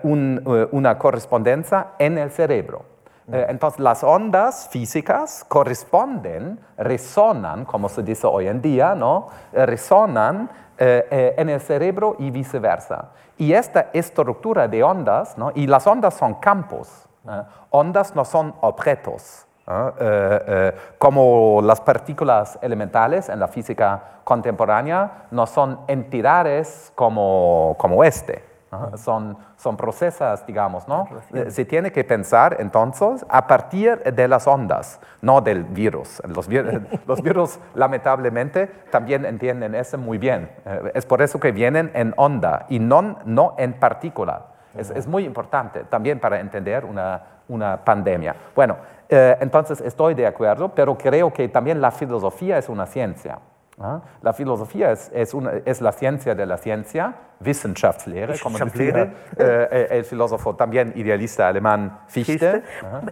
un, 0.03 0.67
una 0.71 0.97
correspondencia 0.97 1.87
en 1.97 2.17
el 2.17 2.31
cerebro. 2.31 2.85
entonces, 3.27 3.79
las 3.79 4.03
ondas 4.03 4.67
físicas 4.69 5.45
corresponden, 5.47 6.59
resonan, 6.77 7.65
como 7.65 7.87
se 7.89 8.03
dice 8.03 8.27
hoy 8.27 8.47
en 8.47 8.61
día, 8.61 8.95
¿no? 8.95 9.27
resonan 9.53 10.49
en 10.77 11.49
el 11.49 11.61
cerebro 11.61 12.15
y 12.19 12.31
viceversa. 12.31 13.11
Y 13.37 13.53
esta 13.53 13.89
estructura 13.93 14.67
de 14.67 14.83
ondas, 14.83 15.37
¿no? 15.37 15.51
y 15.55 15.65
las 15.67 15.87
ondas 15.87 16.13
son 16.13 16.35
campos, 16.35 17.07
¿eh? 17.27 17.41
ondas 17.69 18.15
no 18.15 18.25
son 18.25 18.53
objetos, 18.61 19.47
¿eh? 19.71 19.91
Eh, 19.99 20.75
como 20.97 21.61
las 21.63 21.81
partículas 21.81 22.59
elementales 22.61 23.29
en 23.29 23.39
la 23.39 23.47
física 23.47 24.21
contemporánea 24.23 25.25
no 25.31 25.47
son 25.47 25.79
entidades 25.87 26.91
como, 26.95 27.75
como 27.77 28.03
este. 28.03 28.51
Son, 28.95 29.37
son 29.57 29.75
procesos, 29.75 30.45
digamos, 30.45 30.87
¿no? 30.87 31.05
Se 31.49 31.65
tiene 31.65 31.91
que 31.91 32.05
pensar 32.05 32.55
entonces 32.57 33.25
a 33.27 33.45
partir 33.45 34.01
de 34.01 34.27
las 34.29 34.47
ondas, 34.47 35.01
no 35.21 35.41
del 35.41 35.65
virus. 35.65 36.21
Los, 36.25 36.47
los 37.05 37.21
virus, 37.21 37.59
lamentablemente, 37.75 38.67
también 38.89 39.25
entienden 39.25 39.75
eso 39.75 39.97
muy 39.97 40.17
bien. 40.17 40.49
Es 40.93 41.05
por 41.05 41.21
eso 41.21 41.37
que 41.37 41.51
vienen 41.51 41.91
en 41.93 42.13
onda 42.15 42.65
y 42.69 42.79
no, 42.79 43.17
no 43.25 43.55
en 43.57 43.73
partícula. 43.73 44.50
Es, 44.77 44.89
es, 44.91 45.07
muy 45.07 45.25
importante 45.25 45.83
también 45.85 46.19
para 46.19 46.39
entender 46.39 46.85
una, 46.85 47.21
una 47.47 47.83
pandemia. 47.83 48.35
Bueno, 48.55 48.77
eh, 49.09 49.37
entonces 49.41 49.81
estoy 49.81 50.13
de 50.13 50.25
acuerdo, 50.25 50.69
pero 50.73 50.97
creo 50.97 51.33
que 51.33 51.49
también 51.49 51.81
la 51.81 51.91
filosofía 51.91 52.57
es 52.57 52.69
una 52.69 52.85
ciencia. 52.85 53.39
¿Ah? 53.79 53.99
La 54.21 54.31
filosofía 54.31 54.91
es, 54.91 55.11
es, 55.13 55.33
una, 55.33 55.53
es, 55.65 55.81
la 55.81 55.91
ciencia 55.91 56.35
de 56.35 56.45
la 56.45 56.57
ciencia, 56.57 57.15
Wissenschaftslehre, 57.43 58.37
como 58.39 58.59
decía 58.59 59.13
eh, 59.37 59.87
el 59.89 60.05
filósofo 60.05 60.55
también 60.55 60.93
idealista 60.95 61.47
alemán 61.47 62.01
Fichte. 62.07 62.61
Fichte. 62.61 62.63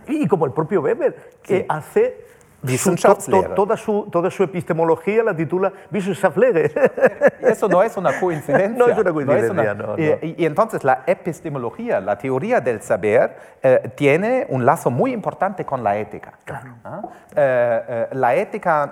Y 0.07 0.28
como 0.28 0.45
el 0.45 0.51
propio 0.51 0.82
Weber, 0.82 1.32
que 1.41 1.60
sí. 1.60 1.66
hace 1.68 2.28
to, 2.62 3.43
toda, 3.55 3.78
su, 3.78 4.07
toda 4.12 4.30
su 4.30 4.43
epistemología 4.43 5.24
la 5.24 5.36
titula 5.36 5.72
Wissenschaftslehre. 5.91 6.72
Eso 7.41 7.68
no 7.68 7.82
es 7.82 7.95
una 7.97 8.20
coincidencia. 8.20 8.78
no 8.78 8.88
es 8.88 8.97
una 8.97 9.14
coincidencia. 9.14 9.53
No 9.53 9.62
es 9.62 9.68
una, 9.68 9.74
no, 9.74 9.95
no. 9.95 10.03
Y, 10.03 10.36
y, 10.38 10.45
entonces 10.45 10.84
la 10.84 11.03
epistemología, 11.05 11.99
la 11.99 12.18
teoría 12.18 12.60
del 12.60 12.82
saber, 12.82 13.36
eh, 13.62 13.91
tiene 13.95 14.45
un 14.49 14.66
lazo 14.66 14.91
muy 14.91 15.12
importante 15.12 15.66
con 15.66 15.84
la 15.84 15.97
ética. 15.97 16.34
Claro. 16.43 16.76
¿Ah? 16.84 17.01
Eh, 17.36 17.84
eh, 17.88 18.07
la 18.14 18.36
ética, 18.36 18.91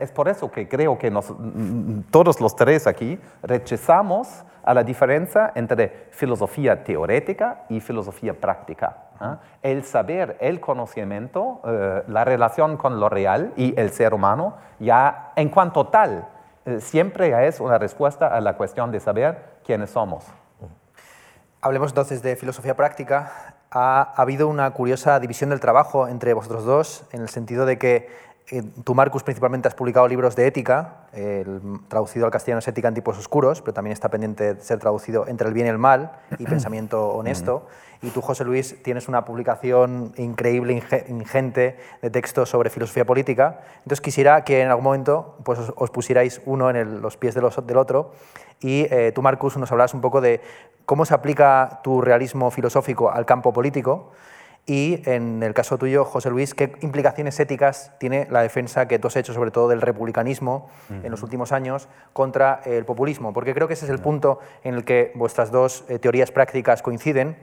es 0.00 0.10
por 0.10 0.28
eso 0.28 0.50
que 0.50 0.68
creo 0.68 0.98
que 0.98 1.10
nos, 1.10 1.32
todos 2.10 2.40
los 2.40 2.56
tres 2.56 2.86
aquí 2.86 3.18
rechazamos 3.42 4.44
a 4.64 4.74
la 4.74 4.84
diferencia 4.84 5.52
entre 5.54 6.08
filosofía 6.10 6.84
teórica 6.84 7.64
y 7.68 7.80
filosofía 7.80 8.34
práctica. 8.34 8.96
¿eh? 9.20 9.36
El 9.62 9.84
saber, 9.84 10.36
el 10.40 10.60
conocimiento, 10.60 11.60
eh, 11.64 12.02
la 12.08 12.24
relación 12.24 12.76
con 12.76 13.00
lo 13.00 13.08
real 13.08 13.52
y 13.56 13.78
el 13.78 13.90
ser 13.90 14.14
humano, 14.14 14.56
ya 14.78 15.32
en 15.36 15.48
cuanto 15.48 15.86
tal, 15.88 16.28
eh, 16.64 16.80
siempre 16.80 17.46
es 17.46 17.60
una 17.60 17.78
respuesta 17.78 18.28
a 18.28 18.40
la 18.40 18.56
cuestión 18.56 18.92
de 18.92 19.00
saber 19.00 19.60
quiénes 19.64 19.90
somos. 19.90 20.24
Hablemos 21.60 21.90
entonces 21.90 22.22
de 22.22 22.36
filosofía 22.36 22.74
práctica. 22.74 23.54
Ha, 23.70 24.12
ha 24.16 24.22
habido 24.22 24.48
una 24.48 24.70
curiosa 24.72 25.18
división 25.20 25.50
del 25.50 25.60
trabajo 25.60 26.08
entre 26.08 26.34
vosotros 26.34 26.64
dos, 26.64 27.04
en 27.12 27.22
el 27.22 27.28
sentido 27.28 27.66
de 27.66 27.78
que 27.78 28.31
tú, 28.84 28.94
Marcus, 28.94 29.22
principalmente 29.22 29.68
has 29.68 29.74
publicado 29.74 30.06
libros 30.08 30.36
de 30.36 30.46
ética, 30.46 31.06
el, 31.12 31.60
traducido 31.88 32.26
al 32.26 32.32
castellano 32.32 32.58
es 32.58 32.68
Ética 32.68 32.88
en 32.88 32.94
tipos 32.94 33.18
oscuros, 33.18 33.60
pero 33.60 33.72
también 33.72 33.92
está 33.92 34.08
pendiente 34.08 34.54
de 34.54 34.60
ser 34.60 34.78
traducido 34.78 35.26
Entre 35.26 35.46
el 35.48 35.54
bien 35.54 35.66
y 35.66 35.70
el 35.70 35.78
mal 35.78 36.12
y 36.38 36.44
Pensamiento 36.52 37.08
honesto. 37.08 37.66
Y 38.02 38.10
tú, 38.10 38.20
José 38.20 38.44
Luis, 38.44 38.82
tienes 38.82 39.08
una 39.08 39.24
publicación 39.24 40.12
increíble, 40.16 40.82
ingente 41.08 41.78
de 42.02 42.10
textos 42.10 42.48
sobre 42.48 42.68
filosofía 42.68 43.04
política. 43.04 43.60
Entonces 43.78 44.00
quisiera 44.00 44.42
que 44.42 44.60
en 44.60 44.68
algún 44.68 44.84
momento 44.84 45.36
pues, 45.44 45.60
os, 45.76 45.90
pusierais 45.90 46.42
uno 46.44 46.68
en 46.68 46.76
el, 46.76 47.00
los 47.00 47.16
pies 47.16 47.34
de 47.34 47.40
los, 47.40 47.64
del 47.64 47.76
otro 47.76 48.12
y 48.60 48.86
eh, 48.90 49.12
tú, 49.14 49.22
Marcus, 49.22 49.56
nos 49.56 49.70
hablas 49.72 49.94
un 49.94 50.00
poco 50.00 50.20
de 50.20 50.40
cómo 50.84 51.04
se 51.04 51.14
aplica 51.14 51.80
tu 51.82 52.00
realismo 52.00 52.50
filosófico 52.50 53.10
al 53.10 53.26
campo 53.26 53.52
político 53.52 54.12
y 54.64 55.02
en 55.06 55.42
el 55.42 55.54
caso 55.54 55.76
tuyo, 55.76 56.04
José 56.04 56.30
Luis, 56.30 56.54
¿qué 56.54 56.72
implicaciones 56.82 57.38
éticas 57.40 57.90
tiene 57.98 58.28
la 58.30 58.42
defensa 58.42 58.86
que 58.86 59.00
tú 59.00 59.08
has 59.08 59.16
hecho, 59.16 59.32
sobre 59.32 59.50
todo 59.50 59.68
del 59.68 59.80
republicanismo 59.80 60.68
uh 60.88 60.92
-huh. 60.92 61.04
en 61.04 61.10
los 61.10 61.22
últimos 61.24 61.50
años, 61.50 61.88
contra 62.12 62.60
el 62.64 62.84
populismo? 62.84 63.32
Porque 63.32 63.54
creo 63.54 63.66
que 63.66 63.74
ese 63.74 63.86
es 63.86 63.90
el 63.90 63.98
punto 63.98 64.38
en 64.62 64.74
el 64.74 64.84
que 64.84 65.10
vuestras 65.16 65.50
dos 65.50 65.84
eh, 65.88 65.98
teorías 65.98 66.30
prácticas 66.30 66.80
coinciden. 66.80 67.36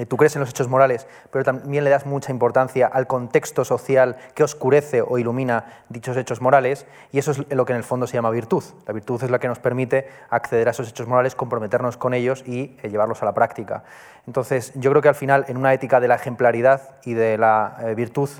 Eh, 0.00 0.06
tú 0.06 0.16
crees 0.16 0.34
en 0.34 0.40
los 0.40 0.48
hechos 0.48 0.66
morales, 0.66 1.06
pero 1.30 1.44
también 1.44 1.84
le 1.84 1.90
das 1.90 2.06
mucha 2.06 2.32
importancia 2.32 2.86
al 2.86 3.06
contexto 3.06 3.66
social 3.66 4.16
que 4.34 4.42
oscurece 4.42 5.02
o 5.02 5.18
ilumina 5.18 5.84
dichos 5.90 6.16
hechos 6.16 6.40
morales, 6.40 6.86
y 7.12 7.18
eso 7.18 7.32
es 7.32 7.54
lo 7.54 7.66
que 7.66 7.74
en 7.74 7.76
el 7.76 7.84
fondo 7.84 8.06
se 8.06 8.14
llama 8.14 8.30
virtud. 8.30 8.64
La 8.86 8.94
virtud 8.94 9.22
es 9.22 9.30
la 9.30 9.38
que 9.38 9.46
nos 9.46 9.58
permite 9.58 10.08
acceder 10.30 10.68
a 10.68 10.70
esos 10.70 10.88
hechos 10.88 11.06
morales, 11.06 11.34
comprometernos 11.34 11.98
con 11.98 12.14
ellos 12.14 12.42
y 12.46 12.78
eh, 12.82 12.88
llevarlos 12.88 13.20
a 13.20 13.26
la 13.26 13.34
práctica. 13.34 13.84
Entonces, 14.26 14.72
yo 14.74 14.90
creo 14.90 15.02
que 15.02 15.08
al 15.08 15.14
final, 15.14 15.44
en 15.48 15.58
una 15.58 15.74
ética 15.74 16.00
de 16.00 16.08
la 16.08 16.14
ejemplaridad 16.14 16.96
y 17.04 17.12
de 17.12 17.36
la 17.36 17.76
eh, 17.82 17.94
virtud, 17.94 18.30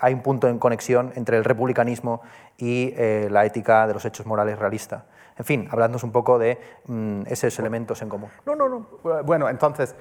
hay 0.00 0.14
un 0.14 0.22
punto 0.22 0.48
en 0.48 0.58
conexión 0.58 1.12
entre 1.14 1.36
el 1.36 1.44
republicanismo 1.44 2.22
y 2.56 2.94
la 2.96 3.44
ética 3.44 3.86
de 3.86 3.92
los 3.92 4.04
hechos 4.06 4.24
morales 4.24 4.58
realista. 4.58 5.04
En 5.38 5.44
fin, 5.44 5.68
hablándonos 5.70 6.04
un 6.04 6.12
poco 6.12 6.38
de 6.38 6.58
mm, 6.86 7.22
esos 7.26 7.58
elementos 7.58 8.00
en 8.00 8.08
común. 8.08 8.30
No, 8.46 8.54
no, 8.54 8.68
no. 8.68 8.86
Bueno, 9.24 9.48
entonces 9.50 9.94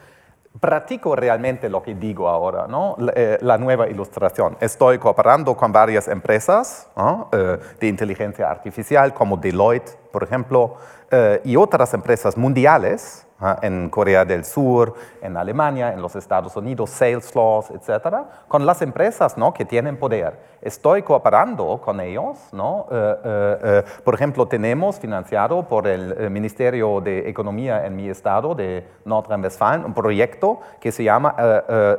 practico 0.59 1.15
realmente 1.15 1.69
lo 1.69 1.81
que 1.81 1.95
digo 1.95 2.27
ahora, 2.29 2.67
¿no? 2.67 2.95
la, 2.97 3.13
eh, 3.15 3.57
nueva 3.59 3.87
ilustración. 3.89 4.57
Estoy 4.59 4.97
cooperando 4.97 5.55
con 5.55 5.71
varias 5.71 6.07
empresas 6.07 6.87
eh, 7.31 7.57
de 7.79 7.87
inteligencia 7.87 8.49
artificial 8.49 9.13
como 9.13 9.37
Deloitte, 9.37 9.97
por 10.11 10.23
ejemplo, 10.23 10.75
eh, 11.11 11.41
y 11.43 11.55
otras 11.55 11.93
empresas 11.93 12.37
mundiales 12.37 13.24
en 13.61 13.89
Corea 13.89 14.23
del 14.23 14.45
Sur, 14.45 14.93
en 15.21 15.35
Alemania, 15.35 15.91
en 15.91 16.01
los 16.01 16.15
Estados 16.15 16.55
Unidos, 16.55 16.89
Salesforce, 16.89 17.73
etcétera, 17.73 18.25
con 18.47 18.65
las 18.65 18.81
empresas 18.81 19.37
¿no? 19.37 19.53
que 19.53 19.65
tienen 19.65 19.97
poder. 19.97 20.55
Estoy 20.61 21.03
cooperando 21.03 21.79
con 21.81 21.99
ellos. 21.99 22.37
¿no? 22.53 22.87
Eh, 22.89 23.15
eh, 23.23 23.57
eh, 23.63 23.83
por 24.03 24.15
ejemplo, 24.15 24.47
tenemos 24.47 24.99
financiado 24.99 25.67
por 25.67 25.85
el 25.87 26.29
Ministerio 26.31 27.01
de 27.01 27.29
Economía 27.29 27.85
en 27.85 27.95
mi 27.95 28.09
estado 28.09 28.55
de 28.55 28.87
Nordrhein-Westfalen 29.05 29.85
un 29.85 29.93
proyecto 29.93 30.61
que 30.79 30.91
se 30.91 31.03
llama 31.03 31.35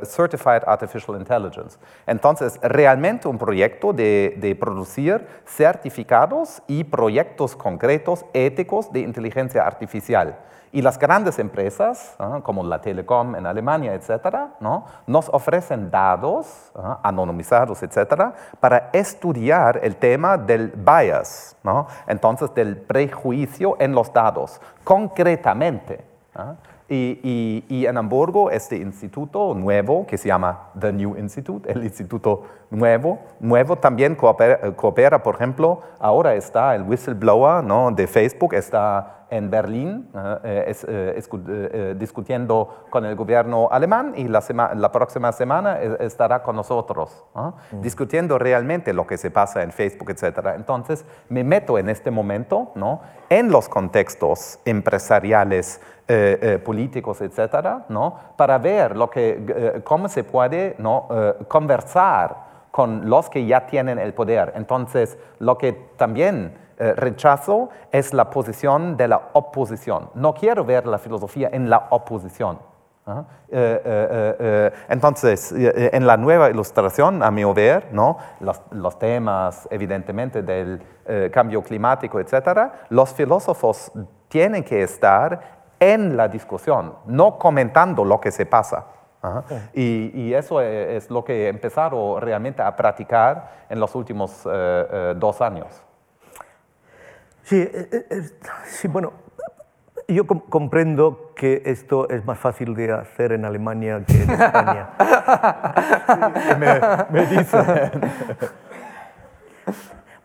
Certified 0.03 0.63
Artificial 0.67 1.19
Intelligence. 1.19 1.79
Entonces, 2.07 2.59
realmente 2.63 3.29
un 3.29 3.39
proyecto 3.39 3.93
de, 3.93 4.37
de 4.39 4.55
producir 4.55 5.27
certificados 5.45 6.63
y 6.67 6.85
proyectos 6.85 7.55
concretos 7.55 8.25
éticos 8.33 8.91
de 8.91 9.01
inteligencia 9.01 9.67
artificial. 9.67 10.37
Y 10.77 10.83
las 10.83 10.99
grandes 10.99 11.39
empresas, 11.39 12.19
como 12.43 12.63
la 12.63 12.83
Telecom 12.83 13.35
en 13.35 13.47
Alemania, 13.47 13.95
etcétera, 13.95 14.57
¿no? 14.61 14.85
nos 15.07 15.31
ofrecen 15.31 15.91
datos 15.91 16.71
anonimizados, 17.03 17.83
etcétera, 17.83 18.35
para 18.61 18.91
estudiar 18.93 19.81
el 19.83 19.97
tema 19.97 20.37
del 20.37 20.69
bias, 20.77 21.57
¿no? 21.63 21.87
entonces 22.07 22.53
del 22.53 22.77
prejuicio 22.77 23.77
en 23.79 23.95
los 23.95 24.13
datos, 24.13 24.61
concretamente. 24.85 26.05
Y, 26.91 27.65
y, 27.71 27.87
en 27.87 27.97
Hamburgo, 27.97 28.51
este 28.51 28.77
instituto 28.77 29.55
nuevo, 29.55 30.07
que 30.07 30.19
se 30.19 30.29
llama 30.29 30.69
The 30.79 30.93
New 30.93 31.17
Institute, 31.17 31.73
el 31.73 31.85
instituto 31.85 32.43
nuevo, 32.69 33.19
nuevo 33.41 33.77
también 33.77 34.15
coopera, 34.15 34.77
coopera 34.77 35.23
por 35.23 35.37
ejemplo, 35.37 35.81
ahora 35.99 36.35
está 36.35 36.75
el 36.75 36.83
whistleblower 36.83 37.65
¿no? 37.65 37.91
de 37.91 38.07
Facebook, 38.07 38.53
está 38.53 39.16
en 39.31 39.51
Berlín 39.51 40.09
eh, 40.45 40.73
eh, 40.89 41.23
eh, 41.49 41.95
discutiendo 41.99 42.87
con 42.91 43.05
el 43.05 43.17
gobierno 43.17 43.69
alemán 43.71 44.13
y 44.17 44.29
la, 44.29 44.43
la 44.75 44.93
próxima 44.93 45.33
semana 45.33 45.81
estará 45.81 46.43
con 46.43 46.57
nosotros, 46.57 47.25
mm. 47.35 47.81
discutiendo 47.81 48.39
realmente 48.39 48.93
lo 48.93 49.07
que 49.07 49.19
se 49.19 49.31
pasa 49.31 49.63
en 49.63 49.73
Facebook, 49.73 50.11
etc. 50.11 50.55
Entonces, 50.55 51.05
me 51.29 51.45
meto 51.45 51.79
en 51.79 51.89
este 51.89 52.11
momento 52.11 52.73
¿no? 52.75 53.01
en 53.29 53.51
los 53.51 53.69
contextos 53.69 54.59
empresariales, 54.65 55.81
políticos, 56.65 57.21
etcétera, 57.21 57.87
¿no? 57.89 58.17
para 58.37 58.59
ver 58.59 58.97
lo 58.97 59.11
que, 59.11 59.83
cómo 59.83 60.07
se 60.09 60.23
puede 60.23 60.77
¿no? 60.79 61.09
conversar 61.49 62.47
con 62.71 63.11
los 63.11 63.29
que 63.29 63.45
ya 63.45 63.67
tienen 63.67 63.99
el 63.99 64.15
poder. 64.15 64.53
Entonces, 64.55 65.19
lo 65.41 65.59
que 65.59 65.73
también 65.73 66.53
eh, 66.79 66.93
rechazo 66.95 67.71
es 67.91 68.13
la 68.13 68.29
posición 68.29 68.99
de 68.99 69.09
la 69.09 69.31
oposición. 69.33 70.11
No 70.15 70.35
quiero 70.35 70.63
ver 70.63 70.87
la 70.87 70.99
filosofía 70.99 71.49
en 71.51 71.71
la 71.71 71.87
oposición. 71.91 72.59
Eh, 73.09 73.15
eh, 73.49 74.73
entonces, 74.89 75.55
en 75.57 76.07
la 76.07 76.17
nueva 76.17 76.51
ilustración, 76.51 77.23
a 77.23 77.31
mi 77.31 77.45
ver, 77.45 77.89
¿no? 77.93 78.19
los, 78.41 78.99
temas, 78.99 79.67
evidentemente, 79.71 80.43
del 80.43 80.83
cambio 81.31 81.63
climático, 81.63 82.21
etc., 82.21 82.73
los 82.91 83.15
filósofos 83.15 83.93
tienen 84.29 84.65
que 84.65 84.83
estar 84.83 85.41
en 85.79 86.17
la 86.17 86.29
discusión, 86.29 86.95
no 87.07 87.39
comentando 87.39 88.05
lo 88.05 88.21
que 88.21 88.33
se 88.33 88.45
pasa. 88.45 88.87
Y, 89.73 90.35
eso 90.35 90.61
es, 90.61 91.09
lo 91.11 91.25
que 91.25 91.47
he 91.47 91.49
empezado 91.49 92.21
realmente 92.21 92.61
a 92.61 92.75
practicar 92.75 93.67
en 93.71 93.81
los 93.81 93.95
últimos 93.95 94.43
dos 95.17 95.41
años. 95.41 95.86
Sí, 97.47 97.61
eh, 97.61 97.89
eh, 97.93 98.07
eh, 98.11 98.23
sí 98.65 98.89
bueno, 98.89 99.13
yo 100.09 100.27
comprendo 100.27 101.31
que 101.37 101.63
esto 101.67 102.09
es 102.09 102.25
más 102.25 102.41
fácil 102.41 102.75
de 102.75 102.91
hacer 102.91 103.31
en 103.31 103.45
Alemania 103.45 104.03
que 104.05 104.21
en 104.21 104.31
España. 104.31 104.89
me, 106.59 107.21
me 107.21 107.27
dicen. 107.27 107.65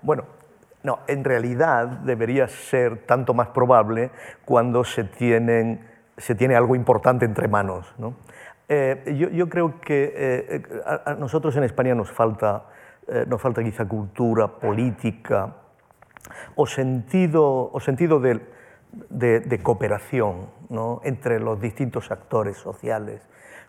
bueno, 0.01 0.23
no, 0.81 1.01
en 1.05 1.23
realidad 1.23 1.85
debería 1.85 2.47
ser 2.47 3.05
tanto 3.05 3.35
más 3.35 3.49
probable 3.49 4.09
cuando 4.43 4.83
se, 4.83 5.03
tienen, 5.03 5.87
se 6.17 6.33
tiene 6.33 6.55
algo 6.55 6.73
importante 6.73 7.25
entre 7.25 7.47
manos. 7.47 7.93
¿no? 7.99 8.15
yo, 8.67 9.29
yo, 9.29 9.47
creo 9.47 9.79
que 9.79 10.63
a, 11.05 11.13
nosotros 11.13 11.55
en 11.55 11.65
España 11.65 11.93
nos 11.93 12.11
falta, 12.11 12.63
nos 13.27 13.39
falta 13.39 13.63
quizá 13.63 13.85
cultura 13.87 14.47
política, 14.47 15.60
o 16.55 16.65
sentido, 16.65 17.69
o 17.71 17.79
sentido 17.79 18.19
de, 18.19 18.41
cooperación 19.63 20.47
entre 21.03 21.39
los 21.39 21.59
distintos 21.59 22.11
actores 22.11 22.57
sociales 22.57 23.21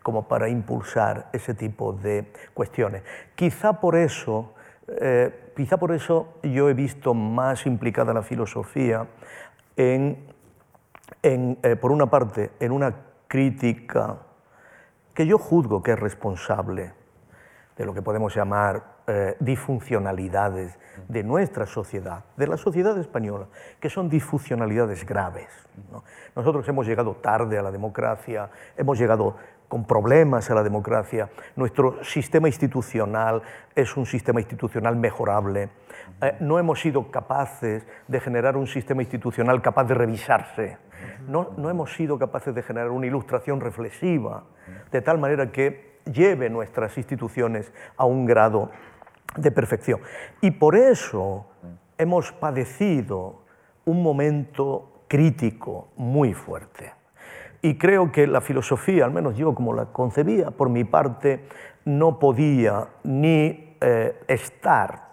como 0.03 0.27
para 0.27 0.49
impulsar 0.49 1.29
ese 1.33 1.55
tipo 1.55 1.93
de 1.93 2.33
cuestiones. 2.55 3.03
Quizá 3.35 3.81
por 3.81 3.97
eso, 3.97 4.55
eh, 4.89 5.53
quizá 5.57 5.77
por 5.77 5.93
eso 5.93 6.35
yo 6.43 6.69
he 6.69 6.75
visto 6.75 7.15
más 7.15 7.67
implicada 7.67 8.13
la 8.13 8.23
filosofía 8.23 9.07
en, 9.77 10.27
en 11.23 11.59
eh, 11.63 11.77
por 11.77 11.93
una 11.93 12.07
parte, 12.07 12.51
en 12.59 12.73
una 12.73 12.95
crítica 13.29 14.19
que 15.15 15.27
yo 15.27 15.39
juzgo 15.39 15.83
que 15.83 15.93
es 15.93 16.01
responsable 16.01 16.93
de 17.77 17.87
lo 17.87 17.95
que 17.95 18.03
podemos 18.03 18.35
llamar 18.35 18.92
eh, 19.07 19.37
disfuncionalidades 19.41 20.79
de 21.09 21.25
nuestra 21.25 21.67
sociedad, 21.67 22.25
de 22.37 22.47
la 22.47 22.57
sociedad 22.57 22.97
española, 22.99 23.47
que 23.81 23.91
son 23.91 24.09
disfuncionalidades 24.09 25.05
graves. 25.05 25.49
Nosotros 26.37 26.69
hemos 26.69 26.87
llegado 26.87 27.17
tarde 27.17 27.59
a 27.59 27.63
la 27.63 27.73
democracia, 27.73 28.51
hemos 28.77 28.99
llegado 28.99 29.37
con 29.67 29.87
problemas 29.87 30.51
a 30.51 30.55
la 30.55 30.63
democracia, 30.63 31.31
nuestro 31.57 32.05
sistema 32.05 32.47
institucional 32.47 33.43
es 33.75 33.97
un 33.97 34.05
sistema 34.05 34.39
institucional 34.39 34.95
mejorable, 34.97 35.71
eh, 36.21 36.37
no 36.41 36.59
hemos 36.59 36.81
sido 36.81 37.11
capaces 37.11 37.87
de 38.07 38.21
generar 38.21 38.57
un 38.57 38.67
sistema 38.67 39.03
institucional 39.03 39.63
capaz 39.63 39.85
de 39.85 39.95
revisarse, 39.95 40.77
no, 41.27 41.53
no 41.57 41.71
hemos 41.71 41.95
sido 41.95 42.19
capaces 42.19 42.55
de 42.55 42.63
generar 42.63 42.91
una 42.91 43.07
ilustración 43.07 43.61
reflexiva, 43.61 44.45
de 44.91 45.01
tal 45.01 45.19
manera 45.19 45.51
que 45.51 45.93
lleve 46.05 46.51
nuestras 46.51 46.97
instituciones 46.99 47.73
a 47.97 48.05
un 48.05 48.27
grado 48.27 48.71
de 49.37 49.51
perfección. 49.51 50.01
Y 50.41 50.53
por 50.53 50.77
eso 50.77 51.47
hemos 51.99 52.33
padecido 52.33 53.43
un 53.85 54.03
momento 54.03 55.05
crítico 55.09 55.89
muy 55.97 56.35
fuerte. 56.35 56.93
Y 57.61 57.79
creo 57.79 58.11
que 58.11 58.27
la 58.27 58.41
filosofía, 58.41 59.05
al 59.05 59.13
menos 59.13 59.37
yo 59.37 59.55
como 59.55 59.73
la 59.73 59.87
concebía 59.87 60.51
por 60.51 60.69
mi 60.69 60.85
parte, 60.85 61.47
no 61.85 62.19
podía 62.19 62.89
ni 63.05 63.77
eh, 63.81 64.21
estar 64.27 65.13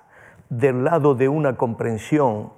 del 0.49 0.83
lado 0.83 1.13
de 1.13 1.29
una 1.29 1.55
comprensión 1.57 2.51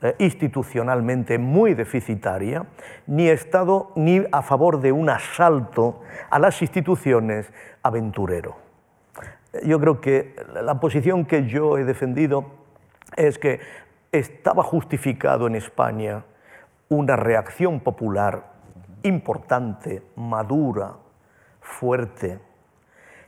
eh, 0.00 0.14
institucionalmente 0.18 1.38
muy 1.38 1.74
deficitaria, 1.74 2.66
ni 3.06 3.28
estado 3.28 3.92
ni 3.96 4.24
a 4.32 4.42
favor 4.42 4.80
de 4.80 4.92
un 4.92 5.10
asalto 5.10 6.00
a 6.30 6.38
las 6.38 6.62
instituciones 6.62 7.52
aventurero 7.82 8.67
yo 9.64 9.80
creo 9.80 10.00
que 10.00 10.34
la 10.62 10.80
posición 10.80 11.24
que 11.24 11.46
yo 11.46 11.78
he 11.78 11.84
defendido 11.84 12.46
es 13.16 13.38
que 13.38 13.60
estaba 14.12 14.62
justificado 14.62 15.46
en 15.46 15.54
España 15.54 16.24
una 16.88 17.16
reacción 17.16 17.80
popular 17.80 18.52
importante, 19.02 20.02
madura, 20.16 20.94
fuerte, 21.60 22.38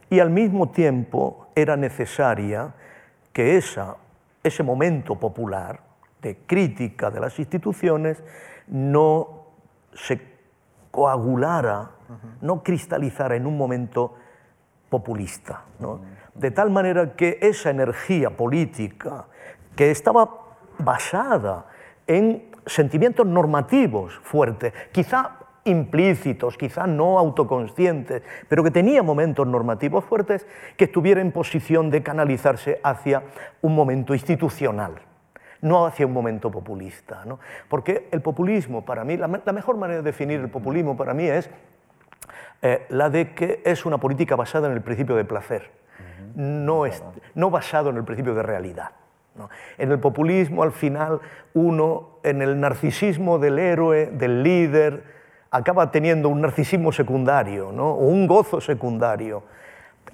y 0.08 0.18
al 0.18 0.30
mismo 0.30 0.70
tiempo 0.70 1.48
era 1.54 1.76
necesaria 1.76 2.74
que 3.32 3.56
esa, 3.56 3.96
ese 4.42 4.62
momento 4.62 5.18
popular 5.18 5.80
de 6.20 6.38
crítica 6.46 7.10
de 7.10 7.20
las 7.20 7.38
instituciones 7.38 8.22
no 8.66 9.46
se 9.94 10.20
coagulara, 10.90 11.92
no 12.40 12.62
cristalizara 12.62 13.36
en 13.36 13.46
un 13.46 13.56
momento 13.56 14.16
populista. 14.90 15.64
De 16.34 16.50
tal 16.50 16.70
manera 16.70 17.14
que 17.16 17.38
esa 17.40 17.70
energía 17.70 18.36
política 18.36 19.26
que 19.74 19.90
estaba 19.90 20.28
basada 20.78 21.66
en 22.06 22.50
sentimientos 22.66 23.26
normativos 23.26 24.18
fuertes, 24.22 24.72
quizá 24.92 25.38
implícitos, 25.64 26.56
quizá 26.56 26.86
no 26.86 27.18
autoconscientes, 27.18 28.22
pero 28.48 28.64
que 28.64 28.70
tenía 28.70 29.02
momentos 29.02 29.46
normativos 29.46 30.04
fuertes, 30.04 30.46
que 30.76 30.84
estuviera 30.84 31.20
en 31.20 31.32
posición 31.32 31.90
de 31.90 32.02
canalizarse 32.02 32.80
hacia 32.82 33.22
un 33.60 33.74
momento 33.74 34.14
institucional, 34.14 34.94
no 35.60 35.86
hacia 35.86 36.06
un 36.06 36.12
momento 36.12 36.50
populista. 36.50 37.24
Porque 37.68 38.08
el 38.10 38.22
populismo, 38.22 38.84
para 38.84 39.04
mí, 39.04 39.16
la, 39.16 39.28
mejor 39.28 39.76
manera 39.76 39.98
de 39.98 40.04
definir 40.04 40.40
el 40.40 40.50
populismo 40.50 40.96
para 40.96 41.14
mí 41.14 41.24
es 41.24 41.50
eh, 42.62 42.86
la 42.90 43.10
de 43.10 43.34
que 43.34 43.62
es 43.64 43.86
una 43.86 43.98
política 43.98 44.36
basada 44.36 44.68
en 44.68 44.74
el 44.74 44.82
principio 44.82 45.16
de 45.16 45.24
placer, 45.24 45.70
no, 46.34 46.86
es, 46.86 47.02
no 47.34 47.50
basado 47.50 47.90
en 47.90 47.96
el 47.96 48.04
principio 48.04 48.34
de 48.34 48.42
realidad. 48.42 48.90
En 49.78 49.90
el 49.90 49.98
populismo, 49.98 50.62
al 50.62 50.72
final, 50.72 51.20
uno, 51.54 52.18
en 52.22 52.42
el 52.42 52.60
narcisismo 52.60 53.38
del 53.38 53.58
héroe, 53.58 54.06
del 54.06 54.42
líder, 54.42 55.04
acaba 55.50 55.90
teniendo 55.90 56.28
un 56.28 56.40
narcisismo 56.40 56.92
secundario 56.92 57.68
o 57.68 58.06
un 58.06 58.26
gozo 58.26 58.60
secundario. 58.60 59.42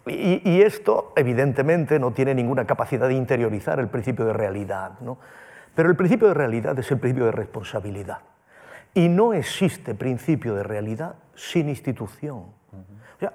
Y, 0.06 0.62
esto, 0.62 1.12
evidentemente, 1.16 1.98
no 1.98 2.12
tiene 2.12 2.34
ninguna 2.34 2.64
capacidad 2.64 3.08
de 3.08 3.14
interiorizar 3.14 3.80
el 3.80 3.88
principio 3.88 4.24
de 4.24 4.32
realidad. 4.32 4.92
Pero 5.74 5.90
el 5.90 5.96
principio 5.96 6.28
de 6.28 6.34
realidad 6.34 6.78
es 6.78 6.90
el 6.92 6.98
principio 6.98 7.26
de 7.26 7.32
responsabilidad. 7.32 8.18
Y 8.94 9.08
no 9.08 9.34
existe 9.34 9.94
principio 9.94 10.54
de 10.54 10.62
realidad 10.62 11.16
sin 11.36 11.68
institución. 11.68 12.44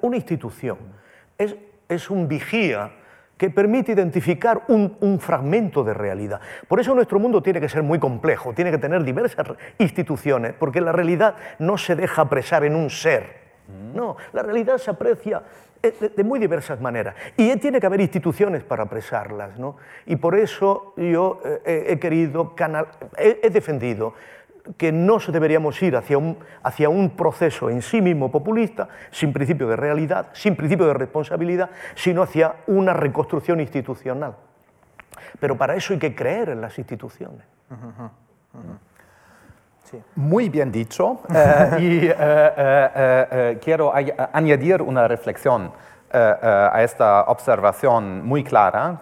Una 0.02 0.18
institución 0.18 0.78
es, 1.38 1.56
es 1.88 2.10
un 2.10 2.28
vigía 2.28 2.91
que 3.41 3.49
permite 3.49 3.91
identificar 3.91 4.66
un, 4.68 5.20
fragmento 5.20 5.84
de 5.84 5.95
realidad. 5.95 6.39
Por 6.68 6.80
eso 6.80 6.93
nuestro 6.93 7.18
mundo 7.18 7.41
tiene 7.41 7.60
que 7.60 7.68
ser 7.68 7.82
muy 7.82 7.97
complejo, 7.97 8.54
tiene 8.54 8.70
que 8.70 8.78
tener 8.78 9.04
diversas 9.04 9.47
instituciones, 9.80 10.54
porque 10.54 10.80
la 10.80 10.91
realidad 10.91 11.34
no 11.58 11.76
se 11.76 11.95
deja 11.95 12.22
apresar 12.22 12.64
en 12.66 12.76
un 12.76 12.91
ser. 12.91 13.41
No, 13.95 14.16
la 14.34 14.43
realidad 14.43 14.78
se 14.78 14.91
aprecia 14.91 15.41
eh, 15.82 16.12
de, 16.16 16.24
muy 16.24 16.39
diversas 16.39 16.80
maneras. 16.80 17.16
Y 17.36 17.56
tiene 17.56 17.80
que 17.80 17.88
haber 17.88 18.02
instituciones 18.02 18.64
para 18.64 18.84
apresarlas. 18.84 19.58
¿no? 19.58 19.76
Y 20.06 20.18
por 20.18 20.36
eso 20.36 20.93
yo 20.95 21.41
eh, 21.66 21.86
he 21.88 21.97
querido, 21.97 22.54
canal, 22.54 22.89
he 23.18 23.49
defendido 23.49 24.14
que 24.78 24.92
no 24.92 25.18
deberíamos 25.20 25.82
ir 25.82 25.96
hacia 25.96 26.18
un, 26.18 26.38
hacia 26.64 26.90
un 26.90 27.12
proceso 27.12 27.70
en 27.70 27.82
sí 27.82 28.02
mismo 28.02 28.32
populista, 28.32 28.88
sin 29.12 29.34
principio 29.34 29.68
de 29.68 29.76
realidad, 29.76 30.28
sin 30.34 30.56
principio 30.56 30.88
de 30.88 30.94
responsabilidad, 30.94 31.70
sino 31.96 32.22
hacia 32.22 32.56
una 32.68 32.94
reconstrucción 32.94 33.60
institucional. 33.60 34.36
Pero 35.40 35.58
para 35.58 35.76
eso 35.76 35.94
hay 35.94 36.00
que 36.00 36.16
creer 36.16 36.50
en 36.50 36.62
las 36.62 36.78
instituciones. 36.78 37.46
Muy 40.16 40.50
bien 40.50 40.72
dicho. 40.72 41.22
Eh, 41.34 41.78
y 41.80 42.08
eh, 42.08 42.16
eh, 42.18 43.60
quiero 43.64 43.94
añadir 43.94 44.82
una 44.82 45.08
reflexión 45.08 45.72
a 46.14 46.84
esta 46.84 47.24
observación 47.24 48.26
muy 48.26 48.44
clara, 48.44 49.00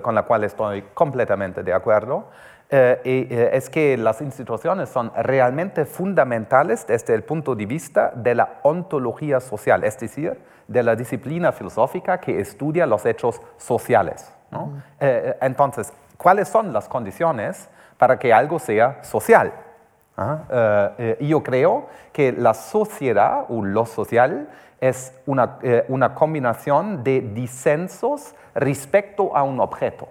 con 0.00 0.14
la 0.14 0.22
cual 0.22 0.44
estoy 0.44 0.82
completamente 0.94 1.64
de 1.64 1.72
acuerdo. 1.72 2.28
Eh, 2.74 3.02
eh, 3.04 3.50
es 3.52 3.68
que 3.68 3.98
las 3.98 4.22
instituciones 4.22 4.88
son 4.88 5.12
realmente 5.14 5.84
fundamentales 5.84 6.86
desde 6.86 7.12
el 7.14 7.22
punto 7.22 7.54
de 7.54 7.66
vista 7.66 8.12
de 8.16 8.34
la 8.34 8.60
ontología 8.62 9.40
social, 9.40 9.84
es 9.84 9.98
decir, 9.98 10.40
de 10.68 10.82
la 10.82 10.96
disciplina 10.96 11.52
filosófica 11.52 12.18
que 12.18 12.40
estudia 12.40 12.86
los 12.86 13.04
hechos 13.04 13.42
sociales. 13.58 14.32
Eh, 15.00 15.36
entonces, 15.42 15.92
¿cuáles 16.16 16.48
son 16.48 16.72
las 16.72 16.88
condiciones 16.88 17.68
para 17.98 18.18
que 18.18 18.32
algo 18.32 18.58
sea 18.58 19.04
social? 19.04 19.52
¿Ah? 20.16 20.92
yo 21.20 21.42
creo 21.42 21.88
que 22.12 22.32
la 22.32 22.52
sociedad 22.52 23.46
o 23.48 23.64
lo 23.64 23.86
social 23.86 24.48
es 24.78 25.18
una, 25.24 25.58
una 25.88 26.14
combinación 26.14 27.02
de 27.02 27.20
disensos 27.20 28.34
respecto 28.54 29.34
a 29.34 29.42
un 29.42 29.58
objeto. 29.60 30.08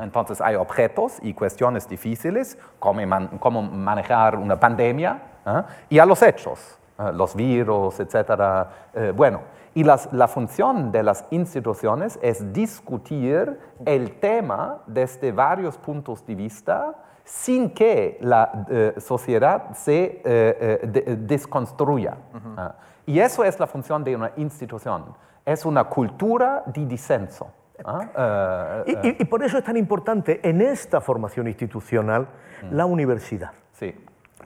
Entonces 0.00 0.40
hay 0.40 0.54
objetos 0.56 1.18
y 1.22 1.34
cuestiones 1.34 1.88
difíciles, 1.88 2.58
como, 2.78 3.00
cómo 3.38 3.62
manejar 3.62 4.36
una 4.36 4.58
pandemia, 4.58 5.22
¿ah? 5.44 5.66
y 5.88 5.98
a 5.98 6.06
los 6.06 6.22
hechos, 6.22 6.78
¿ah? 6.98 7.12
los 7.12 7.34
virus, 7.34 8.00
etc. 8.00 8.66
Eh, 8.94 9.12
bueno, 9.14 9.40
y 9.74 9.84
la 9.84 10.28
función 10.28 10.90
de 10.90 11.02
las 11.02 11.24
instituciones 11.30 12.18
es 12.22 12.52
discutir 12.52 13.58
el 13.84 14.18
tema 14.18 14.78
desde 14.86 15.30
varios 15.30 15.78
puntos 15.78 16.26
de 16.26 16.34
vista 16.34 16.94
sin 17.22 17.70
que 17.70 18.18
la 18.20 18.66
eh, 18.68 18.94
sociedad 18.98 19.72
se 19.74 20.20
eh, 20.24 21.16
desconstruya. 21.20 22.16
¿ah? 22.56 22.74
Y 23.06 23.20
eso 23.20 23.44
es 23.44 23.60
la 23.60 23.68
función 23.68 24.02
de 24.02 24.16
una 24.16 24.32
institución. 24.36 25.14
Es 25.44 25.64
una 25.64 25.84
cultura 25.84 26.64
de 26.66 26.86
disenso. 26.86 27.52
Ah, 27.84 28.82
eh, 28.86 28.96
eh. 29.02 29.16
y, 29.18 29.24
por 29.24 29.42
eso 29.42 29.58
es 29.58 29.64
tan 29.64 29.76
importante 29.76 30.40
en 30.42 30.60
esta 30.60 31.00
formación 31.00 31.46
institucional 31.48 32.28
mm. 32.62 32.74
la 32.74 32.86
universidad. 32.86 33.52
Sí. 33.72 33.94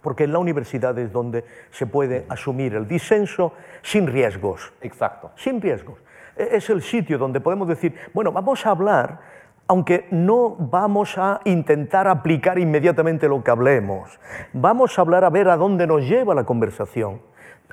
Porque 0.02 0.24
en 0.24 0.32
la 0.32 0.38
universidad 0.38 0.98
es 0.98 1.12
donde 1.12 1.44
se 1.70 1.86
puede 1.86 2.26
asumir 2.28 2.74
el 2.74 2.86
disenso 2.86 3.54
sin 3.82 4.06
riesgos. 4.06 4.72
Exacto. 4.82 5.30
Sin 5.36 5.60
riesgos. 5.60 5.98
E, 6.36 6.56
es 6.56 6.68
el 6.70 6.82
sitio 6.82 7.18
donde 7.18 7.40
podemos 7.40 7.68
decir, 7.68 7.94
bueno, 8.12 8.30
vamos 8.32 8.66
a 8.66 8.70
hablar, 8.70 9.20
aunque 9.66 10.06
no 10.10 10.56
vamos 10.58 11.16
a 11.16 11.40
intentar 11.44 12.06
aplicar 12.06 12.58
inmediatamente 12.58 13.28
lo 13.28 13.42
que 13.42 13.50
hablemos. 13.50 14.20
Vamos 14.52 14.98
a 14.98 15.02
hablar 15.02 15.24
a 15.24 15.30
ver 15.30 15.48
a 15.48 15.56
dónde 15.56 15.86
nos 15.86 16.06
lleva 16.06 16.34
la 16.34 16.44
conversación, 16.44 17.22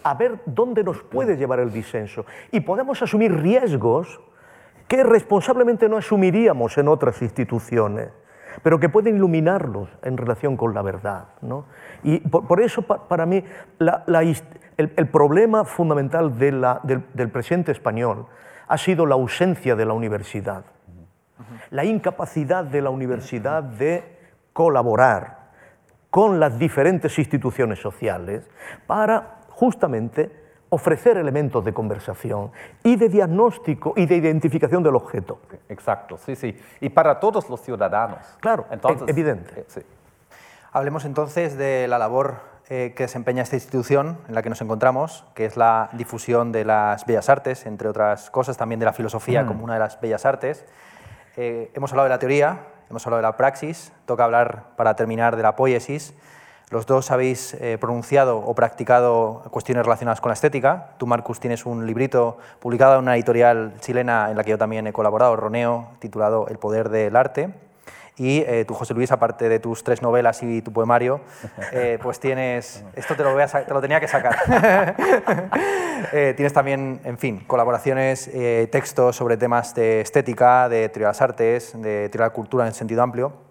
a 0.04 0.14
ver 0.14 0.40
dónde 0.46 0.84
nos 0.84 1.04
puede 1.04 1.36
llevar 1.36 1.60
el 1.60 1.72
disenso. 1.72 2.26
Y 2.52 2.62
podemos 2.62 3.02
asumir 3.02 3.36
riesgos 3.36 4.22
que 4.92 5.04
responsablemente 5.06 5.88
no 5.88 5.96
asumiríamos 5.96 6.78
en 6.78 6.90
otras 6.90 7.22
instituciones, 7.22 8.10
pero 8.62 8.78
que 8.78 8.90
pueden 8.90 9.16
iluminarlos 9.16 9.88
en 10.04 10.18
relación 10.18 10.58
con 10.58 10.74
la 10.74 10.82
verdad. 10.82 11.30
Y 12.04 12.20
por, 12.20 12.60
eso, 12.60 12.82
para 12.82 13.26
mí, 13.26 13.42
el, 14.76 15.08
problema 15.08 15.64
fundamental 15.64 16.38
del, 16.38 17.30
presente 17.32 17.72
español 17.72 18.26
ha 18.68 18.78
sido 18.78 19.06
la 19.06 19.16
ausencia 19.16 19.78
de 19.78 19.86
la 19.86 19.94
universidad, 19.94 20.66
la 21.70 21.86
incapacidad 21.86 22.66
de 22.66 22.82
la 22.82 22.90
universidad 22.90 23.64
de 23.64 24.04
colaborar 24.52 25.52
con 26.10 26.38
las 26.38 26.60
diferentes 26.60 27.18
instituciones 27.18 27.80
sociales 27.80 28.50
para 28.88 29.38
justamente 29.52 30.41
ofrecer 30.74 31.18
elementos 31.18 31.66
de 31.66 31.74
conversación 31.74 32.52
y 32.82 32.96
de 32.96 33.10
diagnóstico 33.10 33.94
y 33.98 34.06
de 34.06 34.16
identificación 34.16 34.82
del 34.82 34.96
objeto. 34.96 35.40
Exacto, 35.68 36.18
sí, 36.18 36.36
sí. 36.36 36.58
Y 36.80 36.90
para 36.90 37.20
todos 37.20 37.50
los 37.50 37.62
ciudadanos. 37.62 38.20
Claro, 38.40 38.66
entonces, 38.72 39.08
evidente. 39.10 39.62
Eh, 39.62 39.66
sí. 39.68 39.82
Hablemos 40.72 41.04
entonces 41.04 41.58
de 41.58 41.90
la 41.90 42.00
labor 42.00 42.40
eh, 42.70 42.94
que 42.96 43.04
desempeña 43.04 43.44
esta 43.44 43.58
institución 43.58 44.18
en 44.30 44.34
la 44.34 44.42
que 44.42 44.50
nos 44.50 44.62
encontramos, 44.62 45.26
que 45.36 45.44
es 45.44 45.58
la 45.58 45.90
difusión 45.92 46.54
de 46.54 46.64
las 46.64 47.06
bellas 47.06 47.28
artes, 47.28 47.66
entre 47.66 47.90
otras 47.90 48.32
cosas, 48.32 48.56
también 48.56 48.80
de 48.80 48.86
la 48.86 48.94
filosofía 48.94 49.44
mm. 49.44 49.48
como 49.48 49.66
una 49.66 49.74
de 49.74 49.80
las 49.82 50.00
bellas 50.00 50.26
artes. 50.26 50.66
Eh, 51.36 51.70
hemos 51.74 51.92
hablado 51.92 52.06
de 52.06 52.12
la 52.12 52.20
teoría, 52.20 52.60
hemos 52.90 53.06
hablado 53.06 53.18
de 53.18 53.28
la 53.28 53.36
praxis, 53.36 53.92
toca 54.06 54.24
hablar 54.24 54.68
para 54.78 54.96
terminar 54.96 55.36
de 55.36 55.44
la 55.44 55.58
poiesis. 55.58 56.14
Los 56.72 56.86
dos 56.86 57.12
habéis 57.12 57.54
eh, 57.56 57.78
pronunciado 57.78 58.38
o 58.38 58.56
practicado 58.56 59.44
cuestiones 59.52 59.84
relacionadas 59.84 60.22
con 60.22 60.30
la 60.30 60.36
estética. 60.36 60.92
Tú, 60.98 61.06
Marcus, 61.06 61.38
tienes 61.38 61.66
un 61.66 61.86
librito 61.86 62.38
publicado 62.62 62.94
en 62.94 63.02
una 63.02 63.16
editorial 63.16 63.74
chilena 63.82 64.32
en 64.32 64.38
la 64.38 64.44
que 64.46 64.52
yo 64.52 64.58
también 64.58 64.88
he 64.88 64.94
colaborado, 64.94 65.36
Roneo, 65.36 65.90
titulado 66.00 66.48
El 66.48 66.60
poder 66.60 66.88
del 66.88 67.18
arte. 67.18 67.50
Y 68.16 68.40
eh, 68.48 68.64
tú, 68.66 68.74
José 68.74 68.94
Luis, 68.94 69.12
aparte 69.12 69.50
de 69.50 69.60
tus 69.60 69.84
tres 69.84 70.02
novelas 70.02 70.44
y 70.44 70.62
tu 70.62 70.72
poemario, 70.72 71.20
eh, 71.74 72.00
pues 72.02 72.22
tienes... 72.22 72.86
Esto 72.96 73.18
te 73.18 73.24
lo, 73.24 73.34
voy 73.34 73.42
a 73.42 73.48
te 73.48 73.74
lo 73.74 73.82
tenía 73.82 74.00
que 74.00 74.08
sacar. 74.08 74.96
tienes 76.38 76.54
también, 76.54 77.02
en 77.04 77.18
fin, 77.18 77.44
colaboraciones, 77.48 78.32
textos 78.72 79.18
sobre 79.18 79.36
temas 79.36 79.76
de 79.76 80.00
estética, 80.00 80.70
de 80.70 80.88
teoría 80.88 81.08
de 81.08 81.12
las 81.12 81.22
artes, 81.22 81.74
de 81.74 82.08
teoría 82.08 82.28
de 82.28 82.30
la 82.30 82.30
cultura 82.30 82.66
en 82.66 82.74
sentido 82.74 83.04
amplio. 83.04 83.51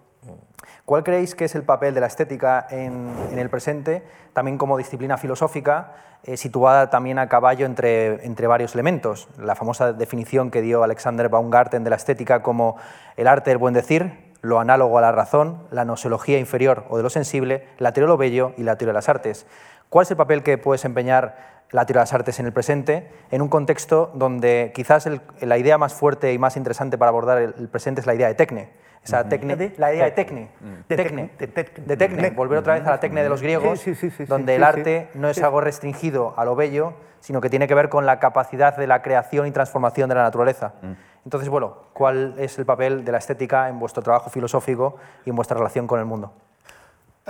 ¿Cuál 0.91 1.05
creéis 1.05 1.37
que 1.37 1.45
es 1.45 1.55
el 1.55 1.63
papel 1.63 1.95
de 1.95 2.01
la 2.01 2.09
estética 2.09 2.67
en, 2.69 3.39
el 3.39 3.49
presente, 3.49 4.03
también 4.33 4.59
como 4.59 4.77
disciplina 4.77 5.19
filosófica, 5.19 5.93
eh, 6.25 6.37
situada 6.37 6.91
también 6.91 7.21
a 7.21 7.29
caballo 7.29 7.65
entre, 7.65 8.27
entre 8.27 8.49
varios 8.49 8.75
elementos? 8.75 9.29
La 9.39 9.55
famosa 9.55 9.93
definición 9.93 10.51
que 10.51 10.63
dio 10.63 10.83
Alexander 10.83 11.29
Baumgarten 11.29 11.85
de 11.85 11.91
la 11.91 11.95
estética 11.95 12.43
como 12.43 12.77
el 13.17 13.29
arte 13.29 13.51
del 13.51 13.59
buen 13.59 13.73
decir, 13.73 14.35
lo 14.43 14.59
análogo 14.59 14.99
a 14.99 15.01
la 15.01 15.13
razón, 15.13 15.63
la 15.71 15.85
nosología 15.85 16.41
inferior 16.41 16.87
o 16.89 16.97
de 16.97 17.05
lo 17.05 17.11
sensible, 17.11 17.69
la 17.79 17.93
teoría 17.93 18.07
de 18.07 18.13
lo 18.15 18.17
bello 18.17 18.53
y 18.57 18.65
la 18.65 18.75
teoría 18.75 18.91
de 18.91 18.99
las 18.99 19.09
artes. 19.09 19.47
¿Cuál 19.91 20.03
es 20.03 20.11
el 20.11 20.17
papel 20.17 20.43
que 20.43 20.59
puede 20.59 20.75
desempeñar 20.75 21.60
la 21.73 21.87
teoría 21.87 22.01
de 22.01 22.03
las 22.03 22.13
artes 22.13 22.41
en 22.41 22.47
el 22.47 22.53
presente, 22.53 23.09
en 23.31 23.43
un 23.43 23.49
contexto 23.49 24.11
donde 24.15 24.73
quizás 24.75 25.09
la 25.41 25.59
idea 25.59 25.79
más 25.79 25.95
fuerte 25.95 26.33
y 26.33 26.39
más 26.39 26.57
interesante 26.57 26.99
para 26.99 27.11
abordar 27.11 27.39
el, 27.39 27.69
presente 27.69 28.01
es 28.01 28.07
la 28.07 28.15
idea 28.15 28.29
de 28.29 28.35
Tecne. 28.35 28.69
Esa 29.03 29.27
tecne, 29.27 29.73
la 29.79 29.95
idea 29.95 30.05
de 30.05 30.11
Tecne, 30.11 30.51
de 30.87 30.97
Tecne, 30.97 31.31
de 31.39 31.97
Tecne, 31.97 32.31
volver 32.31 32.59
otra 32.59 32.75
vez 32.75 32.87
a 32.87 32.91
la 32.91 33.01
Tecne 33.01 33.23
de 33.23 33.31
los 33.31 33.41
griegos, 33.41 33.83
donde 34.29 34.57
el 34.57 34.63
arte 34.63 35.09
no 35.15 35.31
es 35.31 35.43
algo 35.43 35.63
restringido 35.63 36.35
a 36.37 36.45
lo 36.45 36.55
bello, 36.55 36.93
sino 37.21 37.41
que 37.41 37.49
tiene 37.49 37.67
que 37.67 37.75
ver 37.75 37.89
con 37.89 38.05
la 38.05 38.19
capacidad 38.19 38.77
de 38.77 38.87
la 38.87 39.01
creación 39.01 39.47
y 39.47 39.53
transformación 39.53 40.09
de 40.11 40.17
la 40.17 40.23
naturaleza. 40.23 40.75
Mm. 40.83 40.93
Entonces, 41.25 41.49
bueno, 41.49 41.77
¿cuál 41.93 42.35
es 42.39 42.59
el 42.59 42.67
papel 42.67 43.05
de 43.05 43.13
la 43.13 43.19
estética 43.19 43.69
en 43.69 43.79
vuestro 43.79 44.03
trabajo 44.03 44.29
filosófico 44.31 44.97
y 45.25 45.31
en 45.31 45.37
vuestra 45.37 45.57
relación 45.57 45.87
con 45.87 45.99
el 45.99 46.07
mundo? 46.07 46.33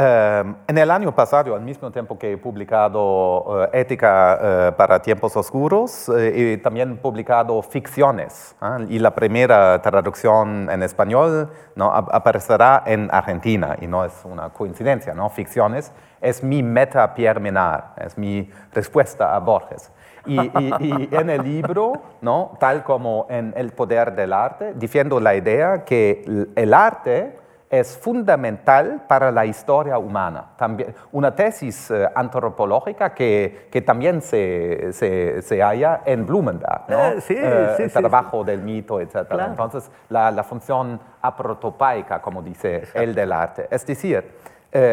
Em, 0.02 0.54
en 0.66 0.78
el 0.78 0.90
año 0.90 1.14
pasado, 1.14 1.54
al 1.54 1.60
mismo 1.60 1.90
tiempo 1.90 2.18
que 2.18 2.32
he 2.32 2.38
publicado 2.38 3.64
eh, 3.64 3.80
Ética 3.80 4.38
eh, 4.40 4.72
para 4.74 5.02
tiempos 5.02 5.36
oscuros, 5.36 6.08
eh, 6.08 6.54
he 6.54 6.56
también 6.56 6.96
publicado 6.96 7.60
ficciones. 7.60 8.56
¿ah? 8.62 8.78
Y 8.88 8.98
la 8.98 9.14
primera 9.14 9.82
traducción 9.82 10.70
en 10.70 10.82
español 10.82 11.50
¿no? 11.74 11.92
aparecerá 11.92 12.82
en 12.86 13.10
Argentina, 13.12 13.76
y 13.78 13.86
no 13.86 14.02
es 14.02 14.14
una 14.24 14.48
coincidencia, 14.48 15.12
¿no? 15.12 15.28
Ficciones 15.28 15.92
es 16.22 16.42
mi 16.42 16.62
meta 16.62 17.12
Pierre 17.12 17.40
Menard, 17.40 17.84
es 17.98 18.16
mi 18.16 18.50
respuesta 18.72 19.36
a 19.36 19.38
Borges. 19.38 19.92
Y, 20.24 20.38
y, 20.40 21.08
en 21.12 21.28
el 21.28 21.42
libro, 21.42 21.92
¿no? 22.22 22.56
tal 22.58 22.84
como 22.84 23.26
en 23.28 23.52
El 23.54 23.72
poder 23.72 24.14
del 24.14 24.32
arte, 24.32 24.72
defiendo 24.74 25.20
la 25.20 25.34
idea 25.34 25.84
que 25.84 26.24
el 26.56 26.74
arte 26.74 27.39
es 27.70 27.96
fundamental 27.96 29.02
para 29.06 29.30
la 29.30 29.46
historia 29.46 29.96
humana. 29.96 30.44
También, 30.56 30.92
una 31.12 31.36
tesis 31.36 31.88
eh, 31.92 32.08
antropológica 32.16 33.14
que, 33.14 33.68
que 33.70 33.80
también 33.80 34.20
se, 34.20 34.92
se, 34.92 35.40
se, 35.40 35.62
halla 35.62 36.02
en 36.04 36.26
Blumenbach, 36.26 36.88
¿no? 36.88 36.98
Eh, 37.12 37.20
sí, 37.20 37.34
eh, 37.36 37.76
el 37.78 37.92
trabajo 37.92 38.42
del 38.42 38.60
mito, 38.60 39.00
etc. 39.00 39.24
Entonces, 39.46 39.88
la, 40.08 40.32
la, 40.32 40.42
función 40.42 41.00
aprotopaica, 41.22 42.20
como 42.20 42.42
dice 42.42 42.82
el 42.92 43.14
del 43.14 43.30
arte. 43.32 43.68
Es 43.70 43.86
decir, 43.86 44.28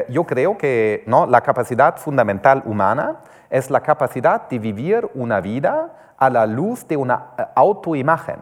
yo 0.09 0.23
creo 0.25 0.57
que 0.57 1.03
¿no? 1.07 1.25
la 1.25 1.41
capacidad 1.41 1.97
fundamental 1.97 2.61
humana 2.65 3.17
es 3.49 3.71
la 3.71 3.81
capacidad 3.81 4.47
de 4.49 4.59
vivir 4.59 5.09
una 5.15 5.39
vida 5.39 6.13
a 6.17 6.29
la 6.29 6.45
luz 6.45 6.87
de 6.87 6.97
una 6.97 7.31
autoimagen. 7.55 8.41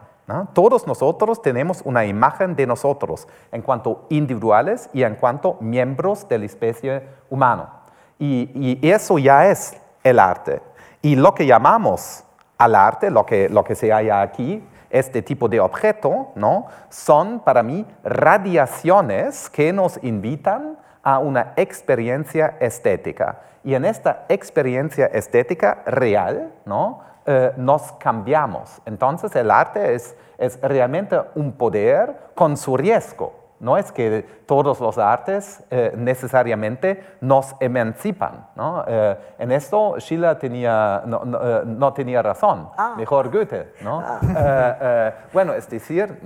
Todos 0.54 0.88
nosotros 0.88 1.42
tenemos 1.42 1.82
una 1.86 2.06
imagen 2.06 2.56
de 2.56 2.66
nosotros 2.66 3.28
en 3.52 3.62
cuanto 3.62 4.08
individuales 4.10 4.90
y 4.92 5.04
en 5.04 5.16
cuanto 5.16 5.58
miembros 5.62 6.28
de 6.28 6.40
la 6.40 6.46
especie 6.46 7.04
humana. 7.30 7.82
Y, 8.18 8.80
eso 8.82 9.20
ya 9.20 9.48
es 9.48 9.78
el 10.04 10.20
arte. 10.20 10.62
Y 11.02 11.16
lo 11.16 11.36
que 11.36 11.46
llamamos 11.46 12.24
al 12.58 12.74
arte, 12.74 13.12
lo 13.12 13.26
que, 13.26 13.50
lo 13.50 13.64
que 13.64 13.76
se 13.76 13.92
halla 13.92 14.22
aquí, 14.22 14.64
este 14.90 15.22
tipo 15.22 15.48
de 15.48 15.60
objeto, 15.60 16.32
¿no? 16.36 16.68
son 16.90 17.42
para 17.42 17.62
mí 17.62 17.86
radiaciones 18.04 19.50
que 19.50 19.74
nos 19.74 20.02
invitan 20.04 20.78
a 21.04 21.20
una 21.20 21.54
experiencia 21.56 22.58
estética. 22.60 23.42
Y 23.64 23.76
en 23.76 23.86
esta 23.86 24.26
experiencia 24.30 25.08
estética 25.08 25.84
real, 25.86 26.52
¿no? 26.66 27.02
Eh, 27.28 27.54
nos 27.58 27.92
cambiamos. 27.94 28.80
Entonces 28.86 29.36
el 29.36 29.50
arte 29.50 29.96
es, 29.96 30.16
es 30.38 30.62
realmente 30.62 31.20
un 31.34 31.54
poder 31.54 32.16
con 32.36 32.56
su 32.56 32.78
riesgo. 32.78 33.34
No 33.60 33.78
es 33.78 33.92
que 33.92 34.44
todos 34.46 34.80
los 34.80 35.00
artes 35.00 35.64
eh, 35.72 35.94
necesariamente 35.98 37.04
nos 37.22 37.56
emancipan. 37.60 38.48
¿no? 38.56 38.84
Eh, 38.86 39.18
en 39.40 39.52
esto 39.54 39.96
Schiller 39.98 40.38
tenía, 40.38 41.02
no, 41.08 41.94
tenía 41.94 42.22
razón, 42.22 42.70
ah. 42.78 42.94
mejor 42.96 43.32
Goethe. 43.32 43.74
¿no? 43.82 44.04
Ah. 44.06 45.14
bueno, 45.34 45.54
es 45.54 45.68
decir, 45.68 46.22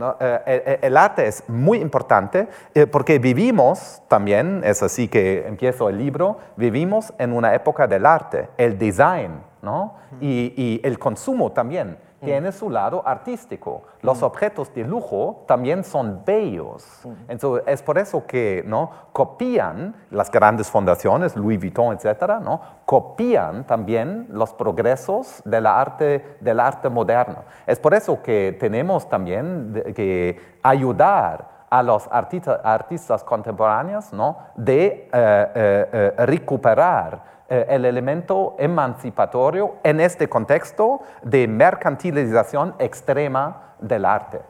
el, 0.46 0.80
el, 0.82 0.98
arte 0.98 1.28
es 1.28 1.48
muy 1.48 1.78
importante 1.78 2.50
porque 2.92 3.20
vivimos 3.20 4.02
también, 4.10 4.64
es 4.66 4.84
así 4.84 5.08
que 5.08 5.48
empiezo 5.48 5.88
el 5.88 5.98
libro, 5.98 6.40
vivimos 6.58 7.14
en 7.20 7.32
una 7.32 7.54
época 7.54 7.88
del 7.88 8.06
arte, 8.06 8.50
el 8.58 8.78
design 8.78 9.49
¿no? 9.62 9.96
y, 10.22 10.80
el 10.84 10.98
consumo 10.98 11.52
también 11.52 11.98
tiene 12.22 12.52
su 12.52 12.70
lado 12.70 13.02
artístico. 13.06 13.84
Los 14.02 14.24
objetos 14.24 14.74
de 14.74 14.84
lujo 14.84 15.44
también 15.48 15.84
son 15.84 16.22
bellos. 16.26 17.08
Entonces, 17.28 17.64
es 17.68 17.82
por 17.82 17.98
eso 17.98 18.26
que 18.26 18.64
¿no? 18.66 18.92
copian 19.14 19.96
las 20.12 20.30
grandes 20.30 20.70
fundaciones, 20.70 21.36
Louis 21.36 21.60
Vuitton, 21.60 21.96
etcétera, 21.96 22.40
¿no? 22.40 22.62
copian 22.86 23.66
también 23.66 24.28
los 24.32 24.54
progresos 24.54 25.42
del 25.46 25.66
arte, 25.66 26.38
del 26.42 26.60
arte 26.60 26.90
moderno. 26.90 27.44
Es 27.66 27.80
por 27.80 27.94
eso 27.94 28.22
que 28.22 28.58
tenemos 28.60 29.08
también 29.08 29.94
que 29.96 30.40
ayudar 30.64 31.60
a 31.70 31.84
los 31.84 32.10
artistas 32.12 33.24
contemporáneos 33.24 34.12
¿no? 34.12 34.38
de 34.56 34.86
eh, 34.86 35.08
eh, 35.14 35.90
eh, 35.94 36.26
recuperar 36.26 37.39
eh, 37.50 37.66
el 37.70 37.86
elemento 37.86 38.56
emancipatorio 38.60 39.78
en 39.84 40.00
este 40.00 40.30
contexto 40.30 41.02
de 41.24 41.48
mercantilización 41.48 42.76
extrema 42.78 43.74
del 43.80 44.06
arte. 44.06 44.42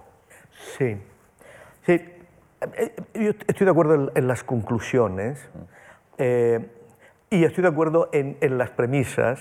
Sí, 0.78 1.02
sí. 1.86 1.93
Eh, 1.93 2.95
yo 3.14 3.32
estoy 3.47 3.64
de 3.64 3.72
acuerdo 3.72 4.12
en, 4.14 4.28
las 4.28 4.43
conclusiones 4.43 5.50
eh, 6.18 6.70
y 7.30 7.45
estoy 7.45 7.62
de 7.62 7.70
acuerdo 7.70 8.10
en, 8.12 8.38
en 8.41 8.58
las 8.58 8.70
premisas, 8.72 9.39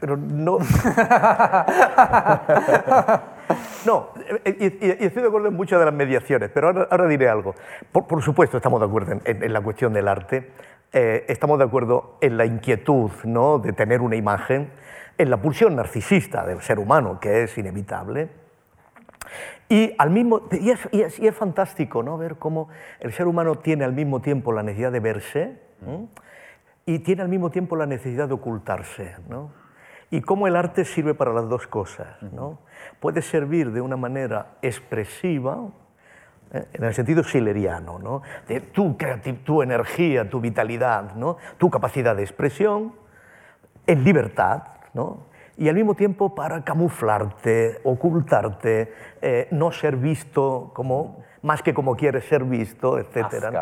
pero 0.00 0.16
no... 0.16 0.60
no, 3.84 4.08
y, 4.46 4.64
estoy 5.04 5.22
de 5.22 5.28
acuerdo 5.28 5.48
en 5.48 5.54
muchas 5.54 5.78
de 5.78 5.84
las 5.84 5.94
mediaciones, 5.94 6.50
pero 6.54 6.68
ahora, 6.68 7.06
diré 7.06 7.28
algo. 7.28 7.54
Por, 7.92 8.22
supuesto 8.22 8.56
estamos 8.56 8.80
de 8.80 8.86
acuerdo 8.86 9.12
en, 9.12 9.42
en 9.42 9.52
la 9.52 9.60
cuestión 9.60 9.92
del 9.92 10.08
arte, 10.08 10.52
eh, 10.92 11.24
estamos 11.28 11.58
de 11.58 11.64
acuerdo 11.64 12.16
en 12.20 12.36
la 12.36 12.44
inquietud 12.46 13.10
¿no? 13.24 13.58
de 13.58 13.72
tener 13.72 14.00
una 14.00 14.16
imagen, 14.16 14.70
en 15.18 15.30
la 15.30 15.36
pulsión 15.36 15.76
narcisista 15.76 16.44
del 16.44 16.62
ser 16.62 16.78
humano, 16.78 17.20
que 17.20 17.44
es 17.44 17.56
inevitable. 17.58 18.28
Y, 19.68 19.94
al 19.98 20.10
mismo, 20.10 20.48
y, 20.50 20.70
es, 20.70 21.34
fantástico 21.34 22.02
¿no? 22.02 22.18
ver 22.18 22.36
cómo 22.36 22.68
el 22.98 23.12
ser 23.12 23.28
humano 23.28 23.56
tiene 23.56 23.84
al 23.84 23.92
mismo 23.92 24.20
tiempo 24.20 24.52
la 24.52 24.62
necesidad 24.62 24.90
de 24.90 25.00
verse 25.00 25.58
y 26.86 26.98
tiene 26.98 27.22
al 27.22 27.28
mismo 27.28 27.50
tiempo 27.50 27.76
la 27.76 27.86
necesidad 27.86 28.26
de 28.26 28.34
ocultarse. 28.34 29.14
¿no? 29.28 29.52
Y 30.10 30.22
cómo 30.22 30.48
el 30.48 30.56
arte 30.56 30.84
sirve 30.84 31.14
para 31.14 31.32
las 31.32 31.48
dos 31.48 31.68
cosas. 31.68 32.20
¿no? 32.20 32.58
Puede 32.98 33.22
servir 33.22 33.70
de 33.70 33.80
una 33.80 33.96
manera 33.96 34.54
expresiva, 34.60 35.70
¿eh? 36.52 36.66
en 36.72 36.84
el 36.84 36.94
sentido 36.94 37.22
schilleriano, 37.22 37.98
¿no? 37.98 38.22
de 38.48 38.60
tu, 38.60 38.96
tu 39.44 39.62
energía, 39.62 40.28
tu 40.28 40.40
vitalidad, 40.40 41.14
¿no? 41.14 41.36
tu 41.58 41.70
capacidad 41.70 42.16
de 42.16 42.22
expresión, 42.22 42.94
en 43.86 44.04
libertad, 44.04 44.62
¿no? 44.94 45.30
y 45.56 45.68
al 45.68 45.74
mismo 45.74 45.94
tiempo 45.94 46.34
para 46.34 46.64
camuflarte, 46.64 47.80
ocultarte, 47.84 48.92
eh, 49.20 49.48
no 49.50 49.72
ser 49.72 49.96
visto 49.96 50.70
como, 50.74 51.22
más 51.42 51.62
que 51.62 51.74
como 51.74 51.96
quieres 51.96 52.24
ser 52.24 52.44
visto, 52.44 52.98
etc. 52.98 53.54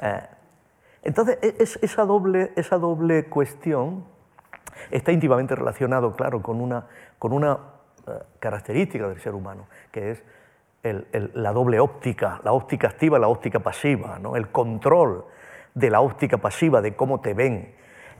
Eh, 0.00 0.20
entonces, 1.02 1.38
e, 1.40 1.56
es, 1.58 1.78
esa, 1.82 2.04
doble, 2.04 2.52
esa 2.56 2.76
doble 2.76 3.24
cuestión 3.26 4.04
está 4.90 5.12
íntimamente 5.12 5.54
relacionado, 5.54 6.14
claro, 6.14 6.42
con 6.42 6.60
una, 6.60 6.86
con 7.18 7.32
una 7.32 7.58
característica 8.38 9.08
del 9.08 9.20
ser 9.20 9.34
humano, 9.34 9.66
que 9.90 10.12
es 10.12 10.22
la 11.34 11.52
doble 11.52 11.80
óptica, 11.80 12.40
la 12.44 12.52
óptica 12.52 12.88
activa 12.88 13.18
y 13.18 13.20
la 13.20 13.28
óptica 13.28 13.60
pasiva, 13.60 14.20
el 14.34 14.48
control 14.48 15.24
de 15.74 15.90
la 15.90 16.00
óptica 16.00 16.38
pasiva, 16.38 16.80
de 16.80 16.94
cómo 16.94 17.20
te 17.20 17.34
ven, 17.34 17.74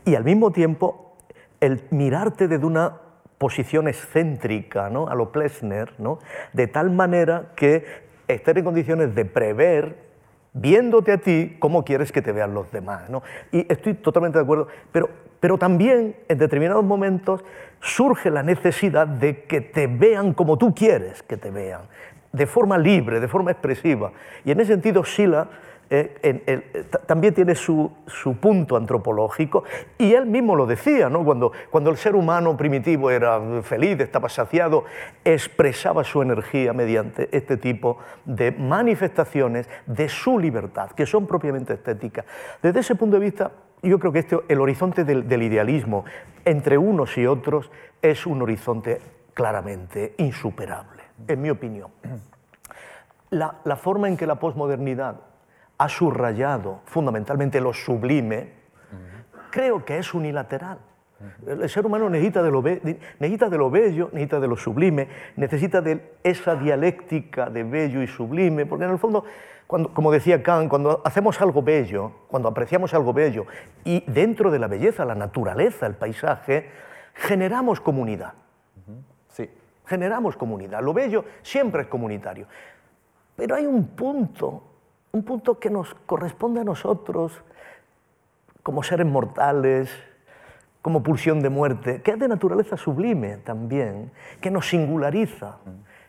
y 0.05 0.15
al 0.15 0.25
mismo 0.25 0.53
tiempo 0.53 1.17
el 1.61 1.83
mirarte 1.91 2.49
desde 2.49 2.65
una 2.65 3.01
posición 3.39 3.89
excéntrica, 3.89 4.87
a 4.87 5.15
lo 5.15 5.33
Plessner, 5.33 5.93
¿no? 5.99 6.19
de 6.53 6.67
tal 6.67 6.91
manera 6.91 7.53
que 7.55 7.85
estar 8.29 8.57
en 8.57 8.65
condiciones 8.65 9.15
de 9.15 9.25
prever, 9.25 10.07
viéndote 10.53 11.13
a 11.13 11.19
ti, 11.19 11.57
cómo 11.59 11.85
quieres 11.85 12.13
que 12.13 12.23
te 12.23 12.33
vean 12.33 12.55
los 12.55 12.71
demás. 12.73 13.11
¿no? 13.11 13.23
Y 13.53 13.71
estoy 13.71 13.95
totalmente 13.95 14.39
de 14.39 14.45
acuerdo, 14.45 14.69
pero, 14.91 15.11
pero 15.39 15.59
también 15.59 16.17
en 16.29 16.39
determinados 16.39 16.85
momentos 16.85 17.45
surge 17.81 18.31
la 18.31 18.43
necesidad 18.43 19.07
de 19.07 19.45
que 19.45 19.61
te 19.61 19.87
vean 19.87 20.33
como 20.33 20.57
tú 20.57 20.75
quieres 20.75 21.23
que 21.23 21.37
te 21.37 21.51
vean 21.51 21.83
de 22.37 22.47
forma 22.47 22.79
libre, 22.79 23.21
de 23.21 23.29
forma 23.29 23.51
expresiva. 23.51 24.13
Y 24.45 24.51
en 24.51 24.61
ese 24.61 24.73
sentido, 24.73 25.05
Sila 25.05 25.49
eh, 25.89 26.83
también 27.07 27.33
tiene 27.33 27.55
su, 27.55 27.91
punto 28.41 28.77
antropológico 28.77 29.63
y 29.97 30.15
él 30.15 30.27
mismo 30.27 30.57
lo 30.57 30.67
decía, 30.67 31.09
¿no? 31.09 31.25
cuando, 31.25 31.53
cuando 31.71 31.91
el 31.91 31.97
ser 31.97 32.17
humano 32.17 32.57
primitivo 32.57 33.11
era 33.11 33.63
feliz, 33.63 34.01
estaba 34.01 34.29
saciado, 34.29 34.85
expresaba 35.25 36.03
su 36.03 36.23
energía 36.23 36.73
mediante 36.73 37.29
este 37.31 37.57
tipo 37.57 37.99
de 38.25 38.51
manifestaciones 38.51 39.69
de 39.87 40.09
su 40.09 40.41
libertad, 40.41 40.91
que 40.91 41.07
son 41.07 41.27
propiamente 41.27 41.75
estéticas. 41.75 42.25
Desde 42.61 42.81
ese 42.81 42.97
punto 42.97 43.19
de 43.19 43.25
vista, 43.25 43.53
yo 43.83 44.01
creo 44.01 44.13
que 44.13 44.19
este, 44.21 44.39
el 44.49 44.61
horizonte 44.61 45.05
del 45.05 45.43
idealismo 45.43 46.05
entre 46.45 46.79
unos 46.79 47.17
y 47.17 47.27
otros 47.27 47.71
es 48.03 48.27
un 48.27 48.43
horizonte 48.43 49.01
claramente 49.37 50.15
insuperable, 50.17 50.96
en 51.27 51.41
mi 51.41 51.51
opinión. 51.51 51.91
La, 53.31 53.57
la 53.65 53.77
forma 53.77 54.09
en 54.09 54.17
que 54.17 54.27
la 54.27 54.37
posmodernidad 54.37 55.17
ha 55.79 55.89
subrayado 55.89 56.81
fundamentalmente 56.87 57.61
lo 57.61 57.73
sublime, 57.73 58.53
creo 59.51 59.85
que 59.85 59.99
es 59.99 60.15
unilateral. 60.15 60.79
El 61.47 61.69
ser 61.71 61.87
humano 61.87 62.11
necesita 62.11 62.43
de, 62.43 62.51
lo 62.51 62.63
necesita 62.63 63.49
de 63.49 63.57
lo 63.57 63.71
bello, 63.71 64.11
necesita 64.13 64.39
de 64.39 64.49
lo 64.49 64.57
sublime, 64.57 65.09
necesita 65.37 65.81
de 65.81 66.13
esa 66.23 66.57
dialéctica 66.57 67.49
de 67.49 67.65
bello 67.65 68.03
y 68.03 68.07
sublime, 68.07 68.67
porque 68.67 68.85
en 68.85 68.91
el 68.91 68.99
fondo, 68.99 69.25
cuando, 69.67 69.95
como 69.95 70.13
decía 70.13 70.43
Kant, 70.43 70.69
cuando 70.69 71.01
hacemos 71.05 71.41
algo 71.41 71.63
bello, 71.63 72.13
cuando 72.29 72.51
apreciamos 72.51 72.93
algo 72.93 73.15
bello, 73.15 73.47
y 73.83 74.05
dentro 74.07 74.51
de 74.51 74.59
la 74.59 74.67
belleza, 74.67 75.07
la 75.07 75.15
naturaleza, 75.15 75.87
el 75.87 75.95
paisaje, 75.95 76.69
generamos 77.15 77.81
comunidad. 77.81 78.35
Generamos 79.87 80.37
comunidad. 80.37 80.83
Lo 80.83 80.93
bello 80.93 81.25
siempre 81.43 81.83
es 81.83 81.89
comunitario. 81.89 82.47
Pero 83.37 83.55
hay 83.55 83.67
un 83.67 83.89
punto, 83.89 84.63
un 85.13 85.23
punto 85.23 85.59
que 85.59 85.71
nos 85.71 85.95
corresponde 86.07 86.61
a 86.61 86.65
nosotros 86.65 87.43
como 88.63 88.83
seres 88.83 89.07
mortales, 89.07 89.91
como 90.83 91.03
pulsión 91.03 91.43
de 91.43 91.51
muerte, 91.51 92.03
que 92.03 92.13
es 92.13 92.19
de 92.19 92.29
naturaleza 92.29 92.77
sublime 92.77 93.39
también, 93.39 94.13
que 94.41 94.51
nos 94.51 94.69
singulariza, 94.69 95.59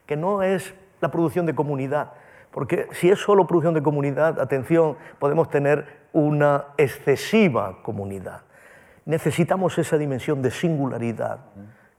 que 0.06 0.16
no 0.16 0.44
es 0.44 0.74
la 1.02 1.12
producción 1.12 1.46
de 1.46 1.56
comunidad. 1.56 2.14
Porque 2.52 2.88
si 2.92 3.10
es 3.10 3.20
solo 3.20 3.46
producción 3.46 3.74
de 3.74 3.84
comunidad, 3.84 4.40
atención, 4.40 4.98
podemos 5.20 5.50
tener 5.50 6.08
una 6.14 6.66
excesiva 6.78 7.82
comunidad. 7.84 8.42
Necesitamos 9.06 9.78
esa 9.78 9.98
dimensión 9.98 10.42
de 10.42 10.52
singularidad, 10.52 11.40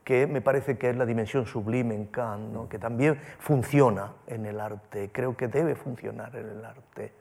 que 0.09 0.26
me 0.26 0.40
parece 0.40 0.78
que 0.78 0.88
es 0.88 0.96
la 0.96 1.04
dimensión 1.04 1.44
sublime 1.44 1.94
en 1.94 2.06
Kant, 2.06 2.50
¿no? 2.50 2.66
que 2.66 2.78
también 2.78 3.20
funciona 3.38 4.14
en 4.26 4.46
el 4.46 4.59
arte, 4.59 5.11
creo 5.12 5.36
que 5.36 5.48
debe 5.48 5.74
funcionar 5.74 6.34
en 6.34 6.48
el 6.48 6.64
arte. 6.64 7.12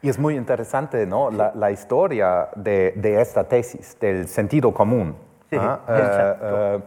Y 0.00 0.08
es 0.08 0.18
muy 0.18 0.36
interesante 0.36 1.04
¿no? 1.04 1.30
la, 1.30 1.52
la 1.54 1.70
historia 1.70 2.48
de, 2.56 2.94
de 2.96 3.20
esta 3.20 3.44
tesis, 3.44 3.94
del 4.00 4.26
sentido 4.26 4.72
común. 4.72 5.16
Sí, 5.50 5.56
¿ah? 5.60 5.80
exacto. 5.86 6.82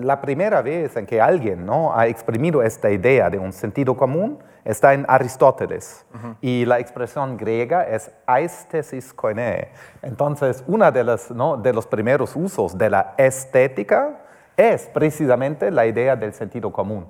La 0.00 0.20
primera 0.20 0.60
vez 0.60 0.96
en 0.96 1.06
que 1.06 1.20
alguien 1.20 1.64
¿no? 1.64 1.96
ha 1.96 2.08
exprimido 2.08 2.60
esta 2.60 2.90
idea 2.90 3.30
de 3.30 3.38
un 3.38 3.52
sentido 3.52 3.96
común 3.96 4.40
está 4.64 4.92
en 4.92 5.04
Aristóteles. 5.06 6.04
Y 6.40 6.64
la 6.64 6.80
expresión 6.80 7.36
griega 7.36 7.84
es 7.84 8.10
aesthesis 8.26 9.14
koine. 9.14 9.68
Entonces, 10.02 10.64
uno 10.66 10.90
de, 10.90 11.04
los, 11.04 11.30
¿no? 11.30 11.56
de 11.56 11.72
los 11.72 11.86
primeros 11.86 12.34
usos 12.34 12.76
de 12.76 12.90
la 12.90 13.14
estética 13.16 14.22
es 14.56 14.86
precisamente 14.86 15.70
la 15.70 15.86
idea 15.86 16.16
del 16.16 16.32
sentido 16.32 16.72
común. 16.72 17.06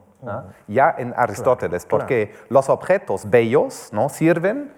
Ya 0.66 0.94
en 0.96 1.12
Aristóteles, 1.16 1.84
porque 1.84 2.34
los 2.48 2.70
objetos 2.70 3.28
bellos 3.28 3.90
¿no? 3.92 4.08
sirven 4.08 4.72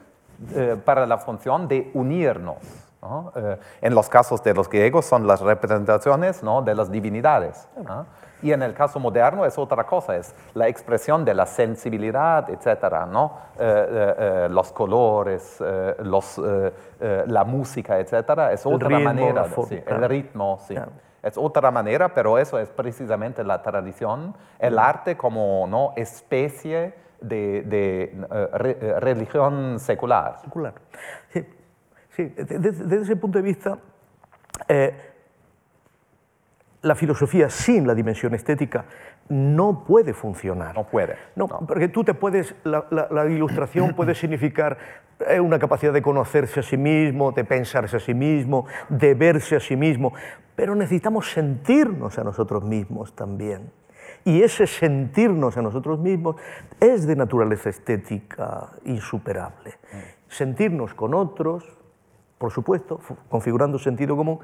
eh, 0.54 0.76
para 0.84 1.06
la 1.06 1.18
función 1.18 1.68
de 1.68 1.90
unirnos. 1.94 2.56
¿no? 3.00 3.32
Eh, 3.36 3.56
en 3.82 3.94
los 3.94 4.08
casos 4.08 4.42
de 4.42 4.52
los 4.52 4.68
griegos 4.68 5.06
son 5.06 5.26
las 5.26 5.40
representaciones 5.40 6.42
¿no? 6.42 6.62
de 6.62 6.74
las 6.74 6.90
divinidades. 6.90 7.68
Y 8.42 8.52
en 8.52 8.62
el 8.62 8.74
caso 8.74 8.98
moderno 8.98 9.46
es 9.46 9.56
otra 9.56 9.84
cosa, 9.84 10.16
es 10.16 10.34
la 10.54 10.68
expresión 10.68 11.24
de 11.24 11.32
la 11.32 11.46
sensibilidad, 11.46 12.50
etc. 12.50 13.06
¿no? 13.08 13.38
Eh, 13.58 14.48
los 14.50 14.72
colores, 14.72 15.62
los, 16.00 16.40
la 16.98 17.44
música, 17.44 17.98
etc. 18.00 18.50
Es 18.52 18.66
otra 18.66 18.88
ritmo, 18.88 19.04
manera, 19.04 19.46
sí, 19.68 19.80
el 19.86 20.08
ritmo, 20.08 20.58
sí. 20.66 20.74
Claro. 20.74 21.05
Es 21.26 21.36
otra 21.36 21.70
manera, 21.70 22.14
pero 22.14 22.38
eso 22.38 22.58
es 22.58 22.68
precisamente 22.70 23.42
la 23.42 23.60
tradición, 23.62 24.34
el 24.58 24.78
arte 24.78 25.16
como 25.16 25.66
¿no? 25.68 25.92
especie 25.96 26.94
de, 27.20 27.62
de, 27.62 28.02
eh, 28.04 28.48
re- 28.52 28.78
eh, 28.80 29.00
religión 29.00 29.80
secular. 29.80 30.38
secular. 30.40 30.74
Sí, 31.30 31.44
sí, 32.10 32.24
desde, 32.36 32.58
desde 32.70 33.02
ese 33.02 33.16
punto 33.16 33.38
de 33.38 33.42
vista, 33.42 33.78
eh, 34.68 34.94
la 36.82 36.94
filosofía 36.94 37.50
sin 37.50 37.86
la 37.86 37.94
dimensión 37.94 38.32
estética 38.34 38.84
no 39.28 39.84
puede 39.84 40.14
funcionar. 40.14 40.74
No 40.74 40.84
puede. 40.84 41.16
No, 41.34 41.48
porque 41.48 41.88
tú 41.88 42.04
te 42.04 42.14
puedes, 42.14 42.54
la, 42.64 42.86
la- 42.90 43.08
la 43.10 43.26
ilustración 43.26 43.94
puede 43.94 44.14
significar 44.14 44.78
eh, 45.28 45.40
una 45.40 45.58
capacidad 45.58 45.92
de 45.92 46.02
conocerse 46.02 46.60
a 46.60 46.62
sí 46.62 46.76
mismo, 46.76 47.32
de 47.32 47.44
pensarse 47.44 47.96
a 47.96 48.00
sí 48.00 48.14
mismo, 48.14 48.66
de 48.88 49.14
verse 49.14 49.56
a 49.56 49.60
sí 49.60 49.76
mismo, 49.76 50.12
pero 50.54 50.74
necesitamos 50.74 51.30
sentirnos 51.32 52.18
a 52.18 52.24
nosotros 52.24 52.64
mismos 52.64 53.14
también. 53.16 53.70
Y 54.24 54.42
ese 54.42 54.66
sentirnos 54.66 55.56
a 55.56 55.62
nosotros 55.62 55.98
mismos 56.00 56.36
es 56.80 57.06
de 57.06 57.14
naturaleza 57.16 57.68
estética 57.70 58.70
insuperable. 58.84 59.74
Sentirnos 60.28 60.94
con 60.94 61.14
otros, 61.14 61.64
por 62.38 62.50
supuesto, 62.50 63.00
configurando 63.28 63.78
sentido 63.78 64.16
común, 64.16 64.40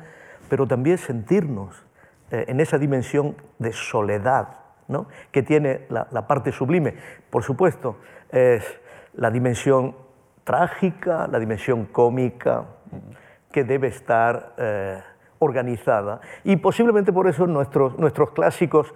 pero 0.48 0.66
también 0.66 0.98
sentirnos 0.98 1.84
eh, 2.30 2.44
en 2.48 2.60
esa 2.60 2.78
dimensión 2.78 3.34
de 3.58 3.72
soledad 3.72 4.61
¿no? 4.92 5.06
que 5.30 5.42
tiene 5.42 5.86
la, 5.88 6.06
la 6.10 6.26
parte 6.26 6.52
sublime. 6.52 6.94
Por 7.30 7.42
supuesto, 7.42 7.96
es 8.30 8.62
la 9.14 9.30
dimensión 9.30 9.96
trágica, 10.44 11.26
la 11.26 11.38
dimensión 11.38 11.86
cómica, 11.86 12.64
que 13.50 13.64
debe 13.64 13.88
estar 13.88 14.54
eh, 14.58 15.02
organizada. 15.38 16.20
Y 16.44 16.56
posiblemente 16.56 17.12
por 17.12 17.26
eso 17.28 17.46
nuestros, 17.46 17.98
nuestros 17.98 18.30
clásicos 18.30 18.94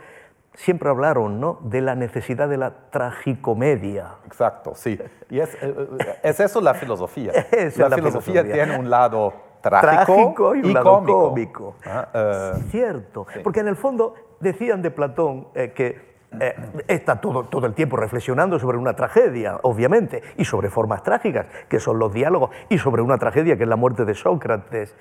siempre 0.55 0.89
hablaron 0.89 1.39
¿no? 1.41 1.59
de 1.63 1.81
la 1.83 1.95
necesidad 1.95 2.49
de 2.49 2.57
la 2.57 2.73
tragicomedia. 2.91 4.15
Exacto, 4.27 4.75
sí. 4.75 4.99
Y 5.29 5.41
es, 5.41 5.57
eh, 5.61 5.75
es 6.23 6.41
eso 6.41 6.61
la 6.61 6.75
filosofía. 6.75 7.33
Es 7.53 7.77
la, 7.77 7.89
la 7.89 7.97
filosofía, 7.97 8.43
filosofía. 8.43 8.65
tiene 8.65 8.79
un 8.79 8.89
lado 8.91 9.35
trágico, 9.61 10.05
Trágico 10.05 10.55
y 10.55 10.61
un 10.63 10.73
lado 10.75 10.85
cómico. 10.85 11.29
cómico. 11.29 11.75
Ah, 11.85 12.09
eh, 12.15 12.53
Cierto, 12.71 13.27
porque 13.43 13.61
en 13.61 13.69
el 13.69 13.77
fondo 13.77 14.15
decían 14.41 14.83
de 14.83 14.91
Platón 14.91 15.49
eh, 15.55 15.73
que 15.75 16.17
eh, 16.41 16.55
está 16.89 17.21
todo, 17.21 17.45
todo 17.45 17.67
el 17.67 17.75
tiempo 17.75 17.97
reflexionando 17.97 18.59
sobre 18.59 18.79
una 18.79 18.95
tragedia, 18.95 19.59
obviamente, 19.63 20.23
y 20.37 20.45
sobre 20.45 20.71
formas 20.71 21.03
trágicas, 21.03 21.47
que 21.69 21.81
son 21.81 21.99
los 21.99 22.13
diálogos, 22.13 22.51
y 22.69 22.79
sobre 22.79 23.03
una 23.03 23.19
tragedia 23.19 23.57
que 23.57 23.63
es 23.63 23.69
la 23.69 23.77
muerte 23.77 24.05
de 24.05 24.15
Sócrates. 24.15 24.95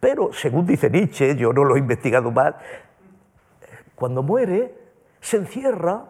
Pero, 0.00 0.32
según 0.32 0.66
dice 0.66 0.90
Nietzsche, 0.90 1.36
yo 1.36 1.52
no 1.52 1.64
lo 1.64 1.76
he 1.76 1.78
investigado 1.78 2.30
más, 2.30 2.54
cuando 3.94 4.22
muere 4.22 4.74
se 5.20 5.36
encierra 5.36 6.04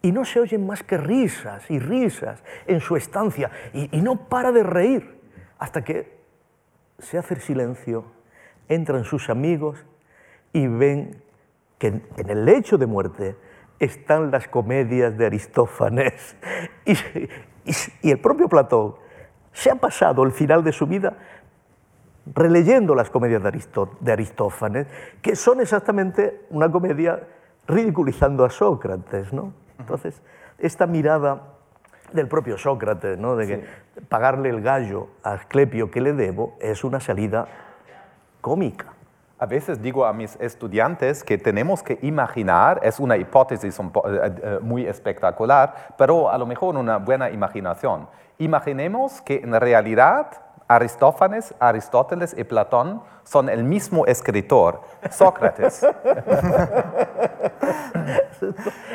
y 0.00 0.12
no 0.12 0.24
se 0.24 0.40
oyen 0.40 0.66
más 0.66 0.82
que 0.82 0.96
risas 0.96 1.70
y 1.70 1.78
risas 1.78 2.42
en 2.66 2.80
su 2.80 2.96
estancia, 2.96 3.50
y, 3.72 3.96
y 3.96 4.02
no 4.02 4.28
para 4.28 4.50
de 4.50 4.62
reír, 4.62 5.20
hasta 5.58 5.84
que 5.84 6.18
se 6.98 7.18
hace 7.18 7.34
el 7.34 7.40
silencio, 7.40 8.04
entran 8.68 9.04
sus 9.04 9.28
amigos 9.28 9.84
y 10.52 10.66
ven 10.66 11.22
que 11.82 11.88
en 12.16 12.30
el 12.30 12.44
lecho 12.44 12.78
de 12.78 12.86
muerte 12.86 13.34
están 13.80 14.30
las 14.30 14.46
comedias 14.46 15.18
de 15.18 15.26
Aristófanes. 15.26 16.36
Y, 16.84 16.92
y- 16.92 17.74
y 18.02 18.10
el 18.12 18.20
propio 18.20 18.48
Platón 18.48 18.94
se 19.52 19.68
ha 19.70 19.74
pasado 19.74 20.22
el 20.22 20.30
final 20.30 20.62
de 20.62 20.70
su 20.72 20.86
vida 20.86 21.16
releyendo 22.34 22.94
las 22.94 23.10
comedias 23.10 23.42
de, 23.42 23.48
Aristó- 23.48 23.96
de 24.00 24.12
Aristófanes, 24.12 24.86
que 25.22 25.34
son 25.34 25.60
exactamente 25.60 26.46
una 26.50 26.70
comedia 26.70 27.20
ridiculizando 27.66 28.44
a 28.44 28.50
Sócrates. 28.50 29.32
¿no? 29.32 29.52
Entonces, 29.80 30.22
esta 30.58 30.86
mirada 30.86 31.42
del 32.12 32.28
propio 32.28 32.58
Sócrates, 32.58 33.18
¿no? 33.18 33.34
de 33.36 33.46
que 33.48 33.64
pagarle 34.08 34.50
el 34.50 34.60
gallo 34.60 35.08
a 35.24 35.32
Asclepio 35.32 35.90
que 35.90 36.00
le 36.00 36.12
debo 36.12 36.56
es 36.60 36.84
una 36.84 37.00
salida 37.00 37.46
cómica. 38.40 38.91
A 39.42 39.46
veces 39.46 39.82
digo 39.82 40.06
a 40.06 40.12
mis 40.12 40.36
estudiantes 40.40 41.24
que 41.24 41.36
tenemos 41.36 41.82
que 41.82 41.98
imaginar, 42.02 42.78
es 42.84 43.00
una 43.00 43.16
hipótesis 43.16 43.76
po- 43.92 44.08
eh, 44.08 44.32
eh, 44.40 44.58
muy 44.62 44.86
espectacular, 44.86 45.74
pero 45.98 46.30
a 46.30 46.38
lo 46.38 46.46
mejor 46.46 46.76
una 46.76 46.98
buena 46.98 47.28
imaginación. 47.28 48.06
Imaginemos 48.38 49.20
que 49.20 49.40
en 49.42 49.52
realidad 49.60 50.28
Aristófanes, 50.68 51.56
Aristóteles 51.58 52.36
y 52.38 52.44
Platón 52.44 53.02
son 53.24 53.48
el 53.48 53.64
mismo 53.64 54.06
escritor, 54.06 54.82
Sócrates. 55.10 55.84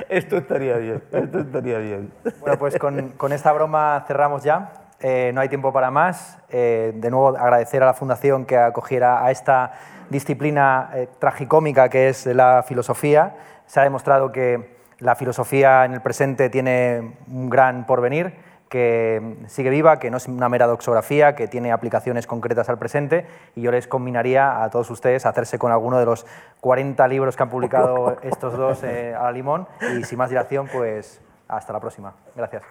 Esto 0.08 0.38
estaría 0.38 0.78
bien, 0.78 1.04
esto 1.12 1.40
estaría 1.40 1.78
bien. 1.80 2.14
Bueno, 2.40 2.58
pues 2.58 2.80
con, 2.80 3.10
con 3.18 3.34
esta 3.34 3.52
broma 3.52 4.06
cerramos 4.08 4.44
ya. 4.44 4.72
Eh, 5.02 5.32
no 5.34 5.42
hay 5.42 5.50
tiempo 5.50 5.74
para 5.74 5.92
más. 5.92 6.40
Eh, 6.50 6.94
de 6.96 7.12
nuevo, 7.12 7.38
agradecer 7.38 7.84
a 7.84 7.88
la 7.88 7.94
Fundación 7.94 8.46
que 8.46 8.58
acogiera 8.58 9.24
a 9.26 9.30
esta 9.32 9.74
disciplina 10.10 10.90
eh, 10.94 11.08
tragicómica 11.20 11.90
que 11.90 12.10
es 12.10 12.26
la 12.26 12.64
filosofía. 12.64 13.36
Se 13.66 13.80
ha 13.80 13.84
demostrado 13.84 14.32
que 14.32 14.78
la 15.00 15.16
filosofía 15.16 15.86
en 15.86 15.94
el 15.94 16.02
presente 16.02 16.50
tiene 16.50 17.18
un 17.32 17.50
gran 17.50 17.86
porvenir, 17.86 18.34
que 18.70 19.38
sigue 19.48 19.70
viva, 19.70 20.00
que 20.00 20.12
no 20.12 20.18
es 20.18 20.28
una 20.28 20.50
mera 20.50 20.68
doxografía, 20.68 21.36
que 21.36 21.48
tiene 21.48 21.72
aplicaciones 21.72 22.28
concretas 22.28 22.70
al 22.70 22.78
presente 22.78 23.26
y 23.56 23.62
yo 23.62 23.72
les 23.72 23.88
combinaría 23.88 24.64
a 24.64 24.70
todos 24.70 24.90
ustedes 24.90 25.26
a 25.26 25.30
hacerse 25.30 25.58
con 25.58 25.72
alguno 25.72 26.00
de 26.00 26.06
los 26.06 26.26
40 26.62 27.08
libros 27.08 27.36
que 27.36 27.44
han 27.44 27.50
publicado 27.50 28.18
estos 28.24 28.58
dos 28.58 28.84
eh, 28.84 29.16
a 29.18 29.24
la 29.24 29.32
limón 29.32 29.68
y 29.98 30.04
sin 30.04 30.18
más 30.18 30.30
dilación, 30.30 30.68
pues 30.72 31.22
hasta 31.48 31.72
la 31.74 31.80
próxima. 31.80 32.14
Gracias. 32.36 32.64